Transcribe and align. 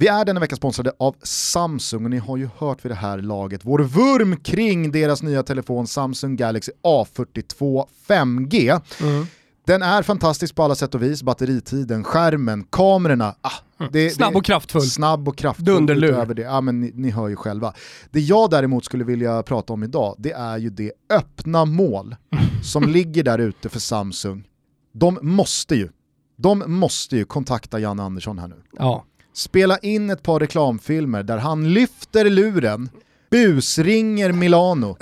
Vi 0.00 0.08
är 0.08 0.24
denna 0.24 0.40
vecka 0.40 0.56
sponsrade 0.56 0.92
av 0.98 1.16
Samsung 1.22 2.04
och 2.04 2.10
ni 2.10 2.18
har 2.18 2.36
ju 2.36 2.48
hört 2.58 2.84
vid 2.84 2.90
det 2.90 2.96
här 2.96 3.18
laget 3.18 3.60
vår 3.64 3.78
vurm 3.78 4.36
kring 4.36 4.92
deras 4.92 5.22
nya 5.22 5.42
telefon 5.42 5.86
Samsung 5.86 6.36
Galaxy 6.36 6.72
A42 6.82 7.86
5G. 8.08 8.80
Mm. 9.00 9.26
Den 9.66 9.82
är 9.82 10.02
fantastisk 10.02 10.54
på 10.54 10.62
alla 10.62 10.74
sätt 10.74 10.94
och 10.94 11.02
vis, 11.02 11.22
batteritiden, 11.22 12.04
skärmen, 12.04 12.64
kamerorna. 12.64 13.34
Ah, 13.40 13.50
mm. 13.80 13.92
det, 13.92 14.10
snabb 14.10 14.36
och 14.36 14.44
kraftfull. 14.44 14.82
Snabb 14.82 15.28
och 15.28 15.36
kraftfull. 15.36 15.64
Dunderlur. 15.64 16.08
Utöver 16.08 16.34
det. 16.34 16.42
Ja, 16.42 16.60
men 16.60 16.80
ni, 16.80 16.92
ni, 16.94 17.10
hör 17.10 17.28
ju 17.28 17.36
själva. 17.36 17.74
Det 18.10 18.20
jag 18.20 18.50
däremot 18.50 18.84
skulle 18.84 19.04
vilja 19.04 19.42
prata 19.42 19.72
om 19.72 19.82
idag, 19.82 20.14
det 20.18 20.32
är 20.32 20.58
ju 20.58 20.70
det 20.70 20.92
öppna 21.10 21.64
mål 21.64 22.16
som 22.62 22.82
ligger 22.88 23.24
där 23.24 23.38
ute 23.38 23.68
för 23.68 23.80
Samsung. 23.80 24.48
De 24.92 25.18
måste 25.22 25.74
ju, 25.74 25.88
de 26.36 26.64
måste 26.66 27.16
ju 27.16 27.24
kontakta 27.24 27.78
Jan 27.78 28.00
Andersson 28.00 28.38
här 28.38 28.48
nu. 28.48 28.62
Ja. 28.78 29.04
Spela 29.32 29.78
in 29.78 30.10
ett 30.10 30.22
par 30.22 30.40
reklamfilmer 30.40 31.22
där 31.22 31.38
han 31.38 31.72
lyfter 31.72 32.30
luren, 32.30 32.88
busringer 33.30 34.32
Milano 34.32 34.96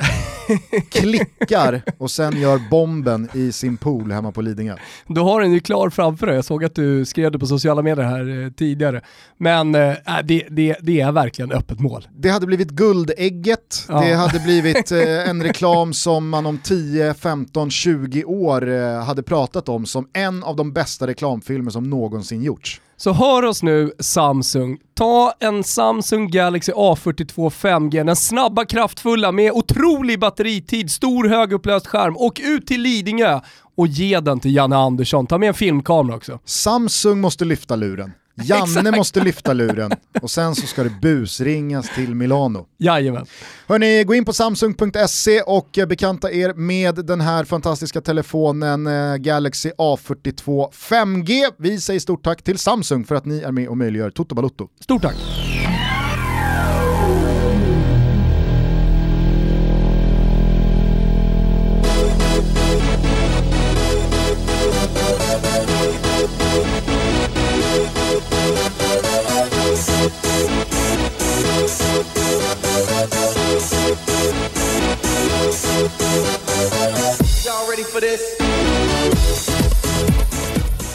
klickar 0.90 1.82
och 1.98 2.10
sen 2.10 2.40
gör 2.40 2.60
bomben 2.70 3.28
i 3.34 3.52
sin 3.52 3.76
pool 3.76 4.12
hemma 4.12 4.32
på 4.32 4.42
Lidingö. 4.42 4.76
Du 5.06 5.20
har 5.20 5.40
den 5.40 5.52
ju 5.52 5.60
klar 5.60 5.90
framför 5.90 6.26
dig, 6.26 6.34
jag 6.34 6.44
såg 6.44 6.64
att 6.64 6.74
du 6.74 7.04
skrev 7.04 7.32
det 7.32 7.38
på 7.38 7.46
sociala 7.46 7.82
medier 7.82 8.06
här 8.06 8.44
eh, 8.44 8.50
tidigare. 8.50 9.00
Men 9.38 9.74
eh, 9.74 9.88
äh, 9.88 9.96
det, 10.24 10.46
det, 10.50 10.76
det, 10.80 11.00
är 11.00 11.12
verkligen 11.12 11.52
öppet 11.52 11.80
mål. 11.80 12.08
Det 12.16 12.28
hade 12.28 12.46
blivit 12.46 12.70
guldägget, 12.70 13.86
ja. 13.88 14.00
det 14.00 14.14
hade 14.14 14.40
blivit 14.40 14.92
eh, 14.92 15.28
en 15.28 15.42
reklam 15.42 15.92
som 15.92 16.28
man 16.28 16.46
om 16.46 16.58
10, 16.58 17.14
15, 17.14 17.70
20 17.70 18.24
år 18.24 18.68
eh, 18.68 19.04
hade 19.04 19.22
pratat 19.22 19.68
om 19.68 19.86
som 19.86 20.08
en 20.12 20.44
av 20.44 20.56
de 20.56 20.72
bästa 20.72 21.06
reklamfilmer 21.06 21.70
som 21.70 21.90
någonsin 21.90 22.42
gjorts. 22.42 22.80
Så 23.00 23.12
hör 23.12 23.44
oss 23.44 23.62
nu 23.62 23.92
Samsung, 23.98 24.78
ta 24.94 25.32
en 25.40 25.64
Samsung 25.64 26.30
Galaxy 26.30 26.72
A42 26.72 27.50
5G, 27.50 28.04
den 28.04 28.16
snabba 28.16 28.64
kraftfulla 28.64 29.32
med 29.32 29.52
otrolig 29.52 30.20
batteritid, 30.20 30.90
stor 30.90 31.28
högupplöst 31.28 31.86
skärm 31.86 32.16
och 32.16 32.40
ut 32.44 32.66
till 32.66 32.82
Lidingö 32.82 33.40
och 33.76 33.86
ge 33.86 34.20
den 34.20 34.40
till 34.40 34.54
Janne 34.56 34.76
Andersson. 34.76 35.26
Ta 35.26 35.38
med 35.38 35.48
en 35.48 35.54
filmkamera 35.54 36.16
också. 36.16 36.38
Samsung 36.44 37.20
måste 37.20 37.44
lyfta 37.44 37.76
luren. 37.76 38.12
Janne 38.44 38.90
måste 38.90 39.20
lyfta 39.20 39.52
luren 39.52 39.92
och 40.22 40.30
sen 40.30 40.54
så 40.54 40.66
ska 40.66 40.84
det 40.84 40.92
busringas 41.02 41.94
till 41.94 42.14
Milano. 42.14 42.66
Jajamän. 42.78 43.26
Hörni, 43.66 44.04
gå 44.04 44.14
in 44.14 44.24
på 44.24 44.32
samsung.se 44.32 45.40
och 45.40 45.78
bekanta 45.88 46.32
er 46.32 46.54
med 46.54 46.94
den 46.94 47.20
här 47.20 47.44
fantastiska 47.44 48.00
telefonen 48.00 48.86
eh, 48.86 49.16
Galaxy 49.16 49.70
A42 49.78 50.72
5G. 50.72 51.52
Vi 51.58 51.80
säger 51.80 52.00
stort 52.00 52.24
tack 52.24 52.42
till 52.42 52.58
Samsung 52.58 53.04
för 53.04 53.14
att 53.14 53.24
ni 53.24 53.38
är 53.38 53.52
med 53.52 53.68
och 53.68 53.76
möjliggör 53.76 54.10
Toto 54.10 54.34
Balotto. 54.34 54.68
Stort 54.80 55.02
tack! 55.02 55.47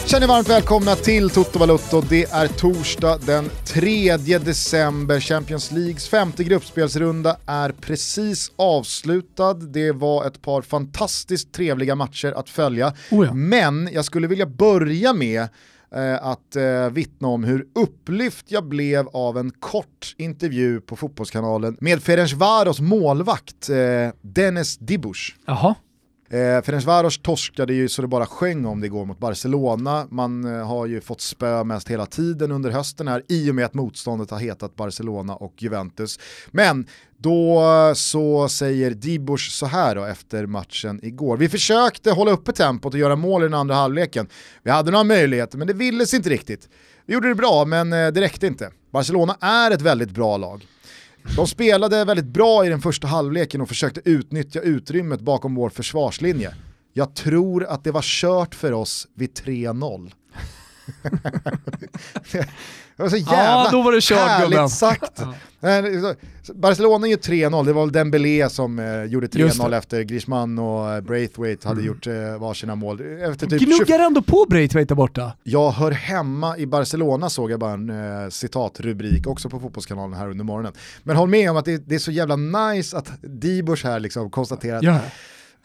Känner 0.06 0.26
varmt 0.26 0.48
välkomna 0.48 0.94
till 0.94 1.30
Toto 1.30 1.58
Balutto. 1.58 2.00
Det 2.00 2.24
är 2.24 2.48
torsdag 2.48 3.18
den 3.26 3.50
3 3.64 4.16
december. 4.16 5.20
Champions 5.20 5.70
Leagues 5.70 6.08
femte 6.08 6.44
gruppspelsrunda 6.44 7.36
är 7.46 7.70
precis 7.70 8.52
avslutad. 8.56 9.54
Det 9.54 9.92
var 9.92 10.26
ett 10.26 10.42
par 10.42 10.62
fantastiskt 10.62 11.52
trevliga 11.52 11.94
matcher 11.94 12.32
att 12.36 12.50
följa. 12.50 12.92
Oh 13.10 13.26
ja. 13.26 13.34
Men 13.34 13.88
jag 13.92 14.04
skulle 14.04 14.26
vilja 14.26 14.46
börja 14.46 15.12
med 15.12 15.42
eh, 15.94 16.26
att 16.26 16.56
eh, 16.56 16.90
vittna 16.90 17.28
om 17.28 17.44
hur 17.44 17.66
upplyft 17.74 18.46
jag 18.48 18.68
blev 18.68 19.08
av 19.08 19.38
en 19.38 19.50
kort 19.50 20.14
intervju 20.18 20.80
på 20.80 20.96
Fotbollskanalen 20.96 21.76
med 21.80 22.02
Ferencvaros 22.02 22.80
målvakt 22.80 23.68
eh, 23.68 23.76
Dennis 24.22 24.78
Dibush. 24.78 25.34
Jaha. 25.46 25.74
Eh, 26.30 26.62
Ferencvaros 26.62 27.18
torskade 27.18 27.74
ju 27.74 27.88
så 27.88 28.02
det 28.02 28.08
bara 28.08 28.26
sjöng 28.26 28.66
om 28.66 28.80
det 28.80 28.86
igår 28.86 29.04
mot 29.04 29.18
Barcelona. 29.18 30.06
Man 30.10 30.44
eh, 30.44 30.66
har 30.66 30.86
ju 30.86 31.00
fått 31.00 31.20
spö 31.20 31.64
mest 31.64 31.88
hela 31.88 32.06
tiden 32.06 32.52
under 32.52 32.70
hösten 32.70 33.08
här 33.08 33.22
i 33.28 33.50
och 33.50 33.54
med 33.54 33.64
att 33.64 33.74
motståndet 33.74 34.30
har 34.30 34.38
hetat 34.38 34.76
Barcelona 34.76 35.34
och 35.34 35.54
Juventus. 35.58 36.18
Men 36.50 36.86
då 37.18 37.62
eh, 37.62 37.94
så 37.94 38.48
säger 38.48 38.90
Dibush 38.90 39.50
så 39.50 39.66
här 39.66 39.94
då 39.94 40.04
efter 40.04 40.46
matchen 40.46 41.00
igår. 41.02 41.36
Vi 41.36 41.48
försökte 41.48 42.10
hålla 42.10 42.30
uppe 42.30 42.52
tempot 42.52 42.94
och 42.94 43.00
göra 43.00 43.16
mål 43.16 43.42
i 43.42 43.44
den 43.44 43.54
andra 43.54 43.74
halvleken. 43.74 44.28
Vi 44.62 44.70
hade 44.70 44.90
några 44.90 45.04
möjligheter 45.04 45.58
men 45.58 45.66
det 45.66 45.74
ville 45.74 46.06
sig 46.06 46.16
inte 46.16 46.30
riktigt. 46.30 46.68
Vi 47.06 47.14
gjorde 47.14 47.28
det 47.28 47.34
bra 47.34 47.64
men 47.64 47.92
eh, 47.92 48.08
det 48.08 48.20
räckte 48.20 48.46
inte. 48.46 48.70
Barcelona 48.92 49.36
är 49.40 49.70
ett 49.70 49.82
väldigt 49.82 50.10
bra 50.10 50.36
lag. 50.36 50.66
De 51.36 51.46
spelade 51.46 52.04
väldigt 52.04 52.26
bra 52.26 52.66
i 52.66 52.68
den 52.68 52.80
första 52.80 53.06
halvleken 53.06 53.60
och 53.60 53.68
försökte 53.68 54.00
utnyttja 54.04 54.60
utrymmet 54.60 55.20
bakom 55.20 55.54
vår 55.54 55.70
försvarslinje. 55.70 56.54
Jag 56.92 57.14
tror 57.14 57.64
att 57.64 57.84
det 57.84 57.90
var 57.90 58.02
kört 58.02 58.54
för 58.54 58.72
oss 58.72 59.08
vid 59.14 59.30
3-0 59.30 60.12
det 62.96 63.02
var 63.02 63.08
så 63.08 63.16
jävla 63.16 63.44
ja, 63.44 63.68
då 63.72 63.82
var 63.82 63.92
det 63.92 64.00
kört, 64.00 64.18
härligt 64.18 64.50
gubben. 64.50 64.70
sagt. 64.70 65.12
Ja. 65.16 65.34
Barcelona 66.54 67.06
gör 67.06 67.16
3-0, 67.16 67.66
det 67.66 67.72
var 67.72 67.82
väl 67.82 67.92
Dembélé 67.92 68.48
som 68.48 68.78
eh, 68.78 69.04
gjorde 69.04 69.26
3-0 69.26 69.78
efter 69.78 70.02
Griezmann 70.02 70.58
och 70.58 70.92
eh, 70.92 71.00
Braithwaite 71.00 71.68
hade 71.68 71.80
mm. 71.80 71.86
gjort 71.86 72.06
eh, 72.06 72.38
varsina 72.38 72.74
mål. 72.74 73.00
Efter 73.00 73.46
typ 73.46 73.60
Gnuggar 73.60 73.98
20... 73.98 74.04
ändå 74.04 74.22
på 74.22 74.46
Braithwaite 74.50 74.88
där 74.88 74.96
borta. 74.96 75.32
Jag 75.42 75.70
hör 75.70 75.90
hemma 75.90 76.58
i 76.58 76.66
Barcelona 76.66 77.30
såg 77.30 77.50
jag 77.50 77.60
bara 77.60 77.72
en 77.72 77.90
eh, 77.90 78.28
citatrubrik 78.28 79.26
också 79.26 79.48
på 79.48 79.60
Fotbollskanalen 79.60 80.18
här 80.18 80.30
under 80.30 80.44
morgonen. 80.44 80.72
Men 81.02 81.16
håll 81.16 81.28
med 81.28 81.50
om 81.50 81.56
att 81.56 81.64
det, 81.64 81.88
det 81.88 81.94
är 81.94 81.98
så 81.98 82.10
jävla 82.10 82.36
nice 82.36 82.96
att 82.96 83.12
Dibors 83.22 83.84
här 83.84 84.00
liksom 84.00 84.30
konstaterar 84.30 84.76
att 84.76 84.82
ja. 84.82 85.00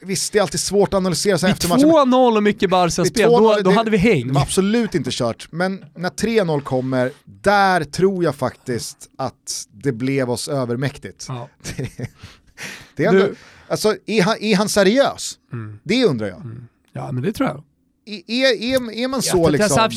Visst, 0.01 0.33
det 0.33 0.39
är 0.39 0.41
alltid 0.41 0.59
svårt 0.59 0.89
att 0.89 0.97
analysera 0.97 1.37
sig 1.37 1.51
efter 1.51 1.69
matchen. 1.69 1.89
2-0 1.89 2.35
och 2.37 2.43
mycket 2.43 2.69
Barca-spel, 2.69 3.29
då, 3.29 3.59
då 3.63 3.71
hade 3.71 3.91
vi 3.91 3.97
häng. 3.97 4.27
Det 4.27 4.33
var 4.33 4.41
absolut 4.41 4.95
inte 4.95 5.09
kört, 5.13 5.47
men 5.51 5.85
när 5.95 6.09
3-0 6.09 6.61
kommer, 6.61 7.11
där 7.25 7.83
tror 7.83 8.23
jag 8.23 8.35
faktiskt 8.35 8.97
att 9.17 9.65
det 9.71 9.91
blev 9.91 10.29
oss 10.29 10.47
övermäktigt. 10.47 11.25
Ja. 11.27 11.49
Det, 11.77 13.03
det 13.03 13.05
är, 13.05 13.09
ändå, 13.09 13.25
du... 13.25 13.35
alltså, 13.67 13.95
är, 14.05 14.21
han, 14.21 14.37
är 14.41 14.55
han 14.55 14.69
seriös? 14.69 15.39
Mm. 15.53 15.79
Det 15.83 16.05
undrar 16.05 16.27
jag. 16.27 16.41
Mm. 16.41 16.67
Ja, 16.93 17.11
men 17.11 17.23
det 17.23 17.33
tror 17.33 17.49
jag. 17.49 17.63
Är, 18.05 18.43
är, 18.43 18.91
är 18.91 19.07
man 19.07 19.21
så 19.21 19.37
ja, 19.37 19.49
liksom... 19.49 19.89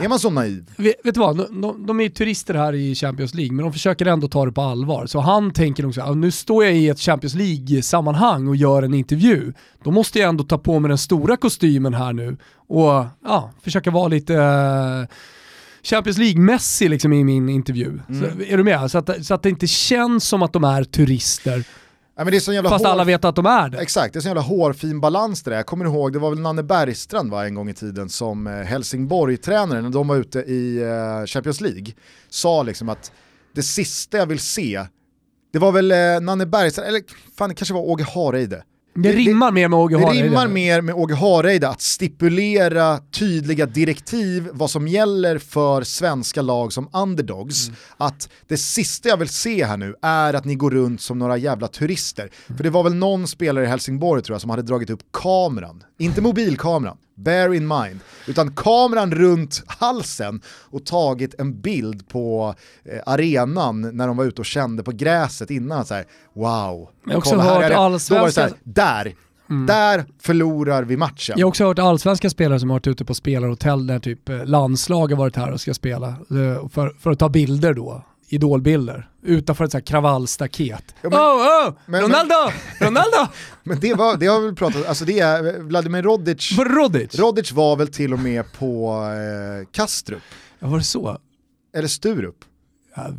Är 0.00 0.08
man 0.08 0.18
så 0.18 0.30
naiv? 0.30 0.70
Vet, 0.76 0.94
vet 1.04 1.14
du 1.14 1.20
vad, 1.20 1.36
de, 1.36 1.60
de, 1.60 1.86
de 1.86 2.00
är 2.00 2.04
ju 2.04 2.10
turister 2.10 2.54
här 2.54 2.72
i 2.72 2.94
Champions 2.94 3.34
League, 3.34 3.52
men 3.52 3.64
de 3.64 3.72
försöker 3.72 4.06
ändå 4.06 4.28
ta 4.28 4.46
det 4.46 4.52
på 4.52 4.62
allvar. 4.62 5.06
Så 5.06 5.20
han 5.20 5.50
tänker 5.50 5.82
nog 5.82 5.94
så 5.94 6.14
nu 6.14 6.30
står 6.30 6.64
jag 6.64 6.76
i 6.76 6.88
ett 6.88 7.00
Champions 7.00 7.34
League-sammanhang 7.34 8.48
och 8.48 8.56
gör 8.56 8.82
en 8.82 8.94
intervju. 8.94 9.52
Då 9.84 9.90
måste 9.90 10.18
jag 10.18 10.28
ändå 10.28 10.44
ta 10.44 10.58
på 10.58 10.78
mig 10.78 10.88
den 10.88 10.98
stora 10.98 11.36
kostymen 11.36 11.94
här 11.94 12.12
nu 12.12 12.36
och 12.68 13.04
ja, 13.24 13.50
försöka 13.62 13.90
vara 13.90 14.08
lite 14.08 14.34
uh, 14.34 15.06
Champions 15.82 16.18
League-mässig 16.18 16.88
liksom 16.88 17.12
i 17.12 17.24
min 17.24 17.48
intervju. 17.48 18.00
Mm. 18.08 18.20
Så, 18.20 18.42
är 18.44 18.56
du 18.56 18.64
med? 18.64 18.90
Så 18.90 18.98
att, 18.98 19.26
så 19.26 19.34
att 19.34 19.42
det 19.42 19.48
inte 19.48 19.66
känns 19.66 20.24
som 20.24 20.42
att 20.42 20.52
de 20.52 20.64
är 20.64 20.84
turister 20.84 21.64
Ja, 22.20 22.24
men 22.24 22.30
det 22.30 22.36
är 22.36 22.40
så 22.40 22.52
jävla 22.52 22.70
Fast 22.70 22.84
hår... 22.84 22.92
alla 22.92 23.04
vet 23.04 23.24
att 23.24 23.36
de 23.36 23.46
är 23.46 23.68
det. 23.68 23.78
Exakt, 23.78 24.12
det 24.12 24.18
är 24.18 24.20
så 24.20 24.28
jävla 24.28 24.42
hårfin 24.42 25.00
balans 25.00 25.42
det 25.42 25.50
där. 25.50 25.56
Jag 25.56 25.66
kommer 25.66 25.84
ihåg, 25.84 26.12
det 26.12 26.18
var 26.18 26.30
väl 26.30 26.40
Nanne 26.40 26.62
Bergstrand 26.62 27.30
va, 27.30 27.46
en 27.46 27.54
gång 27.54 27.68
i 27.68 27.74
tiden 27.74 28.08
som 28.08 28.46
eh, 28.46 28.52
Helsingborg-tränare, 28.52 29.82
när 29.82 29.90
de 29.90 30.08
var 30.08 30.16
ute 30.16 30.38
i 30.38 30.84
uh, 30.84 31.26
Champions 31.26 31.60
League, 31.60 31.86
sa 32.28 32.62
liksom 32.62 32.88
att 32.88 33.12
det 33.54 33.62
sista 33.62 34.18
jag 34.18 34.26
vill 34.26 34.38
se, 34.38 34.86
det 35.52 35.58
var 35.58 35.72
väl 35.72 35.92
uh, 35.92 36.20
Nanne 36.20 36.46
Bergstrand, 36.46 36.88
eller 36.88 37.02
fan 37.36 37.48
det 37.48 37.54
kanske 37.54 37.74
var 37.74 37.80
Åge 37.80 38.04
Hareide, 38.14 38.62
det 38.94 39.12
rimmar 39.12 39.52
mer 39.52 39.68
med 39.68 39.78
Åge 39.78 39.98
Hareide. 39.98 40.22
Det 40.22 40.28
rimmar 40.28 40.48
mer 40.48 40.80
med 40.80 40.94
Åge 40.94 41.14
Hareide 41.14 41.68
att 41.68 41.80
stipulera 41.80 42.98
tydliga 42.98 43.66
direktiv 43.66 44.48
vad 44.52 44.70
som 44.70 44.88
gäller 44.88 45.38
för 45.38 45.82
svenska 45.82 46.42
lag 46.42 46.72
som 46.72 46.88
underdogs. 46.92 47.68
Mm. 47.68 47.78
Att 47.96 48.28
det 48.48 48.56
sista 48.56 49.08
jag 49.08 49.16
vill 49.16 49.28
se 49.28 49.64
här 49.64 49.76
nu 49.76 49.94
är 50.02 50.34
att 50.34 50.44
ni 50.44 50.54
går 50.54 50.70
runt 50.70 51.00
som 51.00 51.18
några 51.18 51.36
jävla 51.36 51.68
turister. 51.68 52.22
Mm. 52.22 52.56
För 52.56 52.64
det 52.64 52.70
var 52.70 52.82
väl 52.82 52.94
någon 52.94 53.26
spelare 53.26 53.64
i 53.64 53.68
Helsingborg 53.68 54.22
tror 54.22 54.34
jag 54.34 54.40
som 54.40 54.50
hade 54.50 54.62
dragit 54.62 54.90
upp 54.90 55.02
kameran, 55.12 55.82
inte 55.98 56.20
mobilkameran, 56.20 56.96
bear 57.22 57.54
in 57.54 57.68
mind, 57.68 58.00
utan 58.26 58.54
kameran 58.54 59.14
runt 59.14 59.62
halsen 59.66 60.40
och 60.46 60.86
tagit 60.86 61.40
en 61.40 61.60
bild 61.60 62.08
på 62.08 62.54
eh, 62.84 62.98
arenan 63.06 63.96
när 63.96 64.06
de 64.06 64.16
var 64.16 64.24
ute 64.24 64.40
och 64.40 64.46
kände 64.46 64.82
på 64.82 64.92
gräset 64.92 65.50
innan. 65.50 65.84
Så 65.84 65.94
här, 65.94 66.04
wow, 66.34 66.88
jag 67.04 67.12
har 67.12 67.18
också 67.18 67.36
hört 67.36 67.72
allsvenska... 67.72 68.14
Då 68.14 68.20
var 68.20 68.26
det 68.26 68.32
så 68.32 68.40
här, 68.40 68.52
där, 68.62 69.14
Mm. 69.50 69.66
Där 69.66 70.04
förlorar 70.22 70.82
vi 70.82 70.96
matchen. 70.96 71.34
Jag 71.38 71.46
har 71.46 71.48
också 71.48 71.64
hört 71.64 71.78
allsvenska 71.78 72.30
spelare 72.30 72.60
som 72.60 72.70
har 72.70 72.74
varit 72.74 72.86
ute 72.86 73.04
på 73.04 73.14
spelarhotell 73.14 73.84
när 73.84 73.98
typ 73.98 74.28
eh, 74.28 74.44
landslag 74.44 75.10
har 75.10 75.16
varit 75.16 75.36
här 75.36 75.52
och 75.52 75.60
ska 75.60 75.74
spela, 75.74 76.08
eh, 76.08 76.68
för, 76.68 76.96
för 76.98 77.10
att 77.10 77.18
ta 77.18 77.28
bilder 77.28 77.74
då 77.74 78.04
idolbilder 78.30 79.08
utanför 79.22 79.64
ett 79.64 79.70
så 79.70 79.76
här 79.76 79.82
kravallstaket. 79.82 80.94
Ja, 81.02 81.10
men, 81.10 81.18
oh, 81.18 81.68
oh! 81.68 81.74
Men, 81.86 82.00
Ronaldo! 82.00 82.34
Men, 82.80 82.88
Ronaldo! 82.88 83.32
men 83.62 83.80
det, 83.80 83.94
var, 83.94 84.16
det 84.16 84.26
har 84.26 84.40
vi 84.40 84.46
väl 84.46 84.56
pratat 84.56 84.86
alltså 84.86 85.04
det 85.04 85.20
är 85.20 85.58
Vladimir 85.58 86.02
Rodic. 86.02 86.58
Rodic? 86.58 87.14
Rodic 87.18 87.52
var 87.52 87.76
väl 87.76 87.88
till 87.88 88.12
och 88.12 88.18
med 88.18 88.52
på 88.52 89.02
eh, 89.04 89.68
Kastrup. 89.72 90.22
Ja, 90.58 90.68
var 90.68 90.78
det 90.78 90.84
så? 90.84 91.18
Eller 91.74 91.88
Sturup. 91.88 92.36
Ja, 92.94 93.10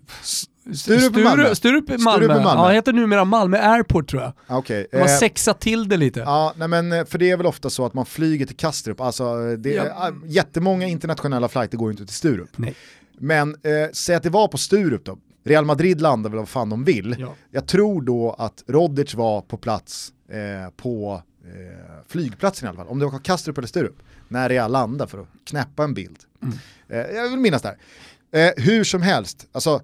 Sturup, 0.74 1.18
i 1.18 1.24
Malmö. 1.24 1.56
Sturup 1.56 1.90
i 1.90 1.98
Malmö. 1.98 2.26
Sturup 2.26 2.42
i 2.42 2.44
Malmö. 2.44 2.64
Ja, 2.64 2.70
heter 2.70 2.94
numera 2.94 3.26
Malmö 3.26 3.58
Airport 3.58 4.10
tror 4.10 4.22
jag. 4.22 4.58
Okay. 4.58 4.88
De 4.92 4.98
har 4.98 5.08
eh, 5.08 5.18
sexat 5.18 5.60
till 5.60 5.90
det 5.90 5.98
lite. 5.98 6.20
Ja, 6.20 6.54
nej 6.56 6.68
men 6.68 6.92
eh, 6.92 7.06
för 7.06 7.18
det 7.18 7.32
är 7.32 7.38
väl 7.38 7.46
ofta 7.46 7.70
så 7.70 7.86
att 7.86 7.94
man 7.94 8.06
flyger 8.06 8.46
till 8.46 8.56
Kastrup, 8.56 9.02
alltså 9.02 9.56
det, 9.56 9.70
ja. 9.70 9.84
Ah, 9.96 10.12
jättemånga 10.26 10.88
internationella 10.88 11.50
flighter 11.50 11.78
går 11.78 11.92
inte 11.92 12.06
till 12.06 12.16
Sturup. 12.16 12.50
Nej. 12.56 12.76
Men 13.22 13.50
eh, 13.50 13.90
säg 13.94 14.16
att 14.16 14.24
det 14.24 14.30
var 14.30 14.48
på 14.48 14.58
Sturup 14.58 15.06
då, 15.06 15.18
Real 15.44 15.66
Madrid 15.66 16.02
landar 16.02 16.30
väl 16.30 16.40
vad 16.40 16.50
fan 16.50 16.70
de 16.70 16.84
vill. 16.84 17.16
Ja. 17.20 17.34
Jag 17.52 17.68
tror 17.68 18.02
då 18.02 18.36
att 18.38 18.64
Rodic 18.68 19.14
var 19.14 19.42
på 19.42 19.58
plats 19.58 20.14
eh, 20.30 20.72
på 20.78 21.22
eh, 21.46 22.04
flygplatsen 22.08 22.66
i 22.66 22.70
alla 22.70 22.78
fall, 22.78 22.88
om 22.88 23.00
det 23.00 23.06
var 23.06 23.20
Kastrup 23.20 23.58
eller 23.58 23.68
Sturup, 23.68 23.96
när 24.28 24.50
Real 24.50 24.72
landar 24.72 25.08
för 25.08 25.20
att 25.20 25.28
knäppa 25.46 25.84
en 25.84 25.94
bild. 25.94 26.18
Mm. 26.42 26.58
Eh, 26.90 27.16
jag 27.16 27.30
vill 27.30 27.40
minnas 27.40 27.62
det 27.62 27.68
här. 27.68 27.78
Eh, 28.48 28.54
hur 28.64 28.84
som 28.84 29.02
helst, 29.02 29.48
alltså 29.52 29.82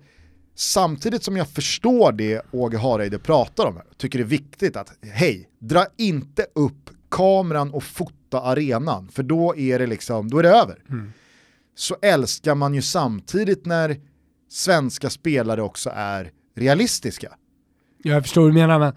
samtidigt 0.56 1.24
som 1.24 1.38
jag 1.38 1.48
förstår 1.48 2.12
det 2.12 2.42
Åge 2.52 2.78
Hareide 2.78 3.20
pratar 3.20 3.66
om, 3.66 3.80
tycker 3.98 4.20
det 4.20 4.24
är 4.24 4.28
viktigt 4.28 4.76
att, 4.76 4.94
hej, 5.02 5.50
dra 5.60 5.86
inte 5.98 6.46
upp 6.56 6.90
kameran 7.10 7.72
och 7.72 7.84
fota 7.84 8.42
arenan, 8.42 9.10
för 9.10 9.24
då 9.24 9.56
är 9.56 9.80
det 9.80 9.88
liksom, 9.88 10.30
då 10.30 10.40
är 10.40 10.44
det 10.44 10.50
över. 10.50 10.84
Mm. 10.90 11.14
Så 11.78 11.98
älskar 12.02 12.56
man 12.56 12.74
ju 12.74 12.82
samtidigt 12.82 13.66
när 13.66 13.98
svenska 14.50 15.10
spelare 15.10 15.62
också 15.62 15.92
är 15.94 16.32
realistiska. 16.56 17.34
Jag 18.04 18.24
förstår 18.24 18.42
vad 18.42 18.50
du 18.50 18.54
menar 18.54 18.80
men 18.80 18.94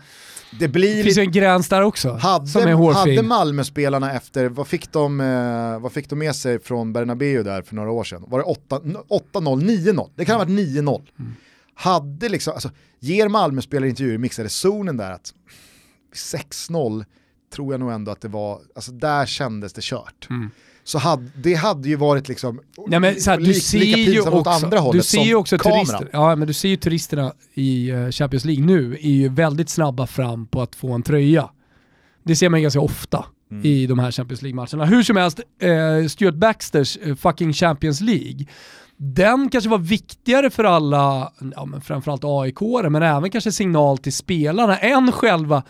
det, 0.59 0.69
blir 0.69 0.97
det 0.97 1.03
finns 1.03 1.19
ju 1.19 1.23
en 1.23 1.33
gräns 1.33 1.69
där 1.69 1.83
också 1.83 2.13
hade, 2.13 2.47
som 2.47 2.63
är 2.63 2.73
hårfin. 2.73 3.17
Hade 3.17 3.29
Malmö-spelarna 3.29 4.13
efter, 4.13 4.49
vad 4.49 4.67
fick, 4.67 4.93
de, 4.93 5.21
eh, 5.21 5.81
vad 5.81 5.93
fick 5.93 6.11
de 6.11 6.19
med 6.19 6.37
sig 6.37 6.61
från 6.61 6.93
Bernabéu 6.93 7.43
där 7.43 7.63
för 7.63 7.75
några 7.75 7.91
år 7.91 8.05
sedan? 8.05 8.25
Var 8.27 8.39
det 8.39 8.45
8-0, 8.45 9.63
9-0? 9.63 10.11
Det 10.17 10.25
kan 10.25 10.35
ha 10.35 10.45
varit 10.45 10.59
9-0. 10.59 11.03
Mm. 11.19 11.33
Hade 11.75 12.29
liksom, 12.29 12.53
alltså, 12.53 12.71
ger 12.99 13.29
Malmö-spelare 13.29 13.89
intervjuer 13.89 14.15
i 14.15 14.19
mixade 14.19 14.49
zonen 14.49 14.97
där 14.97 15.11
att 15.11 15.35
6-0 16.15 17.05
tror 17.55 17.73
jag 17.73 17.81
nog 17.81 17.93
ändå 17.93 18.13
att 18.13 18.21
det 18.21 18.29
var, 18.29 18.61
alltså 18.75 18.93
där 18.93 19.27
kändes 19.27 19.73
det 19.73 19.83
kört. 19.83 20.27
Mm 20.31 20.51
så 20.85 20.99
hade, 20.99 21.31
det 21.37 21.55
hade 21.55 21.89
ju 21.89 21.97
varit 21.97 22.29
liksom 22.29 22.61
ja, 22.91 23.01
men, 23.01 23.21
så 23.21 23.31
här, 23.31 23.39
du 23.39 23.55
ser 23.55 24.35
åt 24.35 24.47
andra 24.47 24.79
hållet 24.79 25.03
Du 25.03 25.09
ser 25.09 25.25
ju 25.25 25.35
också 25.35 25.59
turister, 25.59 26.09
ja 26.13 26.37
men 26.37 26.49
du 26.49 26.55
ser 26.55 26.69
ju 26.69 26.77
turisterna 26.77 27.33
i 27.55 27.93
uh, 27.93 28.11
Champions 28.11 28.45
League 28.45 28.65
nu 28.65 28.95
är 28.95 29.11
ju 29.11 29.29
väldigt 29.29 29.69
snabba 29.69 30.07
fram 30.07 30.47
på 30.47 30.63
att 30.63 30.75
få 30.75 30.93
en 30.93 31.03
tröja. 31.03 31.51
Det 32.23 32.37
ser 32.37 32.49
man 32.49 32.63
ganska 32.63 32.81
ofta 32.81 33.25
mm. 33.51 33.65
i 33.65 33.87
de 33.87 33.99
här 33.99 34.11
Champions 34.11 34.43
League-matcherna. 34.43 34.85
Hur 34.85 35.03
som 35.03 35.17
helst, 35.17 35.41
uh, 35.63 36.09
Stuart 36.09 36.35
Baxters 36.35 36.99
uh, 37.07 37.15
fucking 37.15 37.53
Champions 37.53 38.01
League, 38.01 38.47
den 38.97 39.49
kanske 39.51 39.71
var 39.71 39.79
viktigare 39.79 40.51
för 40.51 40.65
alla, 40.65 41.33
ja, 41.57 41.65
men 41.65 41.81
framförallt 41.81 42.25
aik 42.25 42.61
men 42.91 43.03
även 43.03 43.31
kanske 43.31 43.53
signal 43.53 43.99
till 43.99 44.13
spelarna 44.13 44.79
än 44.79 45.13
själva 45.13 45.63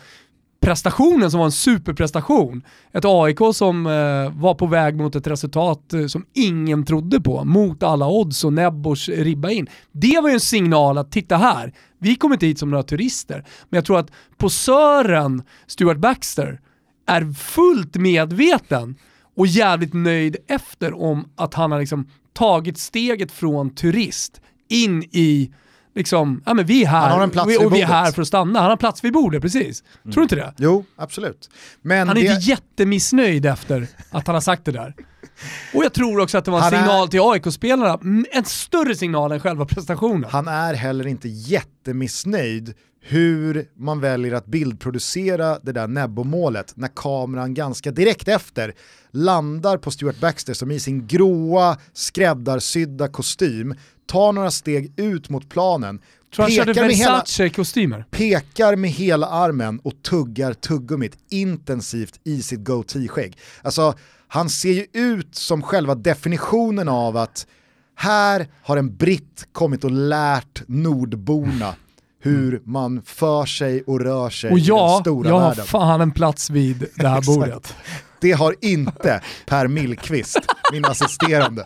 prestationen 0.61 1.19
som 1.19 1.23
alltså 1.23 1.37
var 1.37 1.45
en 1.45 1.51
superprestation. 1.51 2.63
Ett 2.93 3.05
AIK 3.05 3.37
som 3.53 3.85
eh, 3.85 4.41
var 4.41 4.53
på 4.53 4.65
väg 4.65 4.95
mot 4.95 5.15
ett 5.15 5.27
resultat 5.27 5.93
eh, 5.93 6.05
som 6.05 6.25
ingen 6.33 6.85
trodde 6.85 7.21
på, 7.21 7.43
mot 7.43 7.83
alla 7.83 8.07
odds 8.07 8.43
och 8.43 8.53
Nebbors 8.53 9.09
ribba 9.09 9.49
in. 9.49 9.69
Det 9.91 10.19
var 10.21 10.29
ju 10.29 10.33
en 10.33 10.39
signal 10.39 10.97
att 10.97 11.11
titta 11.11 11.37
här, 11.37 11.73
vi 11.99 12.15
kommer 12.15 12.35
inte 12.35 12.45
hit 12.45 12.59
som 12.59 12.69
några 12.69 12.83
turister. 12.83 13.45
Men 13.69 13.77
jag 13.77 13.85
tror 13.85 13.99
att 13.99 14.11
posören 14.37 15.43
Stuart 15.67 15.97
Baxter 15.97 16.59
är 17.07 17.33
fullt 17.33 17.95
medveten 17.95 18.95
och 19.35 19.47
jävligt 19.47 19.93
nöjd 19.93 20.37
efter 20.47 21.01
om 21.01 21.29
att 21.35 21.53
han 21.53 21.71
har 21.71 21.79
liksom 21.79 22.07
tagit 22.33 22.77
steget 22.77 23.31
från 23.31 23.69
turist 23.69 24.41
in 24.69 25.03
i 25.03 25.51
liksom, 25.95 26.43
ja 26.45 26.53
men 26.53 26.65
vi 26.65 26.83
är 26.83 26.87
här, 26.87 26.99
han 26.99 27.11
har 27.11 27.23
en 27.23 27.29
plats 27.29 27.49
vi, 27.49 27.57
och 27.57 27.75
vi 27.75 27.81
är 27.81 27.85
här 27.85 28.11
för 28.11 28.21
att 28.21 28.27
stanna. 28.27 28.59
Han 28.59 28.69
har 28.69 28.77
plats 28.77 29.03
vid 29.03 29.13
bordet, 29.13 29.41
precis. 29.41 29.83
Mm. 30.03 30.13
Tror 30.13 30.21
du 30.21 30.23
inte 30.23 30.35
det? 30.35 30.53
Jo, 30.57 30.85
absolut. 30.95 31.49
Men 31.81 32.07
han 32.07 32.17
är 32.17 32.21
det... 32.21 32.27
inte 32.27 32.49
jättemissnöjd 32.49 33.45
efter 33.45 33.87
att 34.11 34.27
han 34.27 34.33
har 34.33 34.41
sagt 34.41 34.65
det 34.65 34.71
där. 34.71 34.95
Och 35.73 35.83
jag 35.83 35.93
tror 35.93 36.19
också 36.19 36.37
att 36.37 36.45
det 36.45 36.51
var 36.51 36.57
en 36.57 36.63
han 36.63 36.71
signal 36.71 37.07
är... 37.07 37.07
till 37.07 37.21
AIK-spelarna, 37.21 37.99
en 38.31 38.45
större 38.45 38.95
signal 38.95 39.31
än 39.31 39.39
själva 39.39 39.65
prestationen. 39.65 40.29
Han 40.29 40.47
är 40.47 40.73
heller 40.73 41.07
inte 41.07 41.27
jättemissnöjd 41.27 42.73
hur 43.03 43.65
man 43.75 43.99
väljer 43.99 44.33
att 44.33 44.45
bildproducera 44.45 45.59
det 45.59 45.71
där 45.71 45.87
Nebbo-målet 45.87 46.73
när 46.75 46.87
kameran 46.87 47.53
ganska 47.53 47.91
direkt 47.91 48.27
efter 48.27 48.73
landar 49.11 49.77
på 49.77 49.91
Stuart 49.91 50.19
Baxter 50.19 50.53
som 50.53 50.71
i 50.71 50.79
sin 50.79 51.07
gråa 51.07 51.77
skräddarsydda 51.93 53.07
kostym 53.07 53.75
tar 54.11 54.33
några 54.33 54.51
steg 54.51 54.93
ut 54.97 55.29
mot 55.29 55.49
planen, 55.49 56.01
Tror 56.35 56.43
han 56.43 56.51
körde 56.51 56.73
Versace-kostymer? 56.73 58.05
Pekar 58.11 58.75
med 58.75 58.89
hela 58.89 59.27
armen 59.27 59.79
och 59.83 59.93
tuggar 60.03 60.53
tuggummit 60.53 61.17
intensivt 61.29 62.19
i 62.23 62.41
sitt 62.41 62.59
goatee-skägg. 62.59 63.37
Alltså, 63.61 63.93
han 64.27 64.49
ser 64.49 64.71
ju 64.71 64.85
ut 64.93 65.35
som 65.35 65.61
själva 65.61 65.95
definitionen 65.95 66.89
av 66.89 67.17
att 67.17 67.47
här 67.95 68.47
har 68.63 68.77
en 68.77 68.95
britt 68.95 69.47
kommit 69.51 69.83
och 69.83 69.91
lärt 69.91 70.63
nordborna 70.67 71.75
hur 72.19 72.61
man 72.65 73.01
för 73.05 73.45
sig 73.45 73.83
och 73.87 73.99
rör 73.99 74.29
sig 74.29 74.51
och 74.51 74.59
ja, 74.59 74.89
i 74.89 74.93
den 74.93 75.03
stora 75.03 75.29
jag 75.29 75.39
världen. 75.39 75.59
har 75.59 75.65
fan 75.65 76.01
en 76.01 76.11
plats 76.11 76.49
vid 76.49 76.85
det 76.95 77.07
här 77.07 77.21
bordet. 77.21 77.75
Det 78.21 78.31
har 78.31 78.55
inte 78.61 79.21
Per 79.45 79.67
Millqvist, 79.67 80.39
min 80.71 80.85
assisterande. 80.85 81.65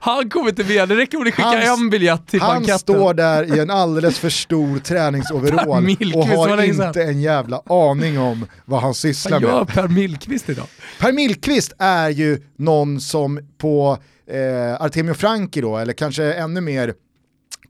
Han 0.00 0.30
kommer 0.30 0.48
inte 0.48 0.64
med, 0.64 0.88
det 0.88 0.96
räcker 0.96 1.18
om 1.18 1.24
ni 1.24 1.32
skickar 1.32 1.74
en 1.78 1.90
biljett 1.90 2.26
till 2.26 2.40
Han 2.40 2.50
banketten. 2.54 2.78
står 2.78 3.14
där 3.14 3.56
i 3.56 3.60
en 3.60 3.70
alldeles 3.70 4.18
för 4.18 4.30
stor 4.30 4.78
träningsoverall 4.78 5.68
och 6.14 6.26
har 6.26 6.62
inte 6.62 7.02
en 7.02 7.20
jävla 7.20 7.62
aning 7.66 8.18
om 8.18 8.46
vad 8.64 8.80
han 8.80 8.94
sysslar 8.94 9.40
med. 9.40 9.50
Vad 9.50 9.58
gör 9.58 9.64
Per 9.64 9.88
Millqvist 9.88 10.48
idag? 10.48 10.66
Per 11.00 11.12
Millqvist 11.12 11.72
är 11.78 12.08
ju 12.08 12.42
någon 12.56 13.00
som 13.00 13.40
på 13.58 13.98
eh, 14.30 14.82
Artemio 14.82 15.14
Franki 15.14 15.60
då, 15.60 15.76
eller 15.78 15.92
kanske 15.92 16.32
ännu 16.32 16.60
mer 16.60 16.94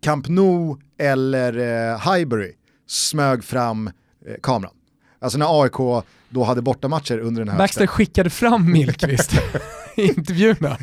Camp 0.03 0.29
Nou 0.29 0.77
eller 1.01 1.59
eh, 1.93 2.13
Highbury 2.13 2.53
smög 2.89 3.45
fram 3.45 3.87
eh, 3.87 4.35
kameran. 4.43 4.73
Alltså 5.21 5.39
när 5.39 5.63
AIK 5.63 6.05
då 6.29 6.45
hade 6.45 6.63
bortamatcher 6.63 7.19
under 7.19 7.41
den 7.45 7.49
här 7.49 7.59
Baxter 7.59 7.87
skickade 7.87 8.31
fram 8.31 8.73
Millqvist 8.73 9.33
intervjuerna. 10.03 10.79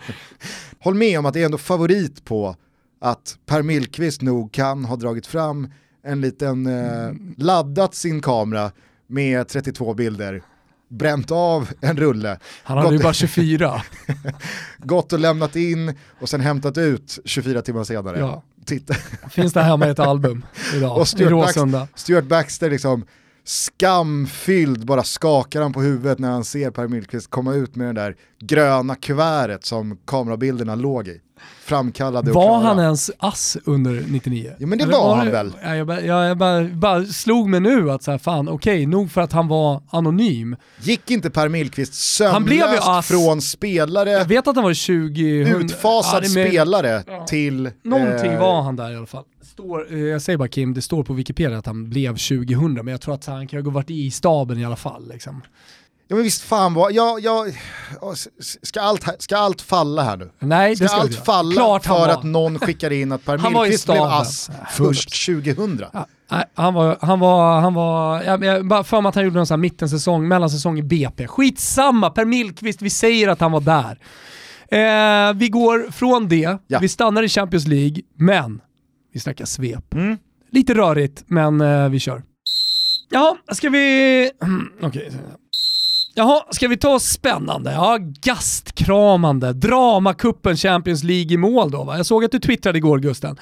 Håll 0.78 0.94
med 0.94 1.18
om 1.18 1.26
att 1.26 1.34
det 1.34 1.40
är 1.40 1.44
ändå 1.44 1.58
favorit 1.58 2.24
på 2.24 2.56
att 3.00 3.38
Per 3.46 3.62
Millqvist 3.62 4.22
nog 4.22 4.52
kan 4.52 4.84
ha 4.84 4.96
dragit 4.96 5.26
fram 5.26 5.68
en 6.04 6.20
liten, 6.20 6.66
eh, 6.66 7.12
laddat 7.36 7.94
sin 7.94 8.22
kamera 8.22 8.72
med 9.06 9.48
32 9.48 9.94
bilder, 9.94 10.42
bränt 10.88 11.30
av 11.30 11.68
en 11.80 11.96
rulle. 11.96 12.38
Han 12.62 12.78
hade 12.78 12.90
gått, 12.90 13.00
ju 13.00 13.02
bara 13.02 13.12
24. 13.12 13.82
gått 14.78 15.12
och 15.12 15.18
lämnat 15.18 15.56
in 15.56 15.94
och 16.20 16.28
sen 16.28 16.40
hämtat 16.40 16.78
ut 16.78 17.18
24 17.24 17.62
timmar 17.62 17.84
senare. 17.84 18.18
Ja. 18.18 18.42
Titta. 18.64 18.94
Finns 19.30 19.52
det 19.52 19.62
hemma 19.62 19.86
i 19.86 19.90
ett 19.90 19.98
album 19.98 20.44
idag 20.74 20.98
och 20.98 21.08
Stuart 21.08 21.30
i 21.30 21.34
Råsunda. 21.34 21.78
Bax, 21.78 22.02
Stuart 22.02 22.24
Baxter 22.24 22.70
liksom 22.70 23.04
skamfylld 23.44 24.86
bara 24.86 25.04
skakar 25.04 25.62
han 25.62 25.72
på 25.72 25.80
huvudet 25.82 26.18
när 26.18 26.30
han 26.30 26.44
ser 26.44 26.70
Per 26.70 26.88
Millqvist 26.88 27.30
komma 27.30 27.54
ut 27.54 27.76
med 27.76 27.94
det 27.94 28.00
där 28.00 28.16
gröna 28.40 28.94
kuvertet 28.94 29.64
som 29.64 29.98
kamerabilderna 30.06 30.74
låg 30.74 31.08
i. 31.08 31.20
Framkallade 31.64 32.32
Var 32.32 32.58
han 32.58 32.78
ens 32.78 33.10
ass 33.18 33.56
under 33.64 34.04
99? 34.08 34.52
Ja 34.58 34.66
men 34.66 34.78
det 34.78 34.84
Eller 34.84 34.94
var, 34.94 35.16
han 35.16 35.26
det, 35.26 35.32
väl? 35.32 35.52
Jag, 35.62 35.76
jag, 35.76 36.06
jag, 36.06 36.28
jag 36.28 36.38
bara, 36.38 36.64
bara, 36.64 37.04
slog 37.04 37.48
mig 37.48 37.60
nu 37.60 37.90
att 37.90 38.02
så 38.02 38.10
här, 38.10 38.18
fan 38.18 38.48
okej, 38.48 38.74
okay, 38.74 38.86
nog 38.86 39.10
för 39.10 39.20
att 39.20 39.32
han 39.32 39.48
var 39.48 39.82
anonym. 39.90 40.56
Gick 40.80 41.10
inte 41.10 41.30
Per 41.30 41.48
Millqvist 41.48 41.94
sömnlöst 41.94 43.08
från 43.08 43.42
spelare, 43.42 44.10
jag 44.10 44.24
vet 44.24 44.48
att 44.48 44.56
han 44.56 44.64
var 44.64 44.74
20... 44.74 45.56
Utfasad 45.56 46.24
ja, 46.24 46.28
spelare 46.28 47.04
ja. 47.06 47.26
till... 47.26 47.70
Någonting 47.82 48.32
eh, 48.32 48.40
var 48.40 48.62
han 48.62 48.76
där 48.76 48.92
i 48.92 48.96
alla 48.96 49.06
fall 49.06 49.24
står, 49.52 49.92
eh, 49.92 49.98
jag 49.98 50.22
säger 50.22 50.36
bara 50.36 50.48
Kim, 50.48 50.74
det 50.74 50.82
står 50.82 51.04
på 51.04 51.12
Wikipedia 51.12 51.58
att 51.58 51.66
han 51.66 51.90
blev 51.90 52.10
2000, 52.10 52.74
men 52.74 52.88
jag 52.88 53.00
tror 53.00 53.14
att 53.14 53.26
han 53.26 53.48
kan 53.48 53.64
ha 53.64 53.70
varit 53.70 53.90
i 53.90 54.10
staben 54.10 54.58
i 54.58 54.64
alla 54.64 54.76
fall. 54.76 55.08
Liksom. 55.08 55.42
Ja 56.12 56.16
men 56.16 56.24
visst 56.24 56.42
fan 56.42 56.74
vad, 56.74 56.92
jag, 56.92 57.20
jag, 57.20 57.52
ska, 58.62 58.80
allt, 58.80 59.22
ska 59.22 59.36
allt 59.36 59.62
falla 59.62 60.02
här 60.02 60.16
nu? 60.16 60.30
Nej, 60.38 60.76
ska, 60.76 60.84
det 60.84 60.88
ska 60.88 61.00
allt 61.00 61.24
falla 61.24 61.52
Klart 61.52 61.84
för 61.84 62.08
att 62.08 62.22
någon 62.22 62.58
skickar 62.58 62.90
in 62.90 63.12
att 63.12 63.24
Per 63.24 63.38
Millqvist 63.50 63.86
blev 63.86 64.02
ass 64.02 64.50
först 64.72 65.26
2000? 65.26 65.84
Ja, 65.92 66.06
han 66.54 66.74
var, 66.74 66.98
han 67.00 67.20
var, 67.20 67.60
han 67.60 67.74
var, 67.74 68.22
jag, 68.22 68.66
bara 68.66 68.84
för 68.84 69.00
mig 69.00 69.08
att 69.08 69.14
han 69.14 69.24
gjorde 69.24 69.36
någon 69.36 69.46
sån 69.46 69.54
här 69.54 69.60
mittensäsong, 69.60 70.28
mellansäsong 70.28 70.78
i 70.78 70.82
BP. 70.82 71.26
Skitsamma, 71.26 72.10
Per 72.10 72.24
Millqvist, 72.24 72.82
vi 72.82 72.90
säger 72.90 73.28
att 73.28 73.40
han 73.40 73.52
var 73.52 73.60
där. 73.60 73.98
Eh, 74.68 75.34
vi 75.34 75.48
går 75.48 75.90
från 75.92 76.28
det, 76.28 76.58
Ja. 76.66 76.78
vi 76.78 76.88
stannar 76.88 77.22
i 77.22 77.28
Champions 77.28 77.66
League, 77.66 78.02
men 78.16 78.60
vi 79.12 79.20
snackar 79.20 79.44
svep. 79.44 79.94
Mm. 79.94 80.18
Lite 80.50 80.74
rörigt, 80.74 81.24
men 81.26 81.60
eh, 81.60 81.88
vi 81.88 82.00
kör. 82.00 82.22
Jaha, 83.10 83.36
ska 83.52 83.68
vi... 83.68 84.30
Okej. 84.82 85.10
Jaha, 86.14 86.44
ska 86.50 86.68
vi 86.68 86.76
ta 86.76 86.98
spännande? 86.98 87.72
Ja, 87.72 87.98
gastkramande. 88.00 89.52
Dramakuppen 89.52 90.56
Champions 90.56 91.02
League 91.02 91.32
i 91.32 91.36
mål 91.36 91.70
då 91.70 91.84
va? 91.84 91.96
Jag 91.96 92.06
såg 92.06 92.24
att 92.24 92.32
du 92.32 92.38
twittrade 92.38 92.78
igår 92.78 92.98
Gusten. 92.98 93.36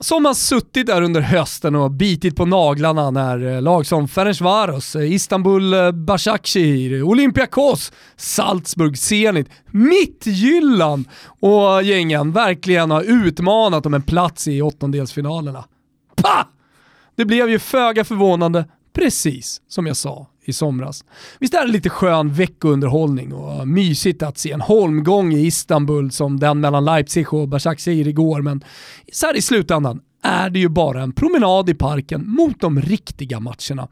Som 0.00 0.24
har 0.24 0.34
suttit 0.34 0.86
där 0.86 1.02
under 1.02 1.20
hösten 1.20 1.74
och 1.74 1.90
bitit 1.90 2.36
på 2.36 2.46
naglarna 2.46 3.10
när 3.10 3.54
eh, 3.54 3.62
lag 3.62 3.86
som 3.86 4.08
Ferencvaros, 4.08 4.96
eh, 4.96 5.12
Istanbul 5.12 5.74
eh, 5.74 5.92
Başakşehir, 5.92 7.02
Olympiakos, 7.02 7.92
Salzburg, 8.16 8.98
Zenit, 8.98 9.48
Mittgyllan 9.66 11.08
och 11.40 11.82
gängen 11.82 12.32
verkligen 12.32 12.90
har 12.90 13.02
utmanat 13.02 13.86
om 13.86 13.94
en 13.94 14.02
plats 14.02 14.48
i 14.48 14.62
åttondelsfinalerna. 14.62 15.64
Pa! 16.16 16.48
Det 17.16 17.24
blev 17.24 17.50
ju 17.50 17.58
föga 17.58 18.04
förvånande, 18.04 18.64
precis 18.92 19.60
som 19.68 19.86
jag 19.86 19.96
sa 19.96 20.31
i 20.44 20.52
somras. 20.52 21.04
Visst 21.38 21.54
är 21.54 21.66
det 21.66 21.72
lite 21.72 21.90
skön 21.90 22.32
veckounderhållning 22.32 23.32
och 23.32 23.68
mysigt 23.68 24.22
att 24.22 24.38
se 24.38 24.52
en 24.52 24.60
holmgång 24.60 25.32
i 25.32 25.46
Istanbul 25.46 26.10
som 26.10 26.40
den 26.40 26.60
mellan 26.60 26.84
Leipzig 26.84 27.34
och 27.34 27.48
Başakşehir 27.48 28.08
igår, 28.08 28.42
men 28.42 28.64
så 29.12 29.26
här 29.26 29.36
i 29.36 29.42
slutändan 29.42 30.00
är 30.22 30.50
det 30.50 30.58
ju 30.58 30.68
bara 30.68 31.02
en 31.02 31.12
promenad 31.12 31.70
i 31.70 31.74
parken 31.74 32.28
mot 32.30 32.60
de 32.60 32.80
riktiga 32.80 33.40
matcherna. 33.40 33.88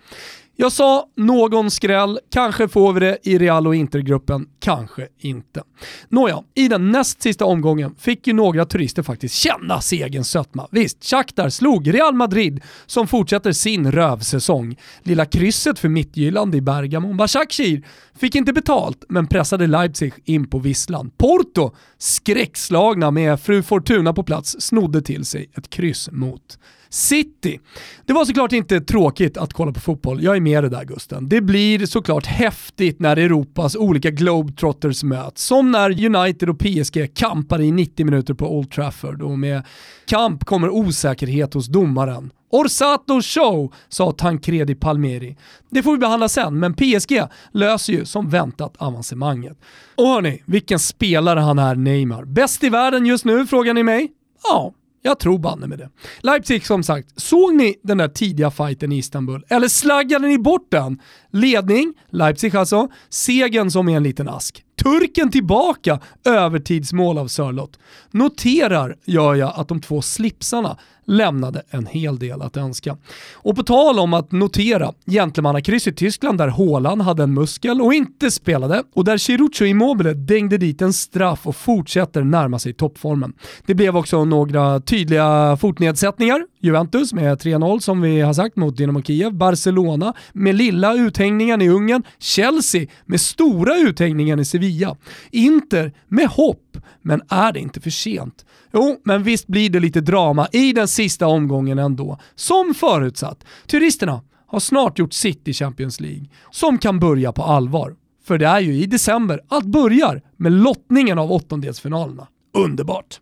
Jag 0.61 0.73
sa 0.73 1.07
någon 1.17 1.71
skräll, 1.71 2.19
kanske 2.31 2.69
får 2.69 2.93
vi 2.93 3.01
det 3.01 3.19
i 3.23 3.39
Real 3.39 3.67
och 3.67 3.75
Intergruppen, 3.75 4.47
kanske 4.59 5.09
inte. 5.19 5.63
Nåja, 6.09 6.43
i 6.55 6.69
den 6.69 6.91
näst 6.91 7.23
sista 7.23 7.45
omgången 7.45 7.95
fick 7.99 8.27
ju 8.27 8.33
några 8.33 8.65
turister 8.65 9.03
faktiskt 9.03 9.35
känna 9.35 9.81
segerns 9.81 10.31
sötma. 10.31 10.69
Visst, 10.71 11.05
Shakhtar 11.05 11.49
slog 11.49 11.95
Real 11.95 12.15
Madrid 12.15 12.61
som 12.87 13.07
fortsätter 13.07 13.53
sin 13.53 13.93
rövsäsong. 13.93 14.77
Lilla 15.03 15.27
krysset 15.27 15.79
för 15.79 15.89
mittgyllande 15.89 16.57
i 16.57 16.61
Bergamo. 16.61 17.15
Başakşehir 17.15 17.87
fick 18.15 18.35
inte 18.35 18.53
betalt 18.53 19.05
men 19.09 19.27
pressade 19.27 19.67
Leipzig 19.67 20.13
in 20.25 20.47
på 20.49 20.59
visslan. 20.59 21.11
Porto, 21.19 21.75
skräckslagna 21.99 23.11
med 23.11 23.41
fru 23.41 23.63
Fortuna 23.63 24.13
på 24.13 24.23
plats, 24.23 24.57
snodde 24.61 25.03
till 25.03 25.25
sig 25.25 25.51
ett 25.57 25.71
kryss 25.71 26.09
mot 26.13 26.59
City. 26.91 27.61
Det 28.07 28.13
var 28.13 28.25
såklart 28.25 28.53
inte 28.53 28.81
tråkigt 28.81 29.37
att 29.37 29.53
kolla 29.53 29.73
på 29.73 29.81
fotboll, 29.81 30.23
jag 30.23 30.37
är 30.37 30.41
med 30.41 30.63
dig 30.63 30.71
där 30.71 30.85
Gusten. 30.85 31.29
Det 31.29 31.41
blir 31.41 31.87
såklart 31.87 32.27
häftigt 32.27 33.01
när 33.01 33.17
Europas 33.17 33.77
olika 33.77 34.11
globetrotters 34.11 35.03
möts, 35.03 35.45
som 35.45 35.71
när 35.71 36.17
United 36.17 36.49
och 36.49 36.59
PSG 36.59 37.15
kampar 37.15 37.61
i 37.61 37.73
90 37.73 38.05
minuter 38.07 38.35
på 38.35 38.57
Old 38.57 38.71
Trafford 38.71 39.23
och 39.23 39.39
med 39.39 39.63
kamp 40.07 40.45
kommer 40.45 40.71
osäkerhet 40.71 41.55
hos 41.55 41.67
domaren. 41.67 42.31
Orsato 42.53 43.23
show, 43.23 43.73
sa 43.89 44.13
Tancredi 44.13 44.75
Palmeri. 44.75 45.37
Det 45.71 45.83
får 45.83 45.93
vi 45.93 45.99
behandla 45.99 46.29
sen, 46.29 46.59
men 46.59 46.75
PSG 46.75 47.23
löser 47.53 47.93
ju 47.93 48.05
som 48.05 48.29
väntat 48.29 48.75
avancemanget. 48.77 49.59
Och 49.95 50.07
hörni, 50.07 50.43
vilken 50.47 50.79
spelare 50.79 51.41
han 51.41 51.59
är 51.59 51.75
Neymar. 51.75 52.25
Bäst 52.25 52.65
i 52.65 52.69
världen 52.69 53.07
just 53.07 53.25
nu, 53.25 53.47
frågar 53.47 53.75
ni 53.75 53.83
mig? 53.83 54.09
Ja, 54.43 54.73
jag 55.03 55.19
tror 55.19 55.39
banne 55.39 55.67
med 55.67 55.79
det. 55.79 55.91
Leipzig 56.21 56.67
som 56.67 56.83
sagt, 56.83 57.21
såg 57.21 57.55
ni 57.55 57.77
den 57.83 57.99
där 57.99 58.09
tidiga 58.09 58.51
fighten 58.51 58.93
i 58.93 58.99
Istanbul? 58.99 59.45
Eller 59.49 59.69
slaggade 59.69 60.29
ni 60.29 60.39
bort 60.39 60.71
den? 60.71 61.01
Ledning, 61.31 61.95
Leipzig 62.11 62.57
alltså, 62.57 62.89
segern 63.09 63.71
som 63.71 63.89
är 63.89 63.97
en 63.97 64.03
liten 64.03 64.29
ask. 64.29 64.65
Turken 64.83 65.31
tillbaka, 65.31 66.01
övertidsmål 66.25 67.19
av 67.19 67.29
Sörlott. 67.29 67.79
Noterar 68.11 68.97
gör 69.05 69.35
jag 69.35 69.53
att 69.57 69.69
de 69.69 69.81
två 69.81 70.03
slipsarna 70.03 70.79
lämnade 71.05 71.63
en 71.71 71.87
hel 71.87 72.19
del 72.19 72.43
att 72.43 72.57
önska. 72.57 72.97
Och 73.35 73.57
på 73.57 73.63
tal 73.63 73.99
om 73.99 74.15
att 74.15 74.33
notera, 74.33 74.93
gentlemannakryss 75.07 75.87
i 75.87 75.93
Tyskland 75.93 76.39
där 76.39 76.49
Haaland 76.49 77.03
hade 77.03 77.23
en 77.23 77.35
muskel 77.35 77.81
och 77.81 77.95
inte 77.95 78.31
spelade 78.31 78.83
och 78.95 79.05
där 79.05 79.19
Chirucho 79.19 79.65
Immobile 79.65 80.15
dängde 80.15 80.59
dit 80.59 80.83
en 80.83 80.93
straff 80.93 81.47
och 81.47 81.57
fortsätter 81.57 82.25
närma 82.25 82.59
sig 82.59 82.73
toppformen. 82.73 83.33
Det 83.67 83.75
blev 83.75 83.97
också 83.97 84.25
några 84.25 84.81
tydliga 84.81 85.57
fotnedsättningar. 85.61 86.47
Juventus 86.61 87.13
med 87.13 87.39
3-0 87.39 87.79
som 87.79 88.01
vi 88.01 88.21
har 88.21 88.33
sagt 88.33 88.57
mot 88.57 88.77
Dynamo 88.77 89.03
Kiev, 89.03 89.33
Barcelona 89.33 90.15
med 90.33 90.55
lilla 90.55 90.95
uthängningen 90.95 91.63
i 91.63 91.69
Ungern, 91.69 92.03
Chelsea 92.19 92.87
med 93.07 93.21
stora 93.21 93.77
uthängningen 93.77 94.41
i 94.41 94.45
Sevilla, 94.45 94.97
Inter 95.31 95.93
med 96.09 96.29
hopp, 96.29 96.70
men 97.03 97.23
är 97.29 97.53
det 97.53 97.61
inte 97.61 97.81
för 97.81 97.91
sent? 97.91 98.45
Jo, 98.73 99.01
men 99.05 99.23
visst 99.23 99.47
blir 99.47 99.71
det 99.71 99.81
lite 99.81 100.01
drama 100.01 100.49
i 100.53 100.73
den 100.73 100.89
sista 100.89 101.27
omgången 101.27 101.79
ändå. 101.79 102.19
Som 102.35 102.75
förutsatt, 102.75 103.45
turisterna 103.67 104.23
har 104.47 104.61
snart 104.61 104.99
gjort 104.99 105.13
sitt 105.13 105.49
i 105.49 105.53
Champions 105.53 106.01
League, 106.01 106.27
som 106.51 106.79
kan 106.79 107.01
börja 107.01 107.33
på 107.33 107.43
allvar. 107.43 107.97
För 108.25 108.39
det 108.39 108.47
är 108.47 108.61
ju 108.61 108.75
i 108.75 108.87
december 108.87 109.41
allt 109.49 109.65
börjar 109.65 110.23
med 110.37 110.53
lottningen 110.53 111.19
av 111.19 111.33
åttondelsfinalerna. 111.33 112.27
Underbart! 112.55 113.21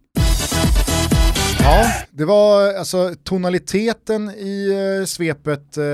Ja, 1.60 1.92
det 2.10 2.24
var 2.24 2.74
alltså 2.74 3.14
tonaliteten 3.24 4.30
i 4.30 4.68
uh, 5.00 5.04
svepet, 5.04 5.76
eh, 5.76 5.84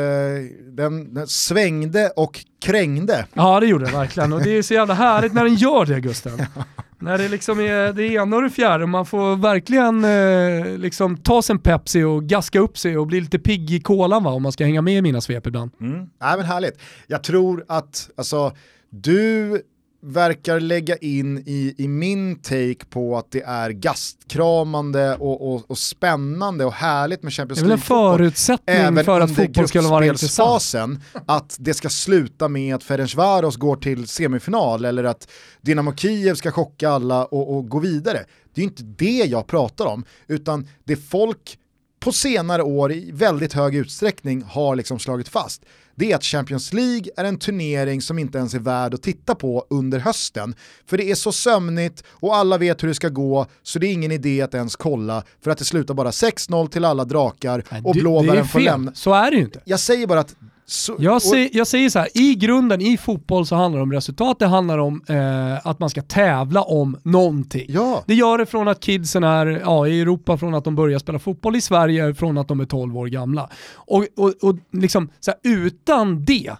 den, 0.70 1.14
den 1.14 1.26
svängde 1.26 2.12
och 2.16 2.44
krängde. 2.64 3.26
Ja 3.34 3.60
det 3.60 3.66
gjorde 3.66 3.84
det 3.84 3.92
verkligen 3.92 4.32
och 4.32 4.42
det 4.42 4.50
är 4.50 4.62
så 4.62 4.74
jävla 4.74 4.94
härligt 4.94 5.32
när 5.32 5.44
den 5.44 5.54
gör 5.54 5.86
det 5.86 6.00
Gusten. 6.00 6.32
När 7.04 7.18
det 7.18 7.28
liksom 7.28 7.60
är 7.60 7.92
det 7.92 8.06
ena 8.06 8.36
och 8.36 8.42
det 8.42 8.50
fjärde 8.50 8.86
man 8.86 9.06
får 9.06 9.36
verkligen 9.36 10.04
eh, 10.04 10.78
liksom 10.78 11.16
ta 11.16 11.42
sig 11.42 11.52
en 11.52 11.58
Pepsi 11.58 12.02
och 12.02 12.24
gaska 12.24 12.58
upp 12.58 12.78
sig 12.78 12.98
och 12.98 13.06
bli 13.06 13.20
lite 13.20 13.38
pigg 13.38 13.70
i 13.70 13.80
kolan 13.80 14.24
va, 14.24 14.30
om 14.30 14.42
man 14.42 14.52
ska 14.52 14.64
hänga 14.64 14.82
med 14.82 14.94
i 14.94 15.02
mina 15.02 15.20
svep 15.20 15.46
ibland. 15.46 15.70
Mm. 15.80 15.98
Nej, 16.20 16.36
men 16.36 16.46
härligt. 16.46 16.80
Jag 17.06 17.24
tror 17.24 17.64
att 17.68 18.10
alltså, 18.16 18.52
du 18.90 19.62
verkar 20.04 20.60
lägga 20.60 20.96
in 20.96 21.38
i, 21.46 21.74
i 21.78 21.88
min 21.88 22.36
take 22.36 22.84
på 22.90 23.18
att 23.18 23.30
det 23.30 23.42
är 23.42 23.70
gastkramande 23.70 25.16
och, 25.16 25.54
och, 25.54 25.70
och 25.70 25.78
spännande 25.78 26.64
och 26.64 26.72
härligt 26.72 27.22
med 27.22 27.32
Champions 27.32 27.60
Det 27.60 27.64
är 27.64 27.68
väl 27.68 27.72
en 27.72 27.78
förutsättning 27.78 29.04
för 29.04 29.20
att 29.20 29.36
fotboll 29.36 29.68
skulle 29.68 29.88
vara 29.88 30.06
intressant. 30.06 31.00
att 31.26 31.56
det 31.58 31.74
ska 31.74 31.88
sluta 31.88 32.48
med 32.48 32.74
att 32.74 32.82
Ferencvaros 32.82 33.56
går 33.56 33.76
till 33.76 34.08
semifinal 34.08 34.84
eller 34.84 35.04
att 35.04 35.28
Dynamo 35.60 35.96
Kiev 35.96 36.34
ska 36.34 36.50
chocka 36.50 36.90
alla 36.90 37.24
och, 37.24 37.56
och 37.56 37.68
gå 37.68 37.78
vidare. 37.78 38.24
Det 38.54 38.60
är 38.60 38.64
inte 38.64 38.82
det 38.82 39.24
jag 39.24 39.46
pratar 39.46 39.86
om, 39.86 40.04
utan 40.26 40.68
det 40.84 40.96
folk 40.96 41.58
på 42.00 42.12
senare 42.12 42.62
år 42.62 42.92
i 42.92 43.10
väldigt 43.12 43.52
hög 43.52 43.74
utsträckning 43.74 44.42
har 44.42 44.76
liksom 44.76 44.98
slagit 44.98 45.28
fast 45.28 45.62
det 45.94 46.12
är 46.12 46.16
att 46.16 46.24
Champions 46.24 46.72
League 46.72 47.04
är 47.16 47.24
en 47.24 47.38
turnering 47.38 48.02
som 48.02 48.18
inte 48.18 48.38
ens 48.38 48.54
är 48.54 48.58
värd 48.58 48.94
att 48.94 49.02
titta 49.02 49.34
på 49.34 49.66
under 49.70 49.98
hösten. 49.98 50.54
För 50.86 50.96
det 50.96 51.10
är 51.10 51.14
så 51.14 51.32
sömnigt 51.32 52.04
och 52.08 52.36
alla 52.36 52.58
vet 52.58 52.82
hur 52.82 52.88
det 52.88 52.94
ska 52.94 53.08
gå 53.08 53.46
så 53.62 53.78
det 53.78 53.86
är 53.86 53.92
ingen 53.92 54.12
idé 54.12 54.42
att 54.42 54.54
ens 54.54 54.76
kolla 54.76 55.24
för 55.40 55.50
att 55.50 55.58
det 55.58 55.64
slutar 55.64 55.94
bara 55.94 56.10
6-0 56.10 56.68
till 56.68 56.84
alla 56.84 57.04
drakar 57.04 57.64
och 57.84 57.94
blåbären 57.94 58.48
får 58.48 58.60
lämna. 58.60 58.94
Så 58.94 59.14
är 59.14 59.30
det 59.30 59.36
ju 59.36 59.42
inte. 59.42 59.60
Jag 59.64 59.80
säger 59.80 60.06
bara 60.06 60.20
att 60.20 60.34
så, 60.66 60.96
Jag, 60.98 61.22
säger, 61.22 61.50
jag 61.52 61.66
säger 61.66 61.90
så 61.90 61.98
här, 61.98 62.08
i 62.14 62.34
grunden 62.34 62.80
i 62.80 62.96
fotboll 62.96 63.46
så 63.46 63.56
handlar 63.56 63.78
det 63.78 63.82
om 63.82 63.92
resultat, 63.92 64.38
det 64.38 64.46
handlar 64.46 64.78
om 64.78 65.02
eh, 65.08 65.66
att 65.66 65.78
man 65.78 65.90
ska 65.90 66.02
tävla 66.02 66.62
om 66.62 66.96
någonting. 67.02 67.66
Ja, 67.68 68.04
Det 68.06 68.14
gör 68.14 68.38
det 68.38 68.46
från 68.46 68.68
att 68.68 68.80
kidsen 68.80 69.24
är 69.24 69.46
ja, 69.46 69.86
i 69.88 70.00
Europa, 70.00 70.38
från 70.38 70.54
att 70.54 70.64
de 70.64 70.74
börjar 70.74 70.98
spela 70.98 71.18
fotboll 71.18 71.56
i 71.56 71.60
Sverige, 71.60 72.14
från 72.14 72.38
att 72.38 72.48
de 72.48 72.60
är 72.60 72.64
12 72.64 72.96
år 72.96 73.06
gamla. 73.06 73.50
Och, 73.74 74.06
och, 74.16 74.34
och 74.42 74.56
liksom, 74.72 75.08
så 75.20 75.30
här, 75.30 75.40
utan 75.42 76.24
det, 76.24 76.52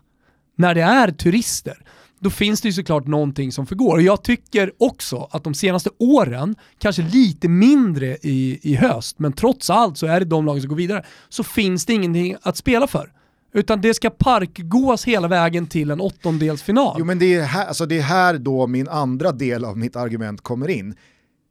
när 0.56 0.74
det 0.74 0.82
är 0.82 1.10
turister, 1.10 1.76
då 2.20 2.30
finns 2.30 2.60
det 2.60 2.68
ju 2.68 2.72
såklart 2.72 3.06
någonting 3.06 3.52
som 3.52 3.66
förgår. 3.66 3.94
Och 3.94 4.02
jag 4.02 4.24
tycker 4.24 4.72
också 4.78 5.28
att 5.30 5.44
de 5.44 5.54
senaste 5.54 5.90
åren, 5.98 6.56
kanske 6.78 7.02
lite 7.02 7.48
mindre 7.48 8.06
i, 8.22 8.58
i 8.62 8.74
höst, 8.74 9.18
men 9.18 9.32
trots 9.32 9.70
allt 9.70 9.98
så 9.98 10.06
är 10.06 10.20
det 10.20 10.26
de 10.26 10.46
lagen 10.46 10.62
som 10.62 10.68
går 10.68 10.76
vidare, 10.76 11.04
så 11.28 11.44
finns 11.44 11.86
det 11.86 11.92
ingenting 11.92 12.36
att 12.42 12.56
spela 12.56 12.86
för. 12.86 13.10
Utan 13.54 13.80
det 13.80 13.94
ska 13.94 14.10
parkgås 14.10 15.04
hela 15.04 15.28
vägen 15.28 15.66
till 15.66 15.90
en 15.90 16.00
åttondelsfinal. 16.00 16.96
Jo 16.98 17.04
men 17.04 17.18
det 17.18 17.34
är, 17.34 17.42
här, 17.42 17.66
alltså 17.66 17.86
det 17.86 17.98
är 17.98 18.02
här 18.02 18.38
då 18.38 18.66
min 18.66 18.88
andra 18.88 19.32
del 19.32 19.64
av 19.64 19.78
mitt 19.78 19.96
argument 19.96 20.40
kommer 20.40 20.68
in. 20.68 20.94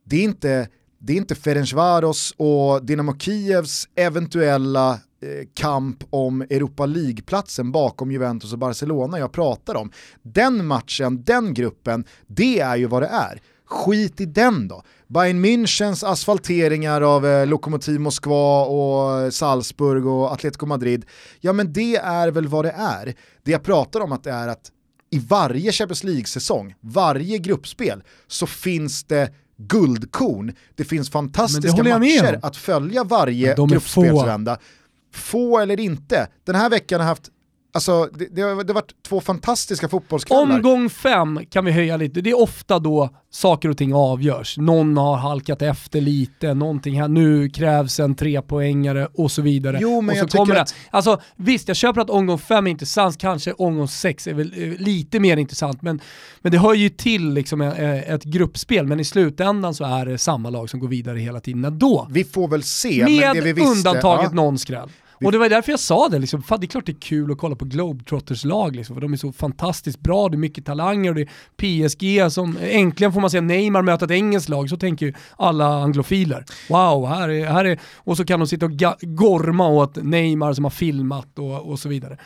Det 0.05 0.15
är 0.15 0.23
inte, 0.23 0.67
det 0.99 1.13
är 1.13 1.17
inte 1.17 1.35
Ferencvaros 1.35 2.33
och 2.37 2.85
Dynamo 2.85 3.17
Kievs 3.17 3.87
eventuella 3.95 4.91
eh, 4.91 5.47
kamp 5.53 6.03
om 6.09 6.41
Europa 6.41 6.85
League-platsen 6.85 7.71
bakom 7.71 8.11
Juventus 8.11 8.53
och 8.53 8.59
Barcelona 8.59 9.19
jag 9.19 9.31
pratar 9.31 9.75
om. 9.75 9.91
Den 10.21 10.65
matchen, 10.65 11.23
den 11.23 11.53
gruppen, 11.53 12.05
det 12.27 12.59
är 12.59 12.75
ju 12.75 12.85
vad 12.85 13.01
det 13.01 13.07
är. 13.07 13.41
Skit 13.73 14.21
i 14.21 14.25
den 14.25 14.67
då. 14.67 14.83
Bayern 15.07 15.45
Münchens 15.45 16.05
asfalteringar 16.05 17.01
av 17.01 17.25
eh, 17.27 17.47
Lokomotiv 17.47 17.99
Moskva 17.99 18.65
och 18.65 19.33
Salzburg 19.33 20.07
och 20.07 20.33
Atletico 20.33 20.65
Madrid, 20.65 21.05
ja 21.39 21.53
men 21.53 21.73
det 21.73 21.95
är 21.95 22.31
väl 22.31 22.47
vad 22.47 22.65
det 22.65 22.75
är. 22.77 23.15
Det 23.43 23.51
jag 23.51 23.63
pratar 23.63 23.99
om 23.99 24.11
att 24.11 24.23
det 24.23 24.31
är 24.31 24.47
att 24.47 24.71
i 25.09 25.19
varje 25.19 25.71
Champions 25.71 26.03
League-säsong, 26.03 26.75
varje 26.79 27.37
gruppspel, 27.37 28.03
så 28.27 28.47
finns 28.47 29.03
det 29.03 29.33
guldkorn. 29.57 30.55
Det 30.75 30.83
finns 30.83 31.09
fantastiska 31.09 31.83
det 31.83 31.99
matcher 31.99 32.39
att 32.41 32.57
följa 32.57 33.03
varje 33.03 33.55
gruppspelsvända. 33.55 34.55
Få. 34.55 35.19
få 35.29 35.59
eller 35.59 35.79
inte. 35.79 36.27
Den 36.43 36.55
här 36.55 36.69
veckan 36.69 36.99
har 36.99 37.07
haft 37.07 37.29
Alltså 37.75 38.09
det, 38.13 38.27
det, 38.31 38.41
har, 38.41 38.63
det 38.63 38.69
har 38.69 38.73
varit 38.73 39.03
två 39.07 39.21
fantastiska 39.21 39.89
fotbollskvällar. 39.89 40.41
Omgång 40.41 40.89
fem 40.89 41.39
kan 41.49 41.65
vi 41.65 41.71
höja 41.71 41.97
lite. 41.97 42.21
Det 42.21 42.29
är 42.29 42.41
ofta 42.41 42.79
då 42.79 43.09
saker 43.31 43.69
och 43.69 43.77
ting 43.77 43.93
avgörs. 43.93 44.57
Någon 44.57 44.97
har 44.97 45.15
halkat 45.15 45.61
efter 45.61 46.01
lite, 46.01 46.53
någonting 46.53 47.01
här, 47.01 47.07
nu 47.07 47.49
krävs 47.49 47.99
en 47.99 48.15
trepoängare 48.15 49.07
och 49.13 49.31
så 49.31 49.41
vidare. 49.41 49.77
Jo, 49.81 50.01
men 50.01 50.09
och 50.09 50.17
så 50.17 50.37
jag 50.37 50.45
kommer 50.47 50.55
att... 50.55 50.75
Alltså 50.89 51.21
visst, 51.35 51.67
jag 51.67 51.77
köper 51.77 52.01
att 52.01 52.09
omgång 52.09 52.37
fem 52.37 52.67
är 52.67 52.71
intressant, 52.71 53.17
kanske 53.17 53.53
omgång 53.53 53.87
sex 53.87 54.27
är 54.27 54.33
väl 54.33 54.53
eh, 54.57 54.81
lite 54.81 55.19
mer 55.19 55.37
intressant, 55.37 55.81
men, 55.81 56.01
men 56.41 56.51
det 56.51 56.57
hör 56.57 56.73
ju 56.73 56.89
till 56.89 57.33
liksom 57.33 57.61
eh, 57.61 58.13
ett 58.13 58.23
gruppspel, 58.23 58.87
men 58.87 58.99
i 58.99 59.05
slutändan 59.05 59.73
så 59.73 59.83
är 59.83 60.05
det 60.05 60.17
samma 60.17 60.49
lag 60.49 60.69
som 60.69 60.79
går 60.79 60.87
vidare 60.87 61.19
hela 61.19 61.39
tiden 61.39 61.65
ändå. 61.65 62.07
Vi 62.11 62.23
får 62.23 62.47
väl 62.47 62.63
se, 62.63 63.03
Med 63.03 63.19
men 63.19 63.35
det 63.35 63.41
vi 63.41 63.53
visste, 63.53 63.69
undantaget 63.69 64.29
ja. 64.31 64.35
någon 64.35 64.57
skräll. 64.57 64.89
Och 65.25 65.31
det 65.31 65.37
var 65.37 65.49
därför 65.49 65.71
jag 65.71 65.79
sa 65.79 66.09
det, 66.09 66.19
liksom, 66.19 66.43
fan, 66.43 66.59
det 66.59 66.65
är 66.65 66.67
klart 66.67 66.85
det 66.85 66.91
är 66.91 67.01
kul 67.01 67.31
att 67.31 67.37
kolla 67.37 67.55
på 67.55 67.65
Globetrotters 67.65 68.45
lag, 68.45 68.75
liksom, 68.75 68.95
för 68.95 69.01
de 69.01 69.13
är 69.13 69.17
så 69.17 69.31
fantastiskt 69.31 69.99
bra, 69.99 70.29
det 70.29 70.35
är 70.35 70.37
mycket 70.37 70.65
talanger 70.65 71.09
och 71.09 71.15
det 71.15 71.21
är 71.21 71.29
PSG 71.57 72.31
som, 72.31 72.57
äntligen 72.61 73.13
får 73.13 73.21
man 73.21 73.29
se 73.29 73.41
Neymar 73.41 73.81
möta 73.81 74.05
ett 74.05 74.11
engelskt 74.11 74.49
lag, 74.49 74.69
så 74.69 74.77
tänker 74.77 75.05
ju 75.05 75.13
alla 75.37 75.83
anglofiler. 75.83 76.45
Wow, 76.69 77.07
här 77.07 77.29
är, 77.29 77.45
här 77.45 77.65
är, 77.65 77.79
och 77.95 78.17
så 78.17 78.25
kan 78.25 78.39
de 78.39 78.47
sitta 78.47 78.65
och 78.65 78.71
gorma 79.01 79.67
åt 79.67 79.95
Neymar 79.95 80.53
som 80.53 80.63
har 80.63 80.71
filmat 80.71 81.39
och, 81.39 81.71
och 81.71 81.79
så 81.79 81.89
vidare. 81.89 82.17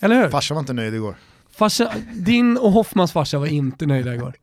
Eller 0.00 0.22
hur? 0.22 0.28
Farsan 0.28 0.54
var 0.54 0.60
inte 0.60 0.72
nöjd 0.72 0.94
igår. 0.94 1.14
Farsa, 1.56 1.92
din 2.14 2.56
och 2.56 2.72
Hoffmans 2.72 3.12
farsa 3.12 3.38
var 3.38 3.46
inte 3.46 3.86
nöjda 3.86 4.14
igår. 4.14 4.34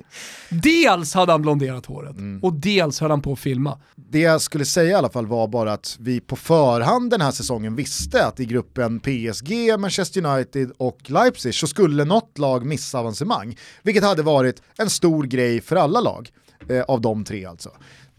Dels 0.50 1.13
hade 1.13 1.32
han 1.32 1.41
blonderat 1.41 1.86
håret 1.86 2.18
mm. 2.18 2.44
och 2.44 2.53
dels 2.53 3.00
höll 3.00 3.10
han 3.10 3.22
på 3.22 3.34
att 3.34 3.39
filma. 3.39 3.80
Det 3.96 4.20
jag 4.20 4.41
skulle 4.41 4.65
säga 4.65 4.89
i 4.89 4.94
alla 4.94 5.10
fall 5.10 5.27
var 5.27 5.48
bara 5.48 5.74
att 5.74 5.98
vi 6.00 6.20
på 6.20 6.36
förhand 6.36 7.10
den 7.10 7.22
här 7.22 7.32
säsongen 7.32 7.75
visste 7.75 8.25
att 8.25 8.39
i 8.39 8.46
gruppen 8.46 9.00
PSG, 9.00 9.80
Manchester 9.80 10.25
United 10.25 10.72
och 10.77 11.00
Leipzig 11.06 11.56
så 11.56 11.68
skulle 11.68 12.06
något 12.06 12.38
lag 12.38 12.65
missa 12.65 13.00
avancemang. 13.00 13.58
Vilket 13.84 14.03
hade 14.03 14.24
varit 14.24 14.62
en 14.77 14.89
stor 14.89 15.24
grej 15.24 15.62
för 15.62 15.75
alla 15.75 16.01
lag, 16.01 16.30
eh, 16.70 16.82
av 16.82 17.01
de 17.01 17.24
tre 17.24 17.46
alltså. 17.46 17.70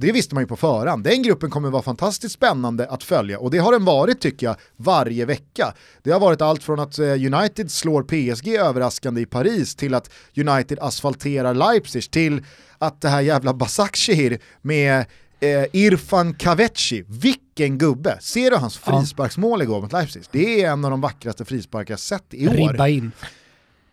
Det 0.02 0.12
visste 0.12 0.34
man 0.34 0.42
ju 0.42 0.46
på 0.46 0.56
förhand. 0.56 1.04
Den 1.04 1.22
gruppen 1.22 1.50
kommer 1.50 1.70
vara 1.70 1.82
fantastiskt 1.82 2.34
spännande 2.34 2.88
att 2.88 3.04
följa 3.04 3.38
och 3.38 3.50
det 3.50 3.58
har 3.58 3.72
den 3.72 3.84
varit 3.84 4.20
tycker 4.20 4.46
jag 4.46 4.56
varje 4.76 5.24
vecka. 5.24 5.74
Det 6.02 6.10
har 6.10 6.20
varit 6.20 6.40
allt 6.42 6.62
från 6.62 6.80
att 6.80 6.98
eh, 6.98 7.06
United 7.06 7.70
slår 7.70 8.02
PSG 8.02 8.48
överraskande 8.48 9.20
i 9.20 9.26
Paris 9.26 9.74
till 9.74 9.94
att 9.94 10.10
United 10.36 10.78
asfalterar 10.80 11.54
Leipzig 11.54 12.10
till 12.10 12.44
att 12.78 13.00
det 13.00 13.08
här 13.08 13.20
jävla 13.20 13.54
Basakshehir 13.54 14.38
med 14.62 15.04
eh, 15.40 15.64
Irfan 15.72 16.34
Kaveci, 16.34 17.04
vilken 17.08 17.78
gubbe! 17.78 18.18
Ser 18.20 18.50
du 18.50 18.56
hans 18.56 18.78
frisparksmål 18.78 19.62
igår 19.62 19.80
mot 19.80 19.92
Leipzig? 19.92 20.22
Det 20.30 20.64
är 20.64 20.70
en 20.70 20.84
av 20.84 20.90
de 20.90 21.00
vackraste 21.00 21.44
frisparkar 21.44 21.92
jag 21.92 22.00
sett 22.00 22.34
i 22.34 22.48
år. 22.48 22.52
Ribba 22.52 22.88
in. 22.88 23.12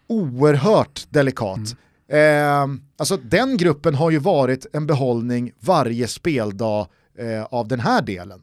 Oerhört 0.08 1.06
delikat. 1.10 1.58
Mm. 1.58 1.78
Eh, 2.12 2.68
alltså 2.98 3.18
den 3.18 3.58
gruppen 3.58 3.96
har 3.96 4.12
ju 4.12 4.20
varit 4.20 4.66
en 4.74 4.88
behållning 4.88 5.52
varje 5.60 6.08
speldag 6.08 6.88
eh, 7.20 7.44
av 7.44 7.68
den 7.68 7.80
här 7.80 8.02
delen. 8.02 8.42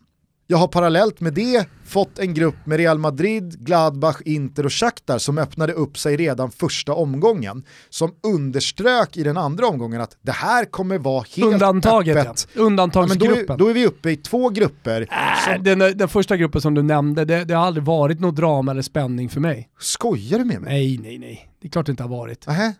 Jag 0.48 0.58
har 0.58 0.68
parallellt 0.68 1.20
med 1.20 1.34
det 1.34 1.66
fått 1.84 2.18
en 2.18 2.34
grupp 2.34 2.66
med 2.66 2.78
Real 2.78 2.98
Madrid, 2.98 3.64
Gladbach, 3.66 4.16
Inter 4.24 4.66
och 4.66 4.72
Shakhtar 4.72 5.18
som 5.18 5.38
öppnade 5.38 5.72
upp 5.72 5.98
sig 5.98 6.16
redan 6.16 6.50
första 6.50 6.92
omgången. 6.92 7.64
Som 7.90 8.14
underströk 8.22 9.16
i 9.16 9.22
den 9.22 9.36
andra 9.36 9.66
omgången 9.66 10.00
att 10.00 10.16
det 10.22 10.32
här 10.32 10.64
kommer 10.64 10.98
vara 10.98 11.24
helt 11.36 11.52
Undantaget, 11.52 12.16
öppet. 12.16 12.48
Ja. 12.54 12.62
Undantagsgruppen. 12.62 13.36
Ja, 13.38 13.44
då, 13.46 13.54
är, 13.54 13.58
då, 13.58 13.68
är, 13.68 13.74
vi 13.74 13.86
uppe 13.86 14.10
i 14.10 14.16
två 14.16 14.48
grupper. 14.48 15.00
Äh, 15.00 15.54
som... 15.54 15.64
den, 15.64 15.78
den, 15.78 16.08
första 16.08 16.36
gruppen 16.36 16.60
som 16.60 16.74
du 16.74 16.82
nämnde, 16.82 17.24
det, 17.24 17.44
det, 17.44 17.54
har 17.54 17.66
aldrig 17.66 17.84
varit 17.84 18.20
något 18.20 18.36
drama 18.36 18.70
eller 18.70 18.82
spänning 18.82 19.28
för 19.28 19.40
mig. 19.40 19.68
Skojar 19.78 20.38
du 20.38 20.44
med 20.44 20.60
mig? 20.60 20.72
Nej, 20.72 20.98
nej, 20.98 21.18
nej. 21.18 21.48
Det 21.60 21.68
är 21.68 21.70
klart 21.70 21.86
det 21.86 21.90
inte 21.90 22.02
har 22.02 22.10
varit. 22.10 22.48
Aha. 22.48 22.72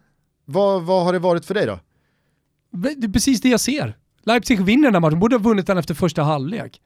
Vad, 0.47 0.83
vad 0.83 1.05
har 1.05 1.13
det 1.13 1.19
varit 1.19 1.45
för 1.45 1.55
dig 1.55 1.67
då? 1.67 1.79
Det 2.71 2.89
är 2.89 3.13
precis 3.13 3.41
det 3.41 3.49
jag 3.49 3.61
ser. 3.61 3.97
Leipzig 4.23 4.65
vinner 4.65 4.85
den 4.85 4.95
här 4.95 5.01
matchen, 5.01 5.19
borde 5.19 5.37
ha 5.37 5.41
vunnit 5.41 5.67
den 5.67 5.79
efter 5.79 5.95
första 5.95 6.23
halvlek. 6.23 6.81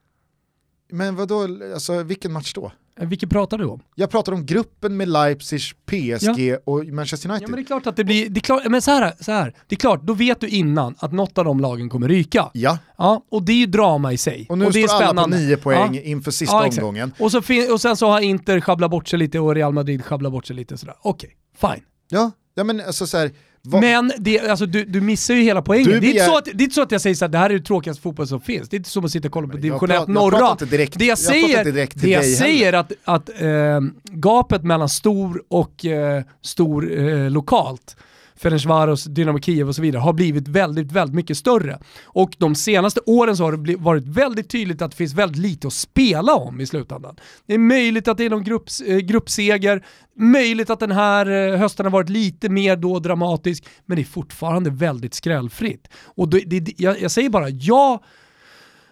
Men 0.92 1.16
vadå, 1.16 1.49
alltså 1.75 2.03
vilken 2.03 2.33
match 2.33 2.53
då? 2.55 2.73
Eh, 3.01 3.09
vilken 3.09 3.29
pratar 3.29 3.59
du 3.59 3.64
om? 3.64 3.83
Jag 3.94 4.11
pratar 4.11 4.33
om 4.33 4.46
gruppen 4.46 4.96
med 4.96 5.09
Leipzig, 5.09 5.61
PSG 5.87 6.40
ja. 6.40 6.59
och 6.64 6.87
Manchester 6.87 7.29
United. 7.29 7.49
Ja 7.49 7.51
men 7.51 7.57
det 7.57 7.62
är 7.62 7.66
klart 7.66 7.87
att 7.87 7.96
det 7.96 8.05
blir, 8.05 8.31
det 8.31 8.38
är 8.38 8.40
klart, 8.40 8.62
men 8.68 8.83
så 8.83 8.90
här, 8.90 9.12
så 9.20 9.33
här, 9.33 9.55
det 9.66 9.75
är 9.75 9.79
klart, 9.81 10.03
då 10.03 10.14
vet 10.14 10.40
du 10.40 10.49
innan 10.49 10.94
att 10.99 11.12
något 11.12 11.38
av 11.38 11.44
de 11.44 11.61
lagen 11.61 11.88
kommer 11.88 12.09
ryka. 12.09 12.51
Ja. 12.53 12.79
Ja, 12.96 13.25
och 13.29 13.42
det 13.42 13.53
är 13.53 13.57
ju 13.57 13.66
drama 13.66 14.12
i 14.12 14.18
sig. 14.18 14.46
Och 14.49 14.59
nu 14.59 14.66
och 14.66 14.73
det 14.73 14.88
står 14.88 15.03
är 15.03 15.07
alla 15.07 15.23
på 15.23 15.31
nio 15.31 15.57
poäng 15.57 15.94
ja. 15.94 16.03
inför 16.03 16.31
sista 16.31 16.57
ja, 16.57 16.68
omgången. 16.68 17.12
Och, 17.18 17.33
så 17.33 17.42
och 17.73 17.81
sen 17.81 17.96
så 17.96 18.07
har 18.07 18.20
Inter 18.20 18.61
sjabblat 18.61 18.90
bort 18.90 19.09
sig 19.09 19.18
lite 19.18 19.40
och 19.40 19.55
Real 19.55 19.73
Madrid 19.73 20.05
sjabblat 20.05 20.33
bort 20.33 20.46
sig 20.46 20.57
lite 20.57 20.79
sådär. 20.79 20.94
Okej, 21.03 21.37
okay, 21.55 21.75
fine. 21.75 21.85
Ja, 22.09 22.31
ja 22.55 22.64
men 22.64 22.81
alltså 22.81 23.07
så 23.07 23.18
här, 23.18 23.31
vad? 23.62 23.81
Men 23.81 24.12
det, 24.18 24.40
alltså, 24.40 24.66
du, 24.66 24.85
du 24.85 25.01
missar 25.01 25.35
ju 25.35 25.42
hela 25.42 25.62
poängen. 25.62 25.87
Begär... 25.87 26.01
Det, 26.01 26.07
är 26.07 26.11
inte 26.11 26.25
så 26.25 26.38
att, 26.38 26.49
det 26.55 26.64
är 26.64 26.70
så 26.70 26.83
att 26.83 26.92
jag 26.92 27.01
säger 27.01 27.25
att 27.25 27.33
det 27.33 27.38
här 27.38 27.51
är 27.51 27.59
det 27.59 27.64
tråkigaste 27.64 28.03
fotboll 28.03 28.27
som 28.27 28.40
finns. 28.40 28.68
Det 28.68 28.77
är 28.77 28.79
inte 28.79 28.90
som 28.90 29.05
att 29.05 29.11
sitta 29.11 29.29
och 29.29 29.33
kolla 29.33 29.49
på 29.49 29.57
division 29.57 29.90
1 29.90 30.09
norra. 30.09 30.55
Direkt, 30.55 30.99
det 30.99 31.05
jag 31.05 31.18
säger, 31.18 31.77
jag 31.77 31.88
det 31.94 32.09
jag 32.09 32.25
säger 32.25 32.73
att, 32.73 32.92
att 33.05 33.29
äh, 33.29 33.81
gapet 34.05 34.62
mellan 34.62 34.88
stor 34.88 35.42
och 35.49 35.85
äh, 35.85 36.23
stor 36.42 36.99
äh, 36.99 37.31
lokalt 37.31 37.96
Ferencvaros, 38.42 39.05
Dynamo 39.05 39.40
Kiev 39.40 39.68
och 39.68 39.74
så 39.74 39.83
vidare 39.83 40.00
har 40.00 40.12
blivit 40.12 40.48
väldigt, 40.48 40.92
väldigt 40.92 41.14
mycket 41.14 41.37
större. 41.37 41.79
Och 42.05 42.37
de 42.38 42.55
senaste 42.55 43.00
åren 43.07 43.37
så 43.37 43.44
har 43.44 43.53
det 43.57 43.76
varit 43.76 44.07
väldigt 44.07 44.50
tydligt 44.50 44.83
att 44.83 44.90
det 44.90 44.96
finns 44.96 45.14
väldigt 45.14 45.42
lite 45.42 45.66
att 45.66 45.72
spela 45.72 46.35
om 46.35 46.61
i 46.61 46.66
slutändan. 46.66 47.16
Det 47.46 47.55
är 47.55 47.59
möjligt 47.59 48.09
att 48.09 48.18
det 48.18 48.24
är 48.24 48.31
någon 48.31 48.44
grupps, 48.44 48.81
eh, 48.81 48.98
gruppseger, 48.98 49.85
möjligt 50.16 50.70
att 50.70 50.81
den 50.81 50.90
här 50.90 51.31
eh, 51.31 51.59
hösten 51.59 51.87
har 51.87 51.90
varit 51.90 52.09
lite 52.09 52.48
mer 52.48 52.76
då 52.76 52.98
dramatisk, 52.98 53.64
men 53.87 53.96
det 53.96 54.03
är 54.03 54.05
fortfarande 54.05 54.70
väldigt 54.70 55.14
skrällfritt. 55.14 55.88
Och 56.05 56.29
det, 56.29 56.40
det, 56.40 56.74
jag, 56.76 57.00
jag 57.00 57.11
säger 57.11 57.31
bara, 57.31 57.48
jag 57.48 58.03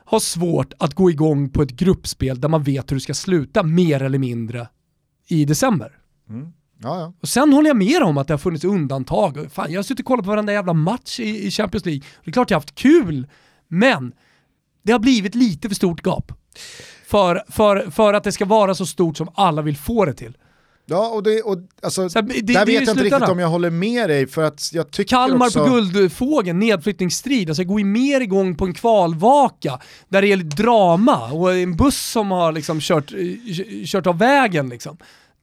har 0.05 0.21
svårt 0.21 0.73
att 0.79 0.95
gå 0.95 1.11
igång 1.11 1.51
på 1.51 1.63
ett 1.63 1.71
gruppspel 1.71 2.41
där 2.41 2.49
man 2.49 2.63
vet 2.63 2.91
hur 2.91 2.97
det 2.97 3.01
ska 3.01 3.15
sluta 3.15 3.63
mer 3.63 4.03
eller 4.03 4.19
mindre 4.19 4.69
i 5.29 5.45
december. 5.45 5.93
Mm. 6.29 6.53
Ja, 6.83 7.01
ja. 7.01 7.13
Och 7.21 7.29
sen 7.29 7.53
håller 7.53 7.71
jag 7.71 7.77
med 7.77 8.03
om 8.03 8.19
att 8.19 8.27
det 8.27 8.33
har 8.33 8.39
funnits 8.39 8.65
undantag. 8.65 9.49
Fan, 9.53 9.73
jag 9.73 9.79
har 9.79 9.83
suttit 9.83 10.01
och 10.01 10.07
kollat 10.07 10.25
på 10.25 10.31
varenda 10.31 10.53
jävla 10.53 10.73
match 10.73 11.21
i, 11.21 11.47
i 11.47 11.51
Champions 11.51 11.87
League. 11.87 12.03
Det 12.25 12.31
är 12.31 12.33
klart 12.33 12.51
jag 12.51 12.57
har 12.57 12.61
haft 12.61 12.75
kul, 12.75 13.27
men 13.69 14.13
det 14.83 14.93
har 14.93 14.99
blivit 14.99 15.35
lite 15.35 15.69
för 15.69 15.75
stort 15.75 16.07
gap. 16.07 16.33
För, 17.07 17.45
för, 17.49 17.91
för 17.91 18.15
att 18.15 18.25
det 18.25 18.33
ska 18.33 18.45
vara 18.45 18.75
så 18.75 18.87
stort 18.87 19.17
som 19.17 19.29
alla 19.35 19.63
vill 19.63 19.77
få 19.77 20.05
det 20.05 20.15
till. 20.15 20.37
Ja, 20.91 21.09
och, 21.09 21.23
det, 21.23 21.43
och 21.43 21.59
alltså, 21.83 22.09
så, 22.09 22.21
det, 22.21 22.41
där 22.41 22.43
det 22.43 22.65
vet 22.65 22.69
jag 22.69 22.83
inte 22.83 23.05
riktigt 23.05 23.29
om 23.29 23.39
jag 23.39 23.49
håller 23.49 23.71
med 23.71 24.11
dig 24.11 24.27
för 24.27 24.43
att 24.43 24.71
jag 24.73 24.91
tycker 24.91 25.09
Kalmar 25.09 25.47
också... 25.47 25.65
på 25.65 25.71
Guldfågeln, 25.71 26.59
nedflyttningsstrid, 26.59 27.49
alltså 27.49 27.65
går 27.65 27.81
ju 27.81 27.87
mer 27.87 28.21
igång 28.21 28.55
på 28.55 28.65
en 28.65 28.75
kvalvaka 28.75 29.79
där 30.09 30.23
det 30.23 30.33
är 30.33 30.37
drama 30.37 31.33
och 31.33 31.55
en 31.55 31.77
buss 31.77 32.11
som 32.11 32.31
har 32.31 32.53
liksom 32.53 32.81
kört, 32.81 33.13
kört 33.87 34.07
av 34.07 34.19
vägen 34.19 34.69
liksom. 34.69 34.97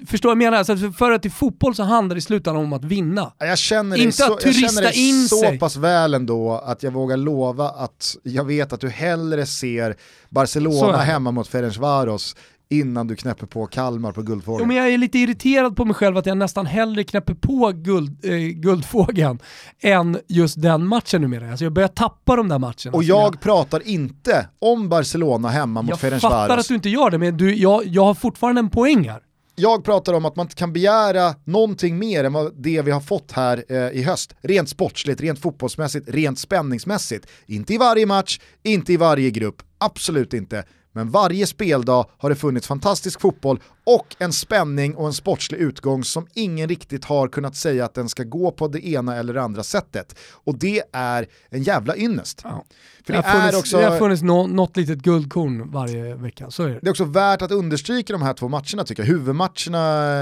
Förstår 0.08 0.29
vad 0.29 0.31
jag 0.31 0.38
menar? 0.38 0.58
Alltså 0.58 0.91
för 0.91 1.12
att 1.12 1.25
i 1.25 1.29
fotboll 1.29 1.75
så 1.75 1.84
handlar 1.84 2.15
det 2.15 2.19
i 2.19 2.21
slutändan 2.21 2.63
om 2.63 2.73
att 2.73 2.84
vinna. 2.84 3.34
Jag 3.39 3.58
känner 3.58 3.97
Inte 3.97 4.17
så, 4.17 4.34
att 4.34 4.39
turista 4.39 4.62
jag 4.62 4.73
känner 4.73 4.97
in 4.97 5.27
så 5.27 5.39
sig. 5.39 5.60
pass 5.60 5.75
väl 5.75 6.13
ändå 6.13 6.53
att 6.53 6.84
jag 6.84 6.91
vågar 6.91 7.17
lova 7.17 7.69
att 7.69 8.17
jag 8.23 8.43
vet 8.43 8.73
att 8.73 8.81
du 8.81 8.89
hellre 8.89 9.45
ser 9.45 9.95
Barcelona 10.29 10.97
hemma 10.97 11.31
mot 11.31 11.47
Ferencvaros 11.47 12.36
innan 12.69 13.08
du 13.08 13.15
knäpper 13.15 13.45
på 13.45 13.65
Kalmar 13.65 14.12
på 14.12 14.21
Guldfågeln. 14.21 14.62
Jo, 14.62 14.67
men 14.67 14.77
jag 14.77 14.93
är 14.93 14.97
lite 14.97 15.19
irriterad 15.19 15.75
på 15.75 15.86
mig 15.86 15.95
själv 15.95 16.17
att 16.17 16.25
jag 16.25 16.38
nästan 16.38 16.65
hellre 16.65 17.03
knäpper 17.03 17.34
på 17.34 17.71
guld, 17.75 18.25
eh, 18.25 18.38
Guldfågeln 18.38 19.39
än 19.81 20.19
just 20.27 20.62
den 20.62 20.88
matchen 20.88 21.21
numera. 21.21 21.49
Alltså 21.49 21.65
jag 21.65 21.73
börjar 21.73 21.88
tappa 21.88 22.36
de 22.36 22.49
där 22.49 22.60
matcherna. 22.60 22.91
Och 22.91 23.03
jag, 23.03 23.25
jag, 23.25 23.41
pratar 23.41 23.88
inte 23.88 24.47
om 24.60 24.89
Barcelona 24.89 25.49
hemma 25.49 25.81
mot 25.81 25.99
Ferencvaros. 25.99 26.34
Jag 26.34 26.41
fattar 26.41 26.58
att 26.58 26.67
du 26.67 26.75
inte 26.75 26.89
gör 26.89 27.10
det, 27.10 27.17
men 27.17 27.38
du, 27.38 27.55
jag, 27.55 27.86
jag 27.86 28.05
har 28.05 28.13
fortfarande 28.13 28.60
en 28.60 28.69
poäng 28.69 29.10
här 29.10 29.21
jag 29.56 29.84
pratar 29.84 30.13
om 30.13 30.26
att 30.26 30.36
man 30.36 30.46
inte 30.46 30.56
kan 30.56 30.74
begära 30.74 31.36
någonting 31.44 32.00
mer 32.00 32.24
än 32.24 32.34
vad 32.34 32.54
det 32.56 32.82
vi 32.82 32.91
har 32.91 33.02
fått 33.02 33.32
här 33.32 33.65
eh, 33.70 33.89
i 33.89 34.04
höst. 34.04 34.36
Rent 34.41 34.70
sportsligt, 34.70 35.22
rent 35.22 35.39
fotbollsmässigt, 35.39 36.10
rent 36.10 36.39
spänningsmässigt. 36.39 37.28
Inte 37.46 37.74
i 37.74 37.78
varje 37.78 38.06
match, 38.06 38.39
inte 38.63 38.94
i 38.94 38.98
varje 38.98 39.32
grupp, 39.32 39.62
absolut 39.78 40.34
inte. 40.34 40.63
Men 40.91 41.12
varje 41.12 41.48
speldag 41.48 42.10
har 42.18 42.30
det 42.30 42.36
funnits 42.36 42.68
fantastisk 42.68 43.22
fotboll 43.22 43.60
och 43.86 44.15
en 44.19 44.34
spänning 44.34 44.95
och 44.95 45.08
en 45.08 45.13
sportslig 45.13 45.58
utgång 45.58 46.04
som 46.04 46.28
ingen 46.34 46.69
riktigt 46.69 47.06
har 47.06 47.28
kunnat 47.28 47.56
säga 47.56 47.86
att 47.86 47.93
den 47.93 48.10
ska 48.10 48.24
gå 48.24 48.52
på 48.52 48.67
det 48.67 48.88
ena 48.88 49.15
eller 49.15 49.36
andra 49.36 49.63
sättet. 49.63 50.15
Och 50.32 50.58
det 50.58 50.84
är 50.93 51.28
en 51.50 51.63
jävla 51.63 51.95
ynnest. 51.98 52.41
Ja. 52.43 52.63
För 53.06 53.13
det, 53.13 53.19
det, 53.19 53.28
har 53.28 53.39
funnits, 53.39 53.58
också... 53.58 53.78
det 53.78 53.86
har 53.86 54.00
funnits 54.00 54.21
nå- 54.21 54.48
något 54.48 54.78
litet 54.78 54.98
guldkorn 55.00 55.71
varje 55.71 56.15
vecka, 56.15 56.52
så 56.52 56.63
är 56.63 56.67
det. 56.67 56.80
Det 56.82 56.88
är 56.88 56.91
också 56.91 57.04
värt 57.06 57.41
att 57.41 57.52
understryka 57.52 58.13
de 58.13 58.21
här 58.21 58.34
två 58.34 58.48
matcherna 58.50 58.84
tycker 58.86 59.04
jag. 59.04 59.08
Huvudmatcherna 59.08 59.78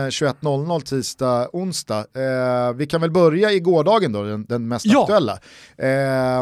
21.00 0.09 0.81
tisdag, 0.81 1.49
onsdag. 1.53 1.99
Eh, 1.99 2.73
vi 2.75 2.87
kan 2.87 3.01
väl 3.01 3.11
börja 3.11 3.51
i 3.51 3.59
gårdagen 3.59 4.11
då, 4.11 4.23
den, 4.23 4.45
den 4.45 4.67
mest 4.67 4.85
Ja. 4.85 5.01
aktuella. 5.01 5.39
Eh, 5.77 6.39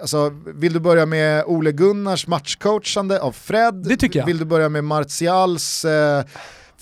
alltså, 0.00 0.30
vill 0.54 0.72
du 0.72 0.80
börja 0.80 1.06
med 1.06 1.44
Ole 1.46 1.72
Gunnars 1.72 2.26
matchcoachande 2.26 3.20
av 3.20 3.32
Fred? 3.32 3.74
Det 3.74 3.96
tycker 3.96 4.18
jag. 4.18 4.26
Vill 4.26 4.38
du 4.38 4.44
börja 4.44 4.68
med 4.68 4.84
Martials 4.84 5.84
eh, 5.84 6.24